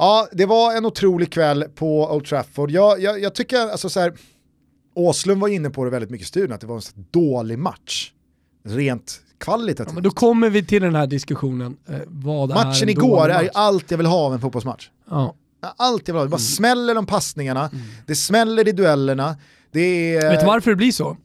Ja, 0.00 0.28
det 0.32 0.46
var 0.46 0.76
en 0.76 0.86
otrolig 0.86 1.32
kväll 1.32 1.64
på 1.74 2.14
Old 2.14 2.24
Trafford. 2.24 2.70
Jag, 2.70 3.00
jag, 3.00 3.20
jag 3.20 3.34
tycker 3.34 3.58
alltså 3.58 3.88
så 3.88 4.00
här, 4.00 4.12
Åslund 4.94 5.40
var 5.40 5.48
inne 5.48 5.70
på 5.70 5.84
det 5.84 5.90
väldigt 5.90 6.10
mycket 6.10 6.24
i 6.24 6.28
studion, 6.28 6.52
att 6.52 6.60
det 6.60 6.66
var 6.66 6.76
en 6.76 6.82
så 6.82 6.92
dålig 7.10 7.58
match. 7.58 8.12
Rent 8.62 9.20
kvalitativt. 9.38 9.88
Ja, 9.88 9.94
men 9.94 10.02
då 10.02 10.10
kommer 10.10 10.50
vi 10.50 10.64
till 10.64 10.82
den 10.82 10.94
här 10.94 11.06
diskussionen. 11.06 11.76
Eh, 11.88 11.98
vad 12.06 12.48
Matchen 12.48 12.88
är 12.88 12.92
igår 12.92 13.28
är 13.28 13.42
ju 13.42 13.48
allt 13.54 13.90
jag 13.90 13.98
vill 13.98 14.06
ha 14.06 14.16
av 14.16 14.34
en 14.34 14.40
fotbollsmatch. 14.40 14.90
Ja. 15.10 15.34
Allt 15.76 16.08
jag 16.08 16.14
vill 16.14 16.18
ha, 16.18 16.24
det 16.24 16.30
bara 16.30 16.36
mm. 16.36 16.38
smäller 16.38 16.94
de 16.94 17.06
passningarna, 17.06 17.68
mm. 17.72 17.84
det 18.06 18.14
smäller 18.14 18.68
i 18.68 18.72
duellerna. 18.72 19.36
Det 19.70 20.16
är... 20.16 20.30
Vet 20.30 20.40
du 20.40 20.46
varför 20.46 20.70
det 20.70 20.76
blir 20.76 20.92
så? 20.92 21.16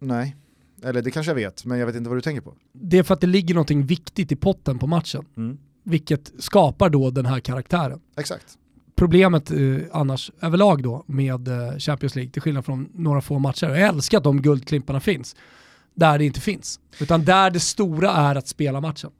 Nej, 0.00 0.36
eller 0.84 1.02
det 1.02 1.10
kanske 1.10 1.30
jag 1.30 1.36
vet, 1.36 1.64
men 1.64 1.78
jag 1.78 1.86
vet 1.86 1.96
inte 1.96 2.08
vad 2.08 2.18
du 2.18 2.22
tänker 2.22 2.42
på. 2.42 2.54
Det 2.72 2.98
är 2.98 3.02
för 3.02 3.14
att 3.14 3.20
det 3.20 3.26
ligger 3.26 3.54
något 3.54 3.70
viktigt 3.70 4.32
i 4.32 4.36
potten 4.36 4.78
på 4.78 4.86
matchen. 4.86 5.24
Mm 5.36 5.58
vilket 5.88 6.32
skapar 6.38 6.90
då 6.90 7.10
den 7.10 7.26
här 7.26 7.40
karaktären. 7.40 8.00
Exakt. 8.16 8.58
Problemet 8.96 9.50
eh, 9.50 9.58
annars 9.92 10.30
överlag 10.40 10.82
då 10.82 11.04
med 11.06 11.48
eh, 11.48 11.78
Champions 11.78 12.14
League, 12.14 12.32
till 12.32 12.42
skillnad 12.42 12.64
från 12.64 12.88
några 12.94 13.20
få 13.20 13.38
matcher, 13.38 13.66
jag 13.66 13.80
älskar 13.80 14.18
att 14.18 14.24
de 14.24 14.42
guldklimparna 14.42 15.00
finns, 15.00 15.36
där 15.94 16.18
det 16.18 16.24
inte 16.24 16.40
finns. 16.40 16.80
Utan 17.00 17.24
där 17.24 17.50
det 17.50 17.60
stora 17.60 18.10
är 18.10 18.34
att 18.34 18.48
spela 18.48 18.80
matchen. 18.80 19.10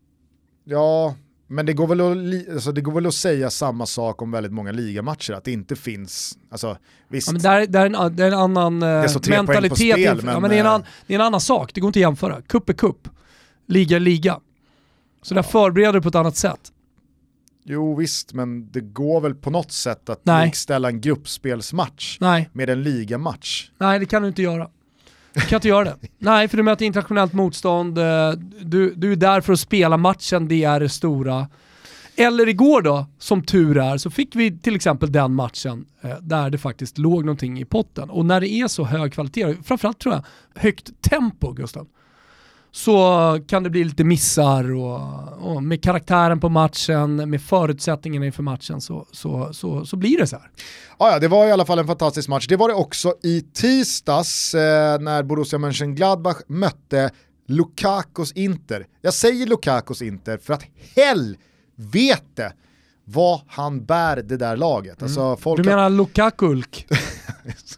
Ja, 0.64 1.14
men 1.46 1.66
det 1.66 1.72
går, 1.72 1.86
väl 1.86 2.00
att, 2.00 2.54
alltså 2.54 2.72
det 2.72 2.80
går 2.80 2.92
väl 2.92 3.06
att 3.06 3.14
säga 3.14 3.50
samma 3.50 3.86
sak 3.86 4.22
om 4.22 4.30
väldigt 4.30 4.52
många 4.52 4.72
ligamatcher, 4.72 5.32
att 5.32 5.44
det 5.44 5.52
inte 5.52 5.76
finns, 5.76 6.38
alltså 6.50 6.76
visst. 7.08 7.28
Ja, 7.28 7.32
men 7.32 7.42
där, 7.42 7.66
där 7.66 7.80
är 7.80 8.06
en, 8.06 8.16
det 8.16 8.24
är 8.24 8.28
en 8.28 8.38
annan 8.38 8.82
eh, 8.82 9.04
mentalitet. 9.28 9.92
Spel, 9.92 10.20
men, 10.22 10.34
ja, 10.34 10.40
men 10.40 10.50
det, 10.50 10.58
är 10.58 10.64
en 10.64 10.66
eh, 10.66 10.86
det 11.06 11.14
är 11.14 11.18
en 11.18 11.26
annan 11.26 11.40
sak, 11.40 11.74
det 11.74 11.80
går 11.80 11.88
inte 11.88 11.98
att 11.98 12.00
jämföra. 12.00 12.42
Kupp 12.42 12.68
är 12.68 12.72
kupp, 12.72 13.08
liga 13.66 13.96
är 13.96 14.00
liga. 14.00 14.40
Så 15.22 15.34
där 15.34 15.42
förbereder 15.42 15.92
du 15.92 16.00
på 16.00 16.08
ett 16.08 16.14
annat 16.14 16.36
sätt. 16.36 16.72
Jo 17.64 17.94
visst, 17.94 18.32
men 18.32 18.70
det 18.70 18.80
går 18.80 19.20
väl 19.20 19.34
på 19.34 19.50
något 19.50 19.72
sätt 19.72 20.08
att 20.08 20.22
likställa 20.44 20.88
en 20.88 21.00
gruppspelsmatch 21.00 22.18
Nej. 22.20 22.48
med 22.52 22.70
en 22.70 22.82
ligamatch? 22.82 23.70
Nej, 23.78 23.98
det 23.98 24.06
kan 24.06 24.22
du 24.22 24.28
inte 24.28 24.42
göra. 24.42 24.68
Du 25.32 25.40
kan 25.40 25.56
inte 25.56 25.68
göra 25.68 25.84
det. 25.84 25.96
Nej, 26.18 26.48
för 26.48 26.56
du 26.56 26.62
möter 26.62 26.84
internationellt 26.84 27.32
motstånd, 27.32 27.98
eh, 27.98 28.30
du, 28.62 28.94
du 28.94 29.12
är 29.12 29.16
där 29.16 29.40
för 29.40 29.52
att 29.52 29.60
spela 29.60 29.96
matchen, 29.96 30.48
det 30.48 30.64
är 30.64 30.80
det 30.80 30.88
stora. 30.88 31.48
Eller 32.16 32.48
igår 32.48 32.82
då, 32.82 33.06
som 33.18 33.42
tur 33.42 33.78
är, 33.78 33.98
så 33.98 34.10
fick 34.10 34.36
vi 34.36 34.58
till 34.58 34.76
exempel 34.76 35.12
den 35.12 35.34
matchen 35.34 35.86
eh, 36.00 36.16
där 36.20 36.50
det 36.50 36.58
faktiskt 36.58 36.98
låg 36.98 37.24
någonting 37.24 37.60
i 37.60 37.64
potten. 37.64 38.10
Och 38.10 38.26
när 38.26 38.40
det 38.40 38.48
är 38.48 38.68
så 38.68 38.84
hög 38.84 39.12
kvalitet, 39.12 39.54
framförallt 39.64 39.98
tror 39.98 40.14
jag 40.14 40.24
högt 40.62 41.02
tempo 41.02 41.52
Gustav, 41.52 41.86
så 42.78 43.38
kan 43.46 43.62
det 43.62 43.70
bli 43.70 43.84
lite 43.84 44.04
missar 44.04 44.72
och, 44.74 45.00
och, 45.38 45.62
med 45.62 45.82
karaktären 45.82 46.40
på 46.40 46.48
matchen, 46.48 47.30
med 47.30 47.42
förutsättningarna 47.42 48.26
inför 48.26 48.42
matchen 48.42 48.80
så, 48.80 49.06
så, 49.12 49.52
så, 49.52 49.86
så 49.86 49.96
blir 49.96 50.18
det 50.18 50.26
så 50.26 50.36
här. 50.36 50.50
Ja, 50.98 51.10
ja, 51.12 51.18
det 51.18 51.28
var 51.28 51.46
i 51.46 51.52
alla 51.52 51.64
fall 51.64 51.78
en 51.78 51.86
fantastisk 51.86 52.28
match. 52.28 52.46
Det 52.46 52.56
var 52.56 52.68
det 52.68 52.74
också 52.74 53.14
i 53.22 53.40
tisdags 53.40 54.54
eh, 54.54 55.00
när 55.00 55.22
Borussia 55.22 55.58
Mönchengladbach 55.58 56.36
mötte 56.48 57.10
Lukakos 57.46 58.32
Inter. 58.32 58.86
Jag 59.02 59.14
säger 59.14 59.46
Lukakos 59.46 60.02
Inter 60.02 60.38
för 60.38 60.54
att 60.54 60.64
helvete 60.96 62.52
vad 63.04 63.40
han 63.46 63.84
bär 63.84 64.16
det 64.16 64.36
där 64.36 64.56
laget. 64.56 65.02
Alltså, 65.02 65.20
mm. 65.20 65.56
du 65.56 65.62
menar 65.62 65.82
har... 65.82 65.90
Lukakulk? 65.90 66.86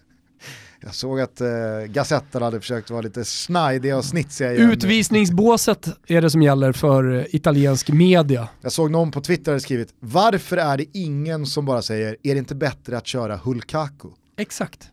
Jag 0.82 0.94
såg 0.94 1.20
att 1.20 1.40
eh, 1.40 1.48
Gazetten 1.86 2.42
hade 2.42 2.60
försökt 2.60 2.90
vara 2.90 3.00
lite 3.00 3.24
snajdiga 3.24 3.96
och 3.96 4.04
snitsiga 4.04 4.52
igen. 4.52 4.70
Utvisningsbåset 4.70 5.88
är 6.06 6.20
det 6.22 6.30
som 6.30 6.42
gäller 6.42 6.72
för 6.72 7.18
eh, 7.18 7.24
italiensk 7.34 7.88
media. 7.88 8.48
Jag 8.60 8.72
såg 8.72 8.90
någon 8.90 9.10
på 9.10 9.20
Twitter 9.20 9.58
skrivit, 9.58 9.94
varför 10.00 10.56
är 10.56 10.76
det 10.76 10.84
ingen 10.92 11.46
som 11.46 11.64
bara 11.64 11.82
säger, 11.82 12.16
är 12.22 12.34
det 12.34 12.38
inte 12.38 12.54
bättre 12.54 12.96
att 12.96 13.06
köra 13.06 13.36
Hulkaku? 13.36 14.08
Exakt. 14.36 14.90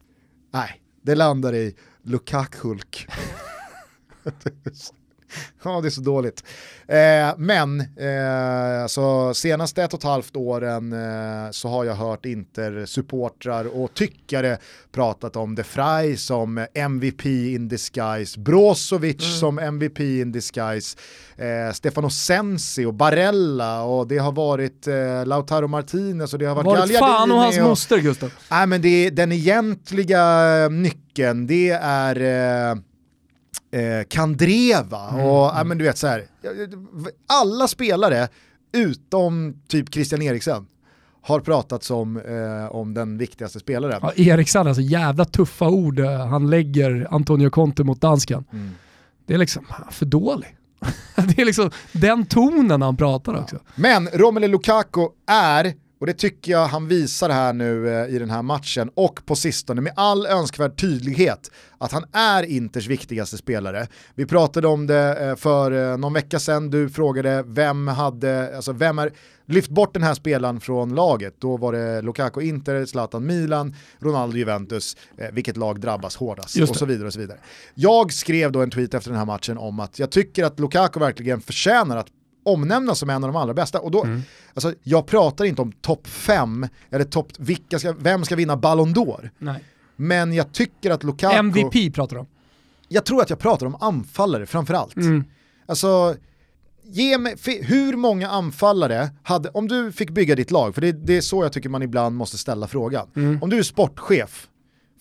Nej, 0.53 0.81
det 1.03 1.15
landar 1.15 1.55
i 1.55 1.75
Lukaku-Hulk. 2.03 3.07
ja, 5.63 5.81
det 5.81 5.87
är 5.87 5.89
så 5.89 6.01
dåligt. 6.01 6.43
Eh, 6.87 7.37
men 7.37 7.79
eh, 7.79 8.87
så 8.87 9.33
senaste 9.33 9.83
ett 9.83 9.93
och 9.93 9.99
ett 9.99 10.03
halvt 10.03 10.35
åren 10.35 10.93
eh, 10.93 11.51
så 11.51 11.67
har 11.69 11.85
jag 11.85 11.95
hört 11.95 12.25
Inter-supportrar 12.25 13.65
och 13.65 13.93
tyckare 13.93 14.57
pratat 14.91 15.35
om 15.35 15.55
De 15.55 15.63
Frey 15.63 16.17
som 16.17 16.65
MVP 16.73 17.25
in 17.25 17.67
disguise, 17.67 18.39
Brozovic 18.39 19.23
mm. 19.23 19.39
som 19.39 19.59
MVP 19.59 19.99
in 19.99 20.31
disguise, 20.31 20.97
eh, 21.37 21.73
Stefano 21.73 22.09
Sensi 22.09 22.85
och 22.85 22.93
Barella 22.93 23.81
och 23.83 24.07
det 24.07 24.17
har 24.17 24.31
varit 24.31 24.87
eh, 24.87 25.25
Lautaro 25.25 25.67
Martinez 25.67 26.33
och 26.33 26.39
det 26.39 26.45
har 26.45 26.55
varit 26.55 26.65
Gagliardini. 26.65 26.99
fan 26.99 27.31
och 27.31 27.37
hans 27.37 27.59
moster 27.59 27.97
Gustav. 27.97 28.31
Nej 28.51 28.67
men 28.67 28.81
det, 28.81 29.09
den 29.09 29.31
egentliga 29.31 30.67
nyckeln 30.69 31.47
det 31.47 31.69
är 31.81 32.15
eh, 33.77 34.03
Kandreva 34.07 35.09
mm. 35.09 35.25
och 35.25 35.51
ja, 35.55 35.63
men 35.63 35.77
du 35.77 35.83
vet 35.83 35.97
så 35.97 36.07
här, 36.07 36.25
alla 37.27 37.67
spelare 37.67 38.27
utom 38.73 39.61
typ 39.67 39.93
Christian 39.93 40.21
Eriksen 40.21 40.67
har 41.21 41.39
pratat 41.39 41.83
som 41.83 42.17
eh, 42.17 42.75
om 42.75 42.93
den 42.93 43.17
viktigaste 43.17 43.59
spelaren. 43.59 43.99
Ja, 44.01 44.13
Eriksen, 44.15 44.67
alltså 44.67 44.81
jävla 44.81 45.25
tuffa 45.25 45.69
ord 45.69 45.99
eh, 45.99 46.27
han 46.27 46.49
lägger 46.49 47.07
Antonio 47.11 47.49
Conte 47.49 47.83
mot 47.83 48.01
dansken. 48.01 48.43
Mm. 48.51 48.71
Det 49.25 49.33
är 49.33 49.37
liksom 49.37 49.65
för 49.91 50.05
dålig. 50.05 50.57
det 51.15 51.41
är 51.41 51.45
liksom 51.45 51.71
den 51.91 52.25
tonen 52.25 52.81
han 52.81 52.97
pratar 52.97 53.35
också. 53.35 53.59
Men 53.75 54.07
Romelu 54.07 54.47
Lukaku 54.47 55.07
är 55.27 55.73
och 55.99 56.07
det 56.07 56.13
tycker 56.13 56.51
jag 56.51 56.67
han 56.67 56.87
visar 56.87 57.29
här 57.29 57.53
nu 57.53 57.89
eh, 57.89 58.15
i 58.15 58.19
den 58.19 58.29
här 58.29 58.41
matchen 58.41 58.89
och 58.95 59.25
på 59.25 59.35
sistone 59.35 59.81
med 59.81 59.93
all 59.95 60.25
önskvärd 60.25 60.79
tydlighet 60.81 61.51
att 61.77 61.91
han 61.91 62.05
är 62.11 62.43
Inters 62.43 62.87
viktigaste 62.87 63.37
spelare. 63.37 63.87
Vi 64.15 64.25
pratade 64.25 64.67
om 64.67 64.87
det 64.87 65.29
eh, 65.29 65.35
för 65.35 65.91
eh, 65.91 65.97
någon 65.97 66.13
vecka 66.13 66.39
sedan, 66.39 66.69
du 66.69 66.89
frågade 66.89 67.43
vem 67.47 67.87
hade, 67.87 68.55
alltså 68.55 68.71
vem 68.71 68.99
är, 68.99 69.11
lyft 69.45 69.69
bort 69.69 69.93
den 69.93 70.03
här 70.03 70.13
spelaren 70.13 70.59
från 70.59 70.95
laget. 70.95 71.35
Då 71.39 71.57
var 71.57 71.73
det 71.73 72.01
Lukaku 72.01 72.41
Inter, 72.41 72.85
Zlatan 72.85 73.25
Milan, 73.25 73.75
Ronaldo 73.99 74.37
Juventus, 74.37 74.97
vilket 75.31 75.57
lag 75.57 75.79
drabbas 75.79 76.15
hårdast 76.15 76.61
och 76.61 76.75
så 76.75 76.85
vidare 76.85 77.07
och 77.07 77.13
så 77.13 77.19
vidare. 77.19 77.37
Jag 77.73 78.13
skrev 78.13 78.51
då 78.51 78.61
en 78.61 78.69
tweet 78.69 78.93
efter 78.93 79.09
den 79.09 79.19
här 79.19 79.25
matchen 79.25 79.57
om 79.57 79.79
att 79.79 79.99
jag 79.99 80.11
tycker 80.11 80.43
att 80.43 80.59
Lukaku 80.59 80.99
verkligen 80.99 81.41
förtjänar 81.41 81.97
att 81.97 82.07
omnämnas 82.47 82.99
som 82.99 83.09
en 83.09 83.23
av 83.23 83.33
de 83.33 83.35
allra 83.35 83.53
bästa. 83.53 83.79
Och 83.79 83.91
då, 83.91 84.03
mm. 84.03 84.21
alltså, 84.53 84.73
jag 84.83 85.07
pratar 85.07 85.45
inte 85.45 85.61
om 85.61 85.71
topp 85.71 86.07
fem, 86.07 86.67
eller 86.89 87.05
topp, 87.05 87.31
vilka 87.37 87.79
ska, 87.79 87.93
vem 87.99 88.25
ska 88.25 88.35
vinna 88.35 88.57
Ballon 88.57 88.93
d'Or? 88.93 89.29
Men 89.95 90.33
jag 90.33 90.51
tycker 90.51 90.91
att 90.91 91.03
Lukaku... 91.03 91.35
MVP 91.35 91.93
pratar 91.95 92.15
du 92.15 92.19
om? 92.19 92.27
Jag 92.87 93.05
tror 93.05 93.21
att 93.21 93.29
jag 93.29 93.39
pratar 93.39 93.65
om 93.65 93.75
anfallare 93.79 94.45
framförallt. 94.45 94.95
Mm. 94.95 95.23
Alltså, 95.65 96.15
ge 96.83 97.17
mig, 97.17 97.35
hur 97.61 97.95
många 97.95 98.29
anfallare 98.29 99.09
hade, 99.23 99.49
om 99.49 99.67
du 99.67 99.91
fick 99.91 100.09
bygga 100.09 100.35
ditt 100.35 100.51
lag, 100.51 100.75
för 100.75 100.81
det, 100.81 100.91
det 100.91 101.17
är 101.17 101.21
så 101.21 101.43
jag 101.43 101.53
tycker 101.53 101.69
man 101.69 101.83
ibland 101.83 102.15
måste 102.15 102.37
ställa 102.37 102.67
frågan. 102.67 103.07
Mm. 103.15 103.43
Om 103.43 103.49
du 103.49 103.57
är 103.57 103.63
sportchef 103.63 104.47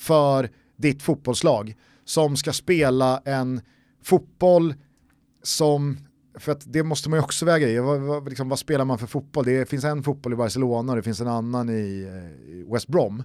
för 0.00 0.50
ditt 0.76 1.02
fotbollslag 1.02 1.74
som 2.04 2.36
ska 2.36 2.52
spela 2.52 3.22
en 3.24 3.60
fotboll 4.04 4.74
som 5.42 5.98
för 6.36 6.52
att 6.52 6.72
det 6.72 6.82
måste 6.82 7.10
man 7.10 7.18
ju 7.18 7.22
också 7.22 7.44
väga 7.44 7.68
i. 7.68 7.78
Vad, 7.78 8.00
vad, 8.00 8.28
liksom, 8.28 8.48
vad, 8.48 8.58
spelar 8.58 8.84
man 8.84 8.98
för 8.98 9.06
fotboll? 9.06 9.44
Det 9.44 9.68
finns 9.68 9.84
en 9.84 10.02
fotboll 10.02 10.32
i 10.32 10.36
Barcelona 10.36 10.92
och 10.92 10.96
det 10.96 11.02
finns 11.02 11.20
en 11.20 11.28
annan 11.28 11.70
i, 11.70 12.08
eh, 12.08 12.52
i 12.52 12.66
West 12.72 12.88
Brom. 12.88 13.22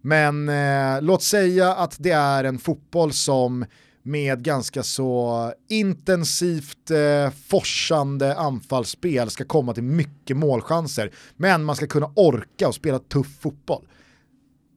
Men 0.00 0.48
eh, 0.48 1.02
låt 1.02 1.22
säga 1.22 1.74
att 1.74 1.96
det 1.98 2.10
är 2.10 2.44
en 2.44 2.58
fotboll 2.58 3.12
som 3.12 3.64
med 4.02 4.42
ganska 4.42 4.82
så 4.82 5.52
intensivt 5.68 6.90
eh, 6.90 7.30
forsande 7.46 8.36
anfallsspel 8.36 9.30
ska 9.30 9.44
komma 9.44 9.74
till 9.74 9.82
mycket 9.82 10.36
målchanser. 10.36 11.10
Men 11.36 11.64
man 11.64 11.76
ska 11.76 11.86
kunna 11.86 12.10
orka 12.14 12.68
och 12.68 12.74
spela 12.74 12.98
tuff 12.98 13.40
fotboll. 13.40 13.86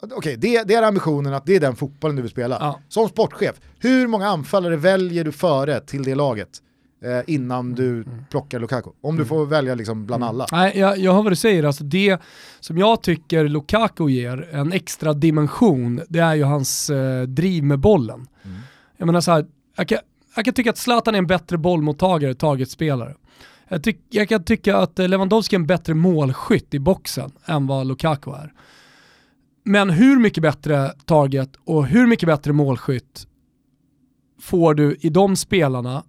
Okej, 0.02 0.18
okay, 0.18 0.36
det, 0.36 0.64
det, 0.64 0.74
är 0.74 0.84
ambitionen 0.84 1.34
att 1.34 1.46
det 1.46 1.56
är 1.56 1.60
den 1.60 1.76
fotbollen 1.76 2.16
du 2.16 2.22
vill 2.22 2.32
spela. 2.32 2.58
Ja. 2.60 2.80
Som 2.90 3.10
sportchef, 3.10 3.56
hur 3.80 4.08
många 4.08 4.28
anfallare 4.28 4.76
väljer 4.76 5.24
du 5.24 5.32
före 5.32 5.80
till 5.80 6.04
det 6.04 6.16
laget? 6.16 6.62
Eh, 7.02 7.34
innan 7.34 7.74
du 7.74 7.90
mm, 7.90 8.04
mm. 8.12 8.26
plockar 8.30 8.60
Lukaku. 8.60 8.90
Om 9.02 9.16
du 9.16 9.22
mm. 9.22 9.28
får 9.28 9.46
välja 9.46 9.76
liksom 9.76 10.06
bland 10.06 10.24
alla. 10.24 10.46
Nej, 10.52 10.78
jag, 10.78 10.98
jag 10.98 11.14
hör 11.14 11.24
vad 11.24 11.32
du 11.32 11.36
säger, 11.36 11.64
alltså 11.64 11.84
det 11.84 12.22
som 12.60 12.78
jag 12.78 13.04
tycker 13.04 13.48
Lukaku 13.48 14.10
ger 14.10 14.50
en 14.52 14.72
extra 14.72 15.14
dimension, 15.14 16.02
det 16.10 16.20
är 16.20 16.36
ju 16.36 16.44
hans 16.44 16.90
eh, 16.90 17.24
driv 17.24 17.64
med 17.64 17.80
bollen. 17.80 18.28
Mm. 18.44 18.58
Jag 18.98 19.06
menar 19.06 19.22
så 19.22 19.32
här, 19.32 19.46
jag 19.78 19.88
kan, 19.88 19.98
jag 20.36 20.46
kan 20.46 20.54
tycka 20.54 20.70
att 20.70 20.78
Zlatan 20.78 21.16
är 21.16 21.20
en 21.20 21.28
bättre 21.28 21.58
bollmottagare, 21.58 22.34
targetspelare. 22.34 23.14
Jag, 23.70 23.84
tyck, 23.84 24.00
jag 24.10 24.30
kan 24.30 24.44
tycka 24.44 24.78
att 24.78 24.98
Lewandowski 24.98 25.56
är 25.56 25.60
en 25.60 25.68
bättre 25.68 25.94
målskytt 25.94 26.74
i 26.74 26.80
boxen 26.80 27.32
än 27.46 27.68
vad 27.68 27.88
Lukaku 27.88 28.32
är. 28.32 28.54
Men 29.64 29.90
hur 29.90 30.20
mycket 30.20 30.42
bättre 30.42 30.92
target 31.06 31.50
och 31.66 31.86
hur 31.86 32.08
mycket 32.08 32.28
bättre 32.28 32.54
målskytt 32.54 33.28
får 34.42 34.74
du 34.74 34.98
i 35.00 35.10
de 35.10 35.36
spelarna 35.36 36.04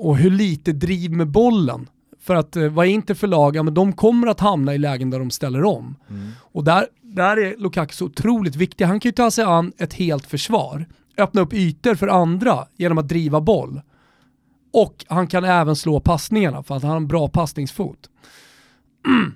och 0.00 0.16
hur 0.16 0.30
lite 0.30 0.72
driv 0.72 1.12
med 1.12 1.28
bollen. 1.28 1.88
För 2.20 2.34
att 2.34 2.56
eh, 2.56 2.68
vad 2.68 2.86
är 2.86 2.90
inte 2.90 3.14
för 3.14 3.26
lag, 3.26 3.56
ja, 3.56 3.62
men 3.62 3.74
de 3.74 3.92
kommer 3.92 4.26
att 4.26 4.40
hamna 4.40 4.74
i 4.74 4.78
lägen 4.78 5.10
där 5.10 5.18
de 5.18 5.30
ställer 5.30 5.64
om. 5.64 5.96
Mm. 6.10 6.30
Och 6.40 6.64
där, 6.64 6.86
där 7.02 7.36
är 7.36 7.56
Lukaku 7.56 7.94
så 7.94 8.04
otroligt 8.04 8.56
viktig. 8.56 8.84
Han 8.84 9.00
kan 9.00 9.08
ju 9.08 9.12
ta 9.12 9.30
sig 9.30 9.44
an 9.44 9.72
ett 9.78 9.94
helt 9.94 10.26
försvar, 10.26 10.86
öppna 11.16 11.40
upp 11.40 11.54
ytor 11.54 11.94
för 11.94 12.08
andra 12.08 12.66
genom 12.76 12.98
att 12.98 13.08
driva 13.08 13.40
boll. 13.40 13.80
Och 14.72 15.04
han 15.08 15.26
kan 15.26 15.44
även 15.44 15.76
slå 15.76 16.00
passningarna 16.00 16.62
för 16.62 16.76
att 16.76 16.82
han 16.82 16.90
har 16.90 16.96
en 16.96 17.08
bra 17.08 17.28
passningsfot. 17.28 18.10
Mm. 19.06 19.34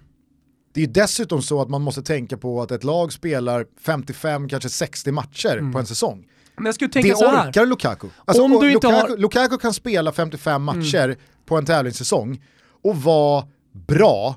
Det 0.74 0.82
är 0.82 0.86
dessutom 0.86 1.42
så 1.42 1.62
att 1.62 1.68
man 1.68 1.82
måste 1.82 2.02
tänka 2.02 2.36
på 2.36 2.62
att 2.62 2.70
ett 2.70 2.84
lag 2.84 3.12
spelar 3.12 3.66
55, 3.80 4.48
kanske 4.48 4.68
60 4.68 5.12
matcher 5.12 5.56
mm. 5.58 5.72
på 5.72 5.78
en 5.78 5.86
säsong. 5.86 6.26
Men 6.56 6.66
jag 6.66 6.74
skulle 6.74 6.90
tänka 6.90 7.08
det 7.08 7.16
så 7.16 7.30
här. 7.30 7.48
orkar 7.48 7.66
Lukaku. 7.66 8.08
Alltså, 8.24 8.42
Om 8.42 8.50
du 8.50 8.72
inte 8.72 8.86
Lukaku, 8.86 9.10
har... 9.12 9.16
Lukaku 9.16 9.58
kan 9.58 9.74
spela 9.74 10.12
55 10.12 10.62
mm. 10.62 10.64
matcher 10.64 11.04
mm. 11.04 11.16
på 11.46 11.56
en 11.56 11.66
tävlingssäsong 11.66 12.42
och 12.82 12.96
vara 12.96 13.44
bra 13.72 14.36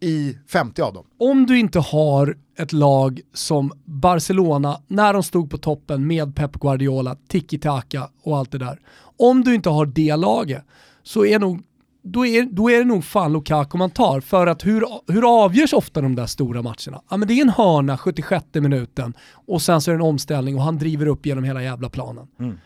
i 0.00 0.36
50 0.48 0.82
av 0.82 0.94
dem. 0.94 1.04
Om 1.18 1.46
du 1.46 1.58
inte 1.58 1.78
har 1.78 2.36
ett 2.58 2.72
lag 2.72 3.20
som 3.34 3.72
Barcelona, 3.84 4.80
när 4.86 5.12
de 5.12 5.22
stod 5.22 5.50
på 5.50 5.58
toppen 5.58 6.06
med 6.06 6.36
Pep 6.36 6.52
Guardiola, 6.52 7.16
tiki-taka 7.28 8.08
och 8.22 8.38
allt 8.38 8.52
det 8.52 8.58
där. 8.58 8.80
Om 9.18 9.44
du 9.44 9.54
inte 9.54 9.70
har 9.70 9.86
det 9.86 10.16
laget 10.16 10.64
så 11.02 11.24
är 11.24 11.38
nog 11.38 11.62
då 12.02 12.26
är, 12.26 12.42
då 12.42 12.70
är 12.70 12.78
det 12.78 12.84
nog 12.84 13.04
fan 13.04 13.32
Lukaku 13.32 13.78
man 13.78 13.90
tar. 13.90 14.20
För 14.20 14.46
att 14.46 14.66
hur, 14.66 14.84
hur 15.12 15.44
avgörs 15.44 15.72
ofta 15.72 16.00
de 16.00 16.14
där 16.14 16.26
stora 16.26 16.62
matcherna? 16.62 17.02
Ja 17.10 17.16
men 17.16 17.28
det 17.28 17.34
är 17.34 17.42
en 17.42 17.48
hörna 17.48 17.98
76 17.98 18.44
minuten 18.52 19.14
och 19.46 19.62
sen 19.62 19.80
så 19.80 19.90
är 19.90 19.94
det 19.94 19.98
en 19.98 20.08
omställning 20.08 20.56
och 20.56 20.62
han 20.62 20.78
driver 20.78 21.06
upp 21.06 21.26
genom 21.26 21.44
hela 21.44 21.62
jävla 21.62 21.88
planen. 21.88 22.26
Mm. 22.40 22.58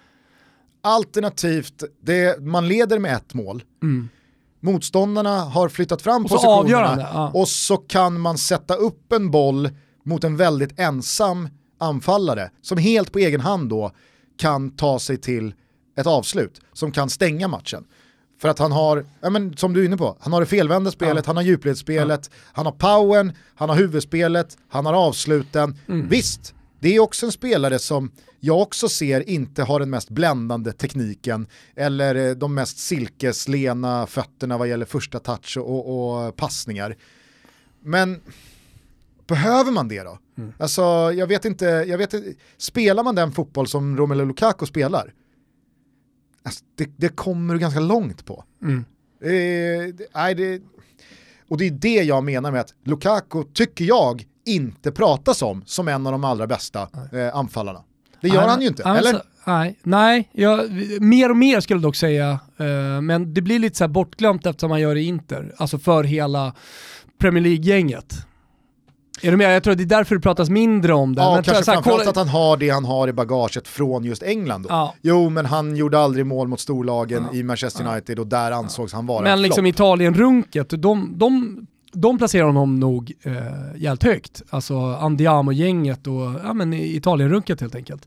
Alternativt, 0.83 1.83
det, 2.01 2.41
man 2.41 2.69
leder 2.69 2.99
med 2.99 3.17
ett 3.17 3.35
mål. 3.35 3.63
Mm. 3.83 4.09
Motståndarna 4.61 5.41
har 5.41 5.69
flyttat 5.69 6.03
fram 6.03 6.25
och 6.25 6.31
positionerna 6.31 7.09
ja. 7.15 7.31
och 7.35 7.49
så 7.49 7.77
kan 7.77 8.21
man 8.21 8.39
sätta 8.39 8.75
upp 8.75 9.13
en 9.13 9.31
boll 9.31 9.71
mot 10.05 10.25
en 10.25 10.37
väldigt 10.37 10.79
ensam 10.79 11.49
anfallare 11.79 12.51
som 12.63 12.79
helt 12.79 13.13
på 13.13 13.19
egen 13.19 13.41
hand 13.41 13.69
då 13.69 13.93
kan 14.39 14.71
ta 14.71 14.99
sig 14.99 15.17
till 15.17 15.55
ett 15.97 16.07
avslut 16.07 16.61
som 16.73 16.93
kan 16.93 17.11
stänga 17.11 17.49
matchen. 17.49 17.85
För 18.39 18.49
att 18.49 18.59
han 18.59 18.73
har, 18.73 19.07
ja 19.21 19.31
men, 19.31 19.57
som 19.57 19.73
du 19.73 19.81
är 19.81 19.85
inne 19.85 19.97
på, 19.97 20.17
han 20.21 20.33
har 20.33 20.41
det 20.41 20.47
felvända 20.47 20.91
spelet, 20.91 21.25
ja. 21.27 21.29
han 21.29 21.37
har 21.37 21.43
djupledsspelet, 21.43 22.31
ja. 22.33 22.39
han 22.53 22.67
har 22.67 22.73
powern, 22.73 23.33
han 23.55 23.69
har 23.69 23.77
huvudspelet, 23.77 24.57
han 24.69 24.87
har 24.87 24.95
avsluten. 24.95 25.79
Mm. 25.89 26.09
Visst, 26.09 26.55
det 26.81 26.97
är 26.97 27.01
också 27.01 27.27
en 27.27 27.33
spelare 27.33 27.79
som 27.79 28.11
jag 28.41 28.61
också 28.61 28.89
ser 28.89 29.29
inte 29.29 29.63
har 29.63 29.81
den 29.81 29.91
mest 29.91 30.11
bländande 30.11 30.73
tekniken 30.73 31.47
eller 31.77 32.15
eh, 32.15 32.31
de 32.31 32.55
mest 32.55 32.79
silkeslena 32.79 34.07
fötterna 34.07 34.59
vad 34.59 34.69
gäller 34.69 34.87
första 34.87 35.19
touch 35.19 35.57
och, 35.59 36.27
och 36.27 36.37
passningar. 36.37 36.97
Men 37.81 38.21
behöver 39.27 39.73
man 39.73 39.89
det 39.89 40.03
då? 40.03 40.19
Mm. 40.39 40.53
Alltså, 40.59 40.83
jag 41.15 41.27
vet 41.27 41.45
inte, 41.45 41.65
jag 41.65 41.99
vet 41.99 42.15
spelar 42.57 43.05
man 43.05 43.15
den 43.15 43.33
fotboll 43.33 43.67
som 43.67 43.97
Romelu 43.97 44.25
Lukaku 44.25 44.67
spelar? 44.67 45.13
Alltså, 46.47 46.65
det, 46.75 46.91
det, 46.97 47.09
kommer 47.09 47.55
du 47.55 47.61
ganska 47.61 47.81
långt 47.81 48.25
på. 48.25 48.45
Mm. 48.63 48.85
Eh, 49.21 49.95
det, 49.95 50.35
det, 50.35 50.63
och 51.49 51.59
det 51.59 51.67
är 51.67 51.71
det 51.71 52.03
jag 52.03 52.25
menar 52.25 52.53
med 52.53 52.61
att 52.61 52.75
Lukaku, 52.85 53.45
tycker 53.55 53.85
jag, 53.85 54.25
inte 54.47 54.93
pratas 54.93 55.43
om 55.43 55.63
som 55.67 55.89
en 55.89 56.07
av 56.07 56.13
de 56.13 56.25
allra 56.25 56.47
bästa 56.47 56.89
eh, 57.13 57.37
anfallarna. 57.37 57.83
Det 58.21 58.29
gör 58.29 58.41
nej, 58.41 58.51
han 58.51 58.61
ju 58.61 58.69
inte, 58.69 58.85
alltså, 58.85 59.09
eller? 59.09 59.23
Nej, 59.47 59.79
nej 59.83 60.31
jag, 60.33 60.71
mer 61.01 61.31
och 61.31 61.37
mer 61.37 61.61
skulle 61.61 61.77
jag 61.77 61.83
dock 61.83 61.97
säga, 61.97 62.31
eh, 62.57 63.01
men 63.01 63.35
det 63.35 63.43
blir 63.43 63.59
lite 63.59 63.77
så 63.77 63.89
bortglömt 63.89 64.47
eftersom 64.47 64.71
han 64.71 64.81
gör 64.81 64.95
det 64.95 65.01
i 65.01 65.05
Inter, 65.05 65.55
alltså 65.57 65.79
för 65.79 66.05
hela 66.05 66.55
Premier 67.19 67.43
League-gänget. 67.45 68.27
Är 69.23 69.31
du 69.31 69.37
med? 69.37 69.55
Jag 69.55 69.63
tror 69.63 69.73
att 69.73 69.79
det 69.79 69.85
är 69.85 69.87
därför 69.87 70.15
det 70.15 70.21
pratas 70.21 70.51
mindre 70.51 70.95
om 70.95 71.15
det. 71.15 71.23
Ja, 71.23 71.35
men 71.35 71.43
kanske 71.43 71.65
framförallt 71.65 71.99
kolla... 71.99 72.11
att 72.11 72.17
han 72.17 72.29
har 72.29 72.57
det 72.57 72.71
han 72.71 72.85
har 72.85 73.09
i 73.09 73.13
bagaget 73.13 73.69
från 73.69 74.05
just 74.05 74.23
England. 74.23 74.63
Då. 74.63 74.69
Ja. 74.69 74.95
Jo, 75.03 75.29
men 75.29 75.47
han 75.47 75.77
gjorde 75.77 75.99
aldrig 75.99 76.27
mål 76.27 76.49
mot 76.49 76.61
storlagen 76.61 77.27
ja. 77.33 77.39
i 77.39 77.43
Manchester 77.43 77.93
United 77.93 78.19
och 78.19 78.27
där 78.27 78.53
ansågs 78.53 78.93
han 78.93 79.07
vara 79.07 79.23
Men 79.23 79.43
liksom 79.43 79.67
Italien-runket, 79.67 80.69
de, 80.69 81.13
de, 81.19 81.67
de 81.93 82.19
placerar 82.19 82.47
honom 82.47 82.81
nog 82.81 83.13
eh, 83.23 83.33
jävligt 83.77 84.03
högt. 84.03 84.43
Alltså 84.51 84.79
Andiamo-gänget 84.79 86.07
och 86.07 86.35
ja, 86.45 86.75
Italien-runket 86.75 87.61
helt 87.61 87.75
enkelt. 87.75 88.07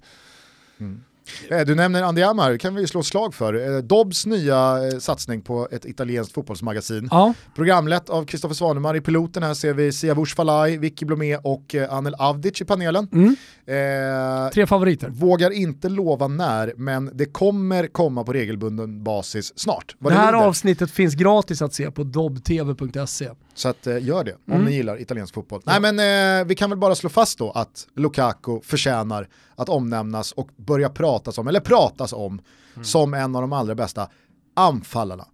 Mm. 0.79 1.03
Eh, 1.49 1.59
du 1.65 1.75
nämner 1.75 2.03
Andiamo 2.03 2.41
här, 2.41 2.57
kan 2.57 2.75
vi 2.75 2.87
slå 2.87 2.99
ett 2.99 3.05
slag 3.05 3.33
för. 3.33 3.75
Eh, 3.75 3.81
Dobbs 3.81 4.25
nya 4.25 4.87
eh, 4.87 4.99
satsning 4.99 5.41
på 5.41 5.67
ett 5.71 5.85
italienskt 5.85 6.33
fotbollsmagasin. 6.33 7.07
Ja. 7.11 7.33
Programlett 7.55 8.09
av 8.09 8.25
Kristoffer 8.25 8.55
Svanemar 8.55 8.95
i 8.95 9.01
piloten, 9.01 9.43
här 9.43 9.53
ser 9.53 9.73
vi 9.73 9.91
Siavush 9.91 10.35
Falai, 10.35 10.77
Vicky 10.77 11.05
Blomé 11.05 11.37
och 11.37 11.75
Anel 11.89 12.15
Avdic 12.15 12.61
i 12.61 12.65
panelen. 12.65 13.07
Mm. 13.11 13.35
Eh, 13.65 14.49
Tre 14.51 14.67
favoriter. 14.67 15.09
Vågar 15.09 15.51
inte 15.51 15.89
lova 15.89 16.27
när, 16.27 16.73
men 16.77 17.11
det 17.13 17.25
kommer 17.25 17.87
komma 17.87 18.23
på 18.23 18.33
regelbunden 18.33 19.03
basis 19.03 19.53
snart. 19.55 19.95
Vad 19.99 20.13
det 20.13 20.17
här 20.17 20.31
lider. 20.31 20.45
avsnittet 20.45 20.91
finns 20.91 21.15
gratis 21.15 21.61
att 21.61 21.73
se 21.73 21.91
på 21.91 22.03
dobtv.se. 22.03 23.29
Så 23.59 23.69
att, 23.69 23.87
eh, 23.87 24.03
gör 24.03 24.23
det 24.23 24.33
om 24.33 24.53
mm. 24.53 24.65
ni 24.65 24.71
gillar 24.73 25.01
italiensk 25.01 25.33
fotboll. 25.33 25.61
Ja. 25.65 25.79
Nej 25.79 25.93
men 25.93 26.39
eh, 26.39 26.47
vi 26.47 26.55
kan 26.55 26.69
väl 26.69 26.79
bara 26.79 26.95
slå 26.95 27.09
fast 27.09 27.39
då 27.39 27.51
att 27.51 27.87
Lukaku 27.95 28.59
förtjänar 28.63 29.27
att 29.55 29.69
omnämnas 29.69 30.31
och 30.31 30.49
börja 30.55 30.89
pratas 30.89 31.37
om, 31.37 31.47
eller 31.47 31.59
pratas 31.59 32.13
om, 32.13 32.41
mm. 32.73 32.83
som 32.83 33.13
en 33.13 33.35
av 33.35 33.41
de 33.41 33.53
allra 33.53 33.75
bästa 33.75 34.09
anfallarna. 34.53 35.25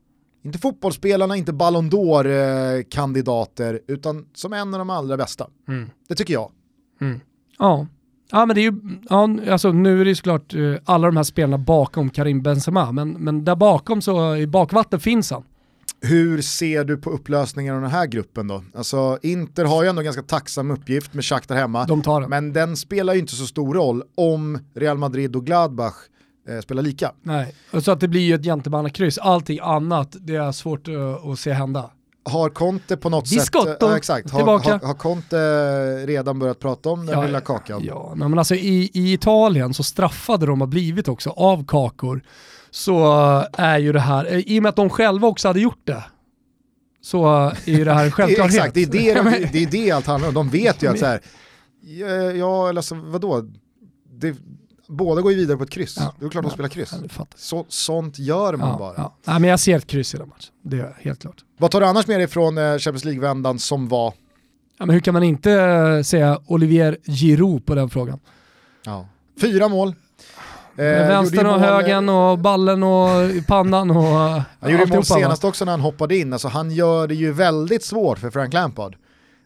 Inte 0.43 0.59
fotbollsspelarna, 0.59 1.35
inte 1.35 1.53
Ballon 1.53 1.89
d'Or-kandidater, 1.89 3.79
utan 3.87 4.25
som 4.33 4.53
en 4.53 4.73
av 4.73 4.79
de 4.79 4.89
allra 4.89 5.17
bästa. 5.17 5.47
Mm. 5.67 5.89
Det 6.07 6.15
tycker 6.15 6.33
jag. 6.33 6.51
Mm. 7.01 7.19
Ja. 7.59 7.87
Ja 8.31 8.45
men 8.45 8.55
det 8.55 8.61
är 8.61 8.71
ju, 8.71 8.79
ja, 9.09 9.29
alltså 9.51 9.71
nu 9.71 10.01
är 10.01 10.05
det 10.05 10.09
ju 10.09 10.15
såklart 10.15 10.55
uh, 10.55 10.77
alla 10.85 11.07
de 11.07 11.17
här 11.17 11.23
spelarna 11.23 11.57
bakom 11.57 12.09
Karim 12.09 12.41
Benzema, 12.41 12.91
men, 12.91 13.11
men 13.11 13.45
där 13.45 13.55
bakom 13.55 14.01
så 14.01 14.35
i 14.35 14.47
bakvatten 14.47 14.99
finns 14.99 15.31
han. 15.31 15.43
Hur 16.01 16.41
ser 16.41 16.83
du 16.83 16.97
på 16.97 17.09
upplösningen 17.09 17.75
av 17.75 17.81
den 17.81 17.91
här 17.91 18.05
gruppen 18.05 18.47
då? 18.47 18.63
Alltså 18.75 19.19
Inter 19.21 19.65
har 19.65 19.83
ju 19.83 19.89
ändå 19.89 19.99
en 19.99 20.05
ganska 20.05 20.23
tacksam 20.23 20.71
uppgift 20.71 21.13
med 21.13 21.25
Shakhtar 21.25 21.55
hemma, 21.55 21.85
De 21.85 22.01
tar 22.01 22.21
den. 22.21 22.29
men 22.29 22.53
den 22.53 22.77
spelar 22.77 23.13
ju 23.13 23.19
inte 23.19 23.35
så 23.35 23.45
stor 23.45 23.73
roll 23.73 24.03
om 24.15 24.59
Real 24.75 24.97
Madrid 24.97 25.35
och 25.35 25.45
Gladbach 25.45 25.95
eh, 26.49 26.59
spelar 26.59 26.83
lika. 26.83 27.11
Nej, 27.21 27.55
och 27.71 27.83
så 27.83 27.91
att 27.91 27.99
det 27.99 28.07
blir 28.07 28.21
ju 28.21 28.35
ett 28.35 28.43
gentemannakryss. 28.43 29.17
Allting 29.17 29.59
annat, 29.61 30.15
det 30.19 30.35
är 30.35 30.51
svårt 30.51 30.87
uh, 30.87 31.29
att 31.31 31.39
se 31.39 31.53
hända. 31.53 31.91
Har 32.29 32.49
Conte 32.49 32.97
på 32.97 33.09
något 33.09 33.29
Biscotto, 33.29 33.65
sätt, 33.65 33.83
äh, 33.83 33.93
exakt, 33.93 34.31
har, 34.31 34.41
har, 34.41 34.85
har, 34.85 34.93
Conte 34.93 36.05
redan 36.05 36.39
börjat 36.39 36.59
prata 36.59 36.89
om 36.89 37.05
den 37.05 37.19
ja, 37.19 37.25
lilla 37.25 37.41
kakan? 37.41 37.83
Ja, 37.83 38.13
men 38.15 38.39
alltså 38.39 38.55
i, 38.55 38.91
i 38.93 39.13
Italien 39.13 39.73
så 39.73 39.83
straffade 39.83 40.45
de 40.45 40.61
har 40.61 40.67
blivit 40.67 41.07
också 41.07 41.29
av 41.29 41.65
kakor 41.67 42.21
så 42.75 43.07
är 43.53 43.77
ju 43.77 43.91
det 43.91 43.99
här, 43.99 44.25
eh, 44.25 44.39
i 44.39 44.59
och 44.59 44.63
med 44.63 44.69
att 44.69 44.75
de 44.75 44.89
själva 44.89 45.27
också 45.27 45.47
hade 45.47 45.59
gjort 45.59 45.81
det, 45.83 46.03
så 47.01 47.25
är 47.65 47.77
ju 47.77 47.83
det 47.83 47.93
här 47.93 48.05
en 48.05 48.11
självklarhet. 48.11 48.55
exakt, 48.55 48.73
det 48.73 48.81
är 48.81 49.23
det, 49.23 49.49
det 49.53 49.63
är 49.63 49.71
det 49.71 49.91
allt 49.91 50.05
handlar 50.05 50.27
om. 50.27 50.33
De 50.33 50.49
vet 50.49 50.83
ju 50.83 50.87
att 50.87 50.99
så 50.99 51.05
här, 51.05 51.21
ja, 52.35 52.69
eller 52.69 52.79
alltså, 52.79 52.95
vadå, 52.95 53.45
det, 54.11 54.35
båda 54.87 55.21
går 55.21 55.31
ju 55.31 55.37
vidare 55.37 55.57
på 55.57 55.63
ett 55.63 55.69
kryss. 55.69 55.97
Ja, 55.99 56.13
det 56.19 56.25
är 56.25 56.29
klart 56.29 56.43
de 56.43 56.51
spelar 56.51 56.69
kryss. 56.69 56.95
Ja, 57.17 57.27
så, 57.35 57.65
sånt 57.67 58.19
gör 58.19 58.55
man 58.55 58.69
ja, 58.69 58.77
bara. 58.77 58.93
Ja. 58.97 59.17
Nej, 59.25 59.39
men 59.39 59.49
jag 59.49 59.59
ser 59.59 59.77
ett 59.77 59.87
kryss 59.87 60.15
i 60.15 60.17
den 60.17 60.29
matchen, 60.29 60.53
det 60.61 60.77
är 60.77 60.97
helt 60.99 61.21
klart. 61.21 61.43
Vad 61.57 61.71
tar 61.71 61.81
du 61.81 61.87
annars 61.87 62.07
med 62.07 62.19
dig 62.19 62.27
från 62.27 62.57
eh, 62.57 62.77
Champions 62.77 63.05
League-vändan 63.05 63.59
som 63.59 63.87
var? 63.87 64.13
Ja, 64.77 64.85
men 64.85 64.93
hur 64.93 64.99
kan 64.99 65.13
man 65.13 65.23
inte 65.23 65.51
eh, 65.51 66.01
säga 66.01 66.39
Olivier 66.45 66.97
Giroud 67.03 67.65
på 67.65 67.75
den 67.75 67.89
frågan? 67.89 68.19
Ja. 68.85 69.07
Fyra 69.41 69.67
mål, 69.67 69.95
eh, 70.77 71.07
vänstern 71.07 71.45
och 71.47 71.59
högen 71.59 72.09
och 72.09 72.39
ballen 72.39 72.83
och 72.83 73.09
pannan 73.47 73.91
och 73.91 74.05
Han 74.59 74.71
gjorde 74.71 74.85
mål 74.85 75.05
senast 75.05 75.43
också 75.43 75.65
när 75.65 75.71
han 75.71 75.81
hoppade 75.81 76.17
in, 76.17 76.33
alltså 76.33 76.47
han 76.47 76.71
gör 76.71 77.07
det 77.07 77.15
ju 77.15 77.31
väldigt 77.31 77.83
svårt 77.83 78.19
för 78.19 78.31
Frank 78.31 78.53
Lampard 78.53 78.95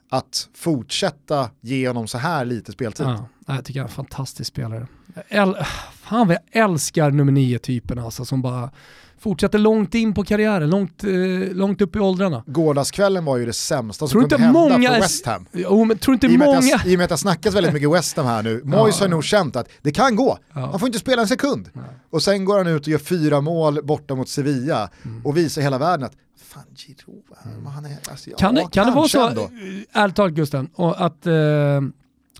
att 0.09 0.49
fortsätta 0.55 1.49
ge 1.61 1.87
honom 1.87 2.07
så 2.07 2.17
här 2.17 2.45
lite 2.45 2.71
speltid. 2.71 3.05
Ja, 3.05 3.25
jag 3.55 3.65
tycker 3.65 3.79
han 3.79 3.85
är 3.85 3.89
en 3.89 3.95
fantastisk 3.95 4.47
spelare. 4.47 4.87
äl 5.29 5.57
fan 5.93 6.27
vad 6.27 6.37
jag 6.51 6.63
älskar 6.63 7.11
nummer 7.11 7.31
nio-typen 7.31 7.99
alltså 7.99 8.25
som 8.25 8.41
bara 8.41 8.69
fortsätter 9.19 9.59
långt 9.59 9.95
in 9.95 10.13
på 10.13 10.23
karriären, 10.23 10.69
långt, 10.69 11.03
eh, 11.03 11.09
långt 11.51 11.81
upp 11.81 11.95
i 11.95 11.99
åldrarna. 11.99 12.43
Gårdagskvällen 12.47 13.25
var 13.25 13.37
ju 13.37 13.45
det 13.45 13.53
sämsta 13.53 14.07
som 14.07 14.19
kunde 14.19 14.37
hända 14.37 14.59
många 14.59 14.89
för 14.89 14.99
West 14.99 15.25
Ham. 15.25 15.45
Jo, 15.51 15.85
men 15.85 15.97
tror 15.97 16.13
inte 16.13 16.27
I, 16.27 16.37
många... 16.37 16.61
jag, 16.61 16.85
I 16.85 16.95
och 16.95 16.97
med 16.97 17.03
att 17.03 17.09
det 17.09 17.17
snackas 17.17 17.55
väldigt 17.55 17.73
mycket 17.73 17.91
West 17.91 18.17
Ham 18.17 18.25
här 18.25 18.43
nu, 18.43 18.61
Moyes 18.65 18.99
ja. 18.99 19.05
har 19.05 19.09
nog 19.09 19.23
känt 19.23 19.55
att 19.55 19.69
det 19.81 19.91
kan 19.91 20.15
gå, 20.15 20.37
ja. 20.53 20.59
han 20.59 20.79
får 20.79 20.87
inte 20.87 20.99
spela 20.99 21.21
en 21.21 21.27
sekund. 21.27 21.69
Ja. 21.73 21.81
Och 22.09 22.23
sen 22.23 22.45
går 22.45 22.57
han 22.57 22.67
ut 22.67 22.81
och 22.81 22.87
gör 22.87 22.99
fyra 22.99 23.41
mål 23.41 23.79
borta 23.83 24.15
mot 24.15 24.29
Sevilla 24.29 24.89
mm. 25.05 25.25
och 25.25 25.37
visar 25.37 25.61
hela 25.61 25.77
världen 25.77 26.05
att 26.05 26.13
fan 26.37 26.63
Giroud, 26.75 27.23
mm. 27.45 27.65
han 27.65 27.85
är, 27.85 27.97
alltså, 28.09 28.29
kan, 28.37 28.55
det, 28.55 28.67
kan 28.71 28.87
det 28.87 28.93
vara 28.93 29.07
så, 29.07 29.27
ändå. 29.27 29.49
ärligt 29.91 30.15
talat 30.15 30.33
Gusten, 30.33 30.69
att 30.75 31.27
eh, 31.27 31.33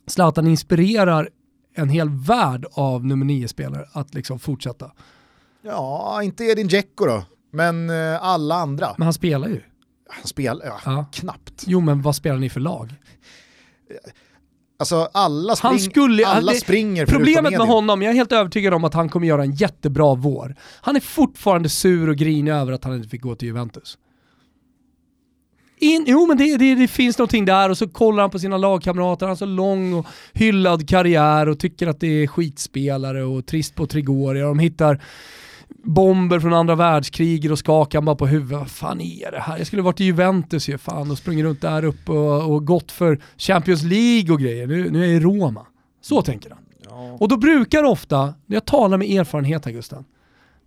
Zlatan 0.08 0.48
inspirerar 0.48 1.30
en 1.76 1.90
hel 1.90 2.10
värld 2.10 2.66
av 2.72 3.06
nummer 3.06 3.26
nio-spelare 3.26 3.86
att 3.92 4.14
liksom 4.14 4.40
fortsätta? 4.40 4.92
Ja, 5.70 6.24
inte 6.24 6.44
Edin 6.44 6.68
Dzeko 6.68 7.06
då, 7.06 7.24
men 7.52 7.90
eh, 7.90 8.24
alla 8.24 8.56
andra. 8.56 8.96
Men 8.98 9.06
han 9.06 9.14
spelar 9.14 9.48
ju. 9.48 9.62
Han 10.10 10.28
spelar, 10.28 10.66
ja, 10.66 10.80
ja. 10.86 11.06
knappt. 11.12 11.64
Jo 11.68 11.82
men 11.82 12.02
vad 12.02 12.16
spelar 12.16 12.38
ni 12.38 12.50
för 12.50 12.60
lag? 12.60 12.96
Alltså 14.80 15.10
alla, 15.14 15.56
spring, 15.56 15.70
han 15.70 15.80
skulle, 15.80 16.28
alla 16.28 16.52
det, 16.52 16.58
springer 16.58 17.06
Problemet 17.06 17.52
med 17.52 17.68
honom, 17.68 18.02
jag 18.02 18.12
är 18.12 18.16
helt 18.16 18.32
övertygad 18.32 18.74
om 18.74 18.84
att 18.84 18.94
han 18.94 19.10
kommer 19.10 19.28
göra 19.28 19.44
en 19.44 19.52
jättebra 19.52 20.16
vår. 20.16 20.56
Han 20.82 20.96
är 20.96 21.00
fortfarande 21.00 21.70
sur 21.70 22.10
och 22.10 22.16
grinig 22.16 22.52
över 22.52 22.72
att 22.72 22.84
han 22.84 22.96
inte 22.96 23.10
fick 23.10 23.22
gå 23.22 23.36
till 23.36 23.48
Juventus. 23.48 23.98
In, 25.82 26.06
jo 26.08 26.26
men 26.26 26.38
det, 26.38 26.58
det, 26.58 26.76
det, 26.76 26.88
finns 26.88 27.18
någonting 27.18 27.46
där 27.46 27.70
och 27.70 27.78
så 27.78 27.88
kollar 27.88 28.24
han 28.24 28.30
på 28.30 28.40
sina 28.40 28.58
lagkamrater, 28.58 29.26
han 29.26 29.32
har 29.32 29.36
så 29.36 29.46
lång 29.46 29.94
och 29.94 30.06
hyllad 30.34 30.90
karriär 30.90 31.50
och 31.50 31.60
tycker 31.60 31.88
att 31.88 32.00
det 32.00 32.08
är 32.08 32.28
skitspelare 32.28 33.24
och 33.24 33.46
trist 33.46 33.76
på 33.76 33.88
Trigoria. 33.88 34.46
De 34.46 34.60
hittar 34.60 35.02
bomber 35.84 36.40
från 36.40 36.54
andra 36.54 36.76
världskriget 36.76 37.52
och 37.52 37.60
skakar 37.60 38.02
bara 38.02 38.16
på 38.16 38.28
huvudet. 38.28 38.60
Vad 38.60 38.72
fan 38.72 39.02
är 39.02 39.32
det 39.32 39.40
här? 39.40 39.58
Jag 39.58 39.68
skulle 39.68 39.82
varit 39.82 40.02
i 40.02 40.04
Juventus 40.04 40.70
ju 40.70 40.78
fan 40.78 41.12
och 41.12 41.18
sprungit 41.18 41.46
runt 41.46 41.62
där 41.62 41.84
uppe 41.84 42.12
och, 42.12 42.54
och 42.54 42.66
gått 42.66 42.92
för 42.92 43.20
Champions 43.38 43.84
League 43.84 44.34
och 44.34 44.40
grejer. 44.40 44.68
Nu, 44.68 44.90
nu 44.92 45.04
är 45.04 45.08
jag 45.08 45.16
i 45.16 45.20
Roma. 45.20 45.66
Så 46.02 46.22
tänker 46.22 46.50
han. 46.50 46.60
Ja. 46.90 47.18
Och 47.20 47.28
då 47.28 47.38
brukar 47.38 47.84
det 47.84 47.90
ofta, 47.90 48.34
när 48.46 48.56
jag 48.56 48.66
talar 48.66 48.98
med 48.98 49.10
erfarenhet 49.10 49.66
här 49.66 49.72
Gusten, 49.72 50.06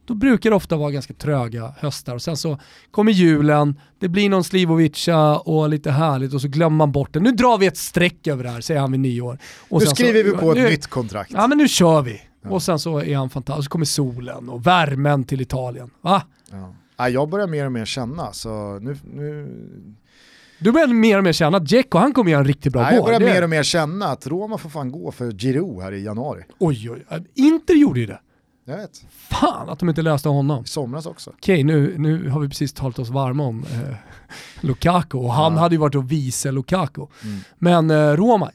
då 0.06 0.14
brukar 0.14 0.50
det 0.50 0.56
ofta 0.56 0.76
vara 0.76 0.90
ganska 0.90 1.14
tröga 1.14 1.74
höstar 1.78 2.14
och 2.14 2.22
sen 2.22 2.36
så 2.36 2.58
kommer 2.90 3.12
julen, 3.12 3.80
det 3.98 4.08
blir 4.08 4.28
någon 4.28 4.44
Slivovica 4.44 5.38
och 5.38 5.68
lite 5.68 5.90
härligt 5.90 6.34
och 6.34 6.40
så 6.40 6.48
glömmer 6.48 6.76
man 6.76 6.92
bort 6.92 7.12
det. 7.12 7.20
Nu 7.20 7.32
drar 7.32 7.58
vi 7.58 7.66
ett 7.66 7.76
streck 7.76 8.26
över 8.26 8.44
det 8.44 8.50
här, 8.50 8.60
säger 8.60 8.80
han 8.80 8.92
vid 8.92 9.00
nyår. 9.00 9.38
Och 9.68 9.80
nu 9.80 9.86
skriver 9.86 10.24
så, 10.24 10.30
vi 10.30 10.36
på 10.36 10.52
ett 10.52 10.70
nytt 10.70 10.86
kontrakt. 10.86 11.30
Ja 11.34 11.46
men 11.46 11.58
nu 11.58 11.68
kör 11.68 12.02
vi. 12.02 12.20
Ja. 12.42 12.50
Och 12.50 12.62
sen 12.62 12.78
så 12.78 13.00
är 13.00 13.16
han 13.16 13.30
fantastisk, 13.30 13.64
så 13.64 13.70
kommer 13.70 13.84
solen 13.84 14.48
och 14.48 14.66
värmen 14.66 15.24
till 15.24 15.40
Italien. 15.40 15.90
Va? 16.00 16.22
Ja. 16.50 16.74
Ja, 16.96 17.08
jag 17.08 17.28
börjar 17.28 17.46
mer 17.46 17.66
och 17.66 17.72
mer 17.72 17.84
känna, 17.84 18.32
så 18.32 18.78
nu, 18.78 18.96
nu... 19.04 19.48
Du 20.58 20.72
börjar 20.72 20.86
mer 20.86 21.18
och 21.18 21.24
mer 21.24 21.32
känna 21.32 21.56
att 21.56 21.64
Dzeko, 21.64 21.98
han 21.98 22.12
kommer 22.12 22.30
göra 22.30 22.40
en 22.40 22.46
riktigt 22.46 22.72
bra 22.72 22.82
Nej, 22.82 22.94
Jag 22.94 23.04
börjar 23.04 23.20
det... 23.20 23.26
mer 23.26 23.42
och 23.42 23.50
mer 23.50 23.62
känna 23.62 24.06
att 24.06 24.26
Roma 24.26 24.58
får 24.58 24.70
fan 24.70 24.92
gå 24.92 25.12
för 25.12 25.30
Giroud 25.32 25.82
här 25.82 25.92
i 25.92 26.04
januari. 26.04 26.42
Oj, 26.58 26.90
oj, 26.90 27.04
Inter 27.34 27.74
gjorde 27.74 28.00
ju 28.00 28.06
det. 28.06 28.20
Jag 28.64 28.76
vet. 28.76 29.04
Fan 29.10 29.68
att 29.68 29.78
de 29.78 29.88
inte 29.88 30.02
löste 30.02 30.28
honom. 30.28 30.64
I 30.64 30.68
somras 30.68 31.06
också. 31.06 31.30
Okej, 31.30 31.64
nu, 31.64 31.94
nu 31.98 32.28
har 32.28 32.40
vi 32.40 32.48
precis 32.48 32.72
talat 32.72 32.98
oss 32.98 33.08
varma 33.08 33.44
om 33.44 33.64
eh, 33.64 33.94
Lukaku 34.60 35.18
och 35.18 35.32
han 35.32 35.54
ja. 35.54 35.60
hade 35.60 35.74
ju 35.74 35.78
varit 35.78 35.94
och 35.94 36.12
vice 36.12 36.52
Lukaku. 36.52 37.06
Mm. 37.24 37.38
Men 37.58 37.90
eh, 37.90 38.16
Roma, 38.16 38.50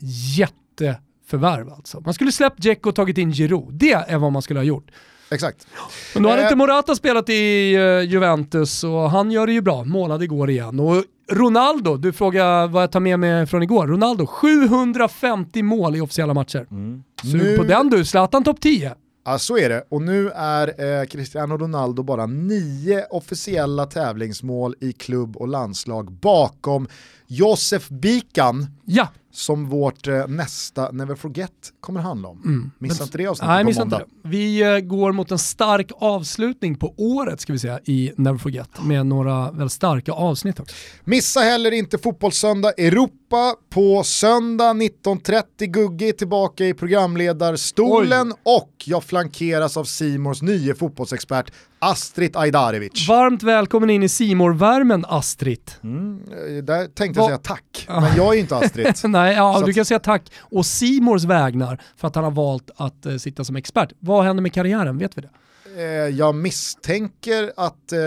jätteförvärv 1.27 1.69
alltså. 1.69 2.01
Man 2.05 2.13
skulle 2.13 2.31
släppt 2.31 2.57
Dzeko 2.57 2.89
och 2.89 2.95
tagit 2.95 3.17
in 3.17 3.31
Giroud. 3.31 3.73
Det 3.73 3.91
är 3.91 4.17
vad 4.17 4.31
man 4.31 4.41
skulle 4.41 4.59
ha 4.59 4.65
gjort. 4.65 4.91
Exakt. 5.31 5.67
Men 6.13 6.23
då 6.23 6.29
hade 6.29 6.41
eh. 6.41 6.45
inte 6.45 6.55
Morata 6.55 6.95
spelat 6.95 7.29
i 7.29 7.77
uh, 7.77 8.01
Juventus 8.01 8.83
och 8.83 9.11
han 9.11 9.31
gör 9.31 9.47
det 9.47 9.53
ju 9.53 9.61
bra, 9.61 9.83
målade 9.83 10.25
igår 10.25 10.49
igen. 10.49 10.79
Och 10.79 11.03
Ronaldo, 11.31 11.97
du 11.97 12.13
frågar 12.13 12.67
vad 12.67 12.83
jag 12.83 12.91
tar 12.91 12.99
med 12.99 13.19
mig 13.19 13.45
från 13.45 13.63
igår. 13.63 13.87
Ronaldo, 13.87 14.25
750 14.25 15.63
mål 15.63 15.95
i 15.95 16.01
officiella 16.01 16.33
matcher. 16.33 16.67
Mm. 16.71 17.03
Sug 17.21 17.41
nu... 17.41 17.57
på 17.57 17.63
den 17.63 17.89
du, 17.89 18.05
Zlatan 18.05 18.43
topp 18.43 18.61
10. 18.61 18.95
Ja, 19.25 19.39
så 19.39 19.57
är 19.57 19.69
det. 19.69 19.83
Och 19.89 20.01
nu 20.01 20.29
är 20.35 20.99
eh, 21.01 21.05
Cristiano 21.05 21.57
Ronaldo 21.57 22.03
bara 22.03 22.25
nio 22.25 23.05
officiella 23.09 23.85
tävlingsmål 23.85 24.75
i 24.79 24.93
klubb 24.93 25.37
och 25.37 25.47
landslag 25.47 26.11
bakom 26.11 26.87
Josef 27.27 27.89
Bikan. 27.89 28.65
Ja 28.85 29.07
som 29.37 29.69
vårt 29.69 30.07
eh, 30.07 30.27
nästa 30.27 30.91
Never 30.91 31.15
Forget 31.15 31.51
kommer 31.79 32.01
handla 32.01 32.27
om. 32.27 32.41
Mm. 32.45 32.71
Missa 32.79 33.03
inte 33.03 33.17
det 33.17 33.27
avsnittet 33.27 33.65
nej, 33.65 33.73
på 33.73 33.79
måndag. 33.79 34.01
Vi 34.23 34.61
eh, 34.61 34.79
går 34.79 35.11
mot 35.11 35.31
en 35.31 35.39
stark 35.39 35.91
avslutning 35.95 36.75
på 36.75 36.93
året 36.97 37.41
ska 37.41 37.53
vi 37.53 37.59
säga 37.59 37.79
i 37.85 38.11
Never 38.17 38.37
Forget 38.37 38.83
med 38.83 39.05
några 39.05 39.51
väldigt 39.51 39.71
starka 39.71 40.11
avsnitt 40.11 40.59
också. 40.59 40.75
Missa 41.03 41.39
heller 41.39 41.71
inte 41.71 41.97
Fotbollssöndag 41.97 42.71
Europa 42.77 43.55
på 43.69 44.03
söndag 44.03 44.73
19.30. 44.73 45.43
Gugge 45.65 46.07
är 46.07 46.11
tillbaka 46.11 46.65
i 46.65 46.73
programledarstolen 46.73 48.31
Oj. 48.31 48.37
och 48.43 48.73
jag 48.85 49.03
flankeras 49.03 49.77
av 49.77 49.83
Simors 49.83 50.41
nye 50.41 50.75
fotbollsexpert 50.75 51.51
Astrid 51.79 52.37
Ajdarevic. 52.37 53.07
Varmt 53.07 53.43
välkommen 53.43 53.89
in 53.89 54.03
i 54.03 54.09
simor 54.09 54.53
värmen 54.53 55.05
Astrid. 55.07 55.71
Mm, 55.83 56.21
eh, 56.31 56.63
där 56.63 56.87
tänkte 56.87 57.19
jag 57.19 57.27
säga 57.27 57.37
tack, 57.37 57.85
men 57.87 58.15
jag 58.15 58.27
är 58.27 58.33
ju 58.33 58.39
inte 58.39 58.57
Astrid. 58.57 58.87
Nej, 59.03 59.35
ja, 59.35 59.63
du 59.65 59.73
kan 59.73 59.85
säga 59.85 59.99
tack 59.99 60.31
och 60.39 60.65
Simors 60.65 61.23
vägnar 61.23 61.81
för 61.97 62.07
att 62.07 62.15
han 62.15 62.23
har 62.23 62.31
valt 62.31 62.71
att 62.75 63.05
uh, 63.05 63.17
sitta 63.17 63.43
som 63.43 63.55
expert. 63.55 63.89
Vad 63.99 64.25
händer 64.25 64.43
med 64.43 64.53
karriären, 64.53 64.97
vet 64.97 65.17
vi 65.17 65.21
det? 65.21 65.29
Eh, 65.77 65.83
jag 66.15 66.35
misstänker 66.35 67.51
att 67.57 67.91
eh, 67.91 67.99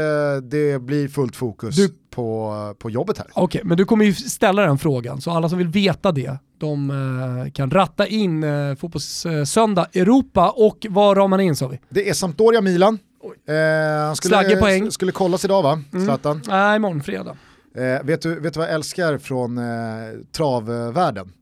det 0.42 0.82
blir 0.82 1.08
fullt 1.08 1.36
fokus 1.36 1.76
du... 1.76 1.94
på, 2.10 2.54
på 2.78 2.90
jobbet 2.90 3.18
här. 3.18 3.26
Okej, 3.32 3.44
okay, 3.44 3.68
men 3.68 3.76
du 3.76 3.84
kommer 3.84 4.04
ju 4.04 4.14
ställa 4.14 4.62
den 4.62 4.78
frågan, 4.78 5.20
så 5.20 5.30
alla 5.30 5.48
som 5.48 5.58
vill 5.58 5.68
veta 5.68 6.12
det, 6.12 6.38
de 6.58 6.90
eh, 6.90 7.52
kan 7.52 7.70
ratta 7.70 8.06
in 8.06 8.44
eh, 8.44 8.74
Fotbollssöndag 8.74 9.86
Europa 9.92 10.50
och 10.50 10.86
vad 10.90 11.16
ramar 11.16 11.28
man 11.28 11.40
in 11.40 11.56
sa 11.56 11.68
vi? 11.68 11.80
Det 11.88 12.08
är 12.08 12.14
Sampdoria 12.14 12.60
Milan. 12.60 12.98
Eh, 13.46 13.54
han 14.06 14.16
skulle, 14.16 14.56
poäng. 14.56 14.90
skulle 14.90 15.12
kollas 15.12 15.44
idag 15.44 15.62
va, 15.62 15.82
mm. 15.92 16.04
Zlatan? 16.04 16.36
Mm. 16.36 16.42
Nej, 16.48 16.76
imorgon 16.76 17.02
fredag. 17.02 17.36
Eh, 17.74 18.02
vet, 18.02 18.22
du, 18.22 18.40
vet 18.40 18.54
du 18.54 18.60
vad 18.60 18.68
jag 18.68 18.74
älskar 18.74 19.18
från 19.18 19.58
eh, 19.58 19.64
travvärlden? 20.32 21.32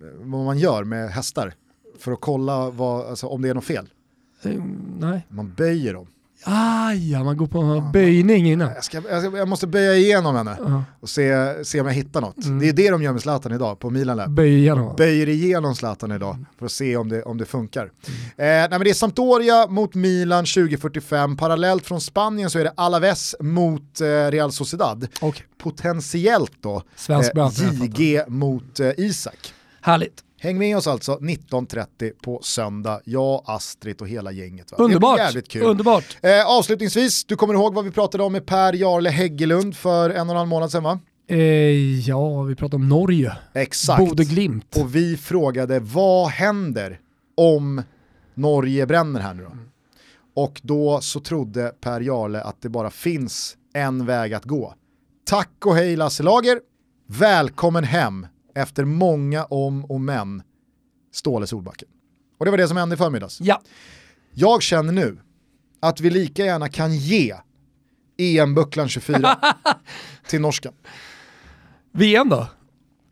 Eh, 0.00 0.02
vad 0.18 0.44
man 0.44 0.58
gör 0.58 0.84
med 0.84 1.10
hästar? 1.10 1.54
för 2.00 2.12
att 2.12 2.20
kolla 2.20 2.70
vad, 2.70 3.06
alltså, 3.06 3.26
om 3.26 3.42
det 3.42 3.48
är 3.48 3.54
något 3.54 3.64
fel. 3.64 3.88
Eh, 4.42 4.64
Nej. 4.98 5.26
Man 5.28 5.54
böjer 5.56 5.94
dem. 5.94 6.06
Aj, 6.44 7.24
man 7.24 7.36
går 7.36 7.46
på 7.46 7.58
en 7.60 7.92
böjning 7.92 8.50
innan. 8.50 8.68
Jag, 8.74 8.84
ska, 8.84 9.02
jag, 9.10 9.22
ska, 9.22 9.36
jag 9.38 9.48
måste 9.48 9.66
böja 9.66 9.94
igenom 9.96 10.36
henne 10.36 10.56
Ja. 10.66 10.84
och 11.00 11.08
se, 11.08 11.54
se 11.64 11.80
om 11.80 11.86
jag 11.86 11.94
hittar 11.94 12.20
något. 12.20 12.44
Mm. 12.44 12.58
Det 12.58 12.68
är 12.68 12.72
det 12.72 12.90
de 12.90 13.02
gör 13.02 13.12
med 13.12 13.22
Zlatan 13.22 13.52
idag 13.52 13.78
på 13.78 13.90
Milan 13.90 14.16
Lab. 14.16 14.30
Böj 14.30 14.58
igenom. 14.58 14.96
Böjer 14.96 15.28
igenom 15.28 15.74
Zlatan 15.74 16.12
idag 16.12 16.36
för 16.58 16.66
att 16.66 16.72
se 16.72 16.96
om 16.96 17.08
det, 17.08 17.22
om 17.22 17.38
det 17.38 17.44
funkar. 17.44 17.84
Eh, 17.84 17.90
nej, 18.36 18.68
men 18.70 18.80
det 18.80 18.90
är 18.90 18.94
Sampdoria 18.94 19.66
mot 19.66 19.94
Milan 19.94 20.44
2045. 20.44 21.36
Parallellt 21.36 21.86
från 21.86 22.00
Spanien 22.00 22.50
så 22.50 22.58
är 22.58 22.64
det 22.64 22.72
Alaves 22.76 23.34
mot 23.40 24.00
eh, 24.00 24.06
Real 24.06 24.52
Sociedad. 24.52 25.08
Okej. 25.20 25.46
Potentiellt 25.62 26.52
då 26.60 26.82
Svensk 26.96 27.34
fattar. 27.34 27.84
JG 27.84 28.24
mot 28.28 28.80
eh, 28.80 28.90
Isak. 28.96 29.54
Härligt. 29.80 30.24
Häng 30.42 30.58
med 30.58 30.76
oss 30.76 30.86
alltså 30.86 31.18
19.30 31.18 32.12
på 32.22 32.40
söndag. 32.42 33.00
Jag, 33.04 33.42
Astrid 33.46 34.00
och 34.00 34.08
hela 34.08 34.32
gänget. 34.32 34.72
Va? 34.72 34.76
Det 34.78 34.84
Underbart. 34.84 35.18
jävligt 35.18 35.48
kul. 35.48 35.62
Underbart. 35.62 36.18
Eh, 36.22 36.46
avslutningsvis, 36.46 37.24
du 37.24 37.36
kommer 37.36 37.54
ihåg 37.54 37.74
vad 37.74 37.84
vi 37.84 37.90
pratade 37.90 38.24
om 38.24 38.32
med 38.32 38.46
Per 38.46 38.72
Jarle 38.72 39.10
Häggelund 39.10 39.76
för 39.76 40.10
en 40.10 40.20
och 40.28 40.30
en 40.30 40.36
halv 40.36 40.48
månad 40.48 40.70
sedan 40.72 40.82
va? 40.82 40.98
Eh, 41.28 41.38
ja, 42.08 42.42
vi 42.42 42.54
pratar 42.54 42.76
om 42.76 42.88
Norge. 42.88 43.32
Exakt. 43.54 44.08
Bode 44.08 44.24
Glimt. 44.24 44.76
Och 44.76 44.94
vi 44.94 45.16
frågade 45.16 45.80
vad 45.80 46.28
händer 46.28 47.00
om 47.36 47.82
Norge 48.34 48.86
bränner 48.86 49.20
här 49.20 49.34
nu 49.34 49.42
då? 49.42 49.52
Och 50.42 50.60
då 50.62 51.00
så 51.00 51.20
trodde 51.20 51.72
Per 51.80 52.00
Jarle 52.00 52.42
att 52.42 52.62
det 52.62 52.68
bara 52.68 52.90
finns 52.90 53.56
en 53.74 54.06
väg 54.06 54.34
att 54.34 54.44
gå. 54.44 54.74
Tack 55.24 55.66
och 55.66 55.74
hej 55.74 55.96
Lasse 55.96 56.22
Lager, 56.22 56.60
välkommen 57.06 57.84
hem 57.84 58.26
efter 58.54 58.84
många 58.84 59.44
om 59.44 59.84
och 59.84 60.00
men, 60.00 60.42
Ståle 61.12 61.46
Solbacken. 61.46 61.88
Och 62.38 62.44
det 62.44 62.50
var 62.50 62.58
det 62.58 62.68
som 62.68 62.76
hände 62.76 62.94
i 62.94 62.98
förmiddags. 62.98 63.40
Ja. 63.40 63.62
Jag 64.34 64.62
känner 64.62 64.92
nu 64.92 65.18
att 65.80 66.00
vi 66.00 66.10
lika 66.10 66.44
gärna 66.44 66.68
kan 66.68 66.96
ge 66.96 67.34
EM-bucklan 68.18 68.88
24 68.88 69.38
till 70.28 70.40
norskan. 70.40 70.72
VM 71.92 72.28
då? 72.28 72.46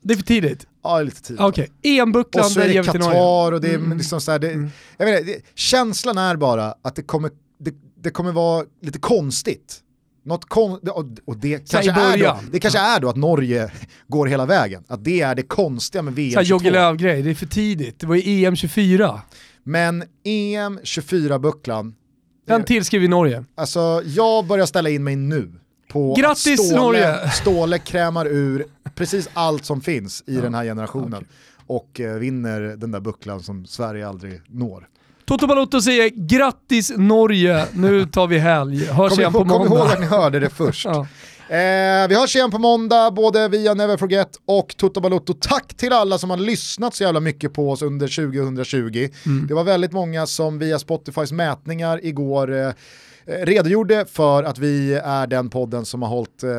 Det 0.02 0.14
är 0.14 0.16
för 0.16 0.24
tidigt. 0.24 0.66
Ja, 0.82 0.94
det 0.96 1.00
är 1.00 1.04
lite 1.04 1.22
tidigt. 1.22 1.40
Okej, 1.40 1.70
EM-bucklan, 1.82 2.44
Och 2.44 2.50
så 2.50 2.60
är 2.60 2.68
det. 2.68 2.84
Qatar 2.86 3.52
och 3.52 3.60
det 3.60 3.68
är 3.70 3.74
Mm. 3.78 3.98
liksom 3.98 4.20
så 4.20 4.30
här, 4.32 4.38
det, 4.38 4.70
jag 4.96 5.06
vet 5.06 5.20
inte, 5.20 5.32
det, 5.32 5.42
känslan 5.54 6.18
är 6.18 6.36
bara 6.36 6.74
att 6.82 6.96
det 6.96 7.02
kommer, 7.02 7.30
det, 7.58 7.74
det 8.02 8.10
kommer 8.10 8.32
vara 8.32 8.64
lite 8.82 8.98
konstigt. 8.98 9.80
Något 10.28 10.44
kon, 10.44 10.78
och, 11.24 11.36
det, 11.36 11.70
kanske 11.70 11.90
är 11.92 12.18
då, 12.18 12.38
det 12.52 12.60
kanske 12.60 12.78
är 12.78 13.00
då 13.00 13.08
att 13.08 13.16
Norge 13.16 13.72
går 14.08 14.26
hela 14.26 14.46
vägen. 14.46 14.84
Att 14.88 15.04
det 15.04 15.20
är 15.20 15.34
det 15.34 15.42
konstiga 15.42 16.02
med 16.02 16.14
VM 16.14 16.32
Såhär 16.32 16.44
22. 16.44 16.64
Jogge 16.64 16.70
Löw-grej, 16.70 17.22
det 17.22 17.30
är 17.30 17.34
för 17.34 17.46
tidigt. 17.46 18.00
Det 18.00 18.06
var 18.06 18.14
ju 18.14 18.44
EM 18.44 18.56
24. 18.56 19.20
Men 19.62 20.04
EM 20.24 20.78
24-bucklan, 20.78 21.94
Den 22.46 22.64
tillskriver 22.64 23.08
Norge. 23.08 23.44
alltså 23.54 24.02
jag 24.06 24.46
börjar 24.46 24.66
ställa 24.66 24.90
in 24.90 25.04
mig 25.04 25.16
nu 25.16 25.52
på 25.88 26.14
Grattis, 26.18 26.60
att 26.60 26.66
Ståle, 26.66 26.80
Norge! 26.80 27.30
Ståle 27.30 27.78
krämar 27.78 28.26
ur 28.26 28.66
precis 28.94 29.28
allt 29.32 29.64
som 29.64 29.80
finns 29.80 30.22
i 30.26 30.36
den 30.36 30.54
här 30.54 30.64
generationen. 30.64 31.26
Och 31.66 32.00
eh, 32.00 32.14
vinner 32.14 32.60
den 32.60 32.90
där 32.90 33.00
bucklan 33.00 33.42
som 33.42 33.66
Sverige 33.66 34.08
aldrig 34.08 34.40
når. 34.46 34.88
Toto 35.28 35.46
Balotto 35.46 35.80
säger 35.82 36.10
grattis 36.14 36.92
Norge, 36.96 37.66
nu 37.74 38.06
tar 38.06 38.26
vi 38.26 38.38
helg. 38.38 38.84
Hörs 38.84 39.10
Kom, 39.10 39.20
igen 39.20 39.32
på 39.32 39.38
ihåg, 39.38 39.48
kom 39.48 39.60
ihåg 39.60 39.68
måndag. 39.68 39.92
att 39.92 40.00
ni 40.00 40.06
hörde 40.06 40.40
det 40.40 40.50
först. 40.50 40.86
Ja. 41.50 41.54
Eh, 41.54 42.08
vi 42.08 42.14
hörs 42.14 42.36
igen 42.36 42.50
på 42.50 42.58
måndag, 42.58 43.10
både 43.10 43.48
via 43.48 43.74
Never 43.74 43.96
Forget 43.96 44.28
och 44.46 44.74
Toto 44.76 45.00
Balotto. 45.00 45.34
Tack 45.40 45.76
till 45.76 45.92
alla 45.92 46.18
som 46.18 46.30
har 46.30 46.36
lyssnat 46.36 46.94
så 46.94 47.02
jävla 47.04 47.20
mycket 47.20 47.52
på 47.52 47.70
oss 47.70 47.82
under 47.82 48.08
2020. 48.08 49.08
Mm. 49.26 49.46
Det 49.46 49.54
var 49.54 49.64
väldigt 49.64 49.92
många 49.92 50.26
som 50.26 50.58
via 50.58 50.78
Spotifys 50.78 51.32
mätningar 51.32 52.00
igår 52.04 52.60
eh, 52.60 52.70
redogjorde 53.28 54.04
för 54.12 54.42
att 54.42 54.58
vi 54.58 54.94
är 55.04 55.26
den 55.26 55.50
podden 55.50 55.84
som 55.84 56.02
har 56.02 56.08
hållit 56.08 56.42
eh, 56.42 56.50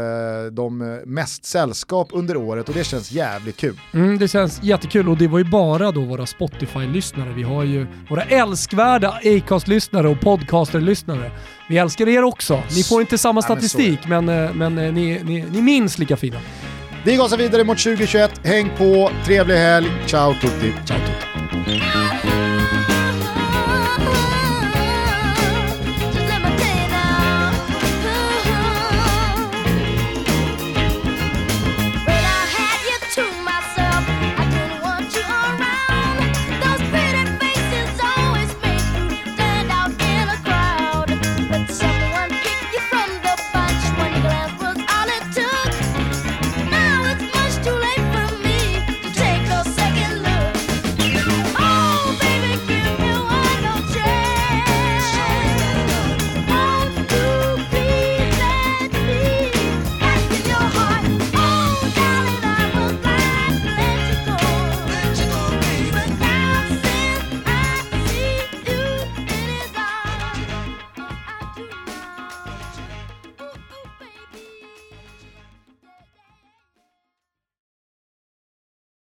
de 0.51 0.99
mest 1.05 1.45
sällskap 1.45 2.09
under 2.11 2.37
året 2.37 2.69
och 2.69 2.75
det 2.75 2.83
känns 2.83 3.11
jävligt 3.11 3.57
kul. 3.57 3.79
Mm, 3.93 4.17
det 4.17 4.27
känns 4.27 4.63
jättekul 4.63 5.09
och 5.09 5.17
det 5.17 5.27
var 5.27 5.39
ju 5.39 5.45
bara 5.45 5.91
då 5.91 6.01
våra 6.01 6.25
Spotify-lyssnare. 6.25 7.33
Vi 7.35 7.43
har 7.43 7.63
ju 7.63 7.87
våra 8.09 8.23
älskvärda 8.23 9.19
Acast-lyssnare 9.25 10.07
och 10.07 10.19
podcaster-lyssnare. 10.21 11.31
Vi 11.69 11.77
älskar 11.77 12.07
er 12.09 12.23
också. 12.23 12.63
Ni 12.75 12.83
får 12.83 13.01
inte 13.01 13.17
samma 13.17 13.41
Ja, 13.41 13.45
men 13.49 13.57
statistik 13.57 13.99
men, 14.07 14.29
eh, 14.29 14.53
men 14.53 14.77
eh, 14.77 14.93
ni, 14.93 15.21
ni, 15.23 15.45
ni 15.51 15.57
är 15.57 15.61
minst 15.61 15.99
lika 15.99 16.17
fina. 16.17 16.37
Vi 17.05 17.15
gasar 17.15 17.37
vidare 17.37 17.63
mot 17.63 17.77
2021, 17.77 18.31
häng 18.43 18.71
på, 18.77 19.11
trevlig 19.25 19.55
helg, 19.55 19.87
ciao 20.05 20.33
tutti! 20.33 20.73
Ciao, 20.85 20.97
Toto. 20.97 21.98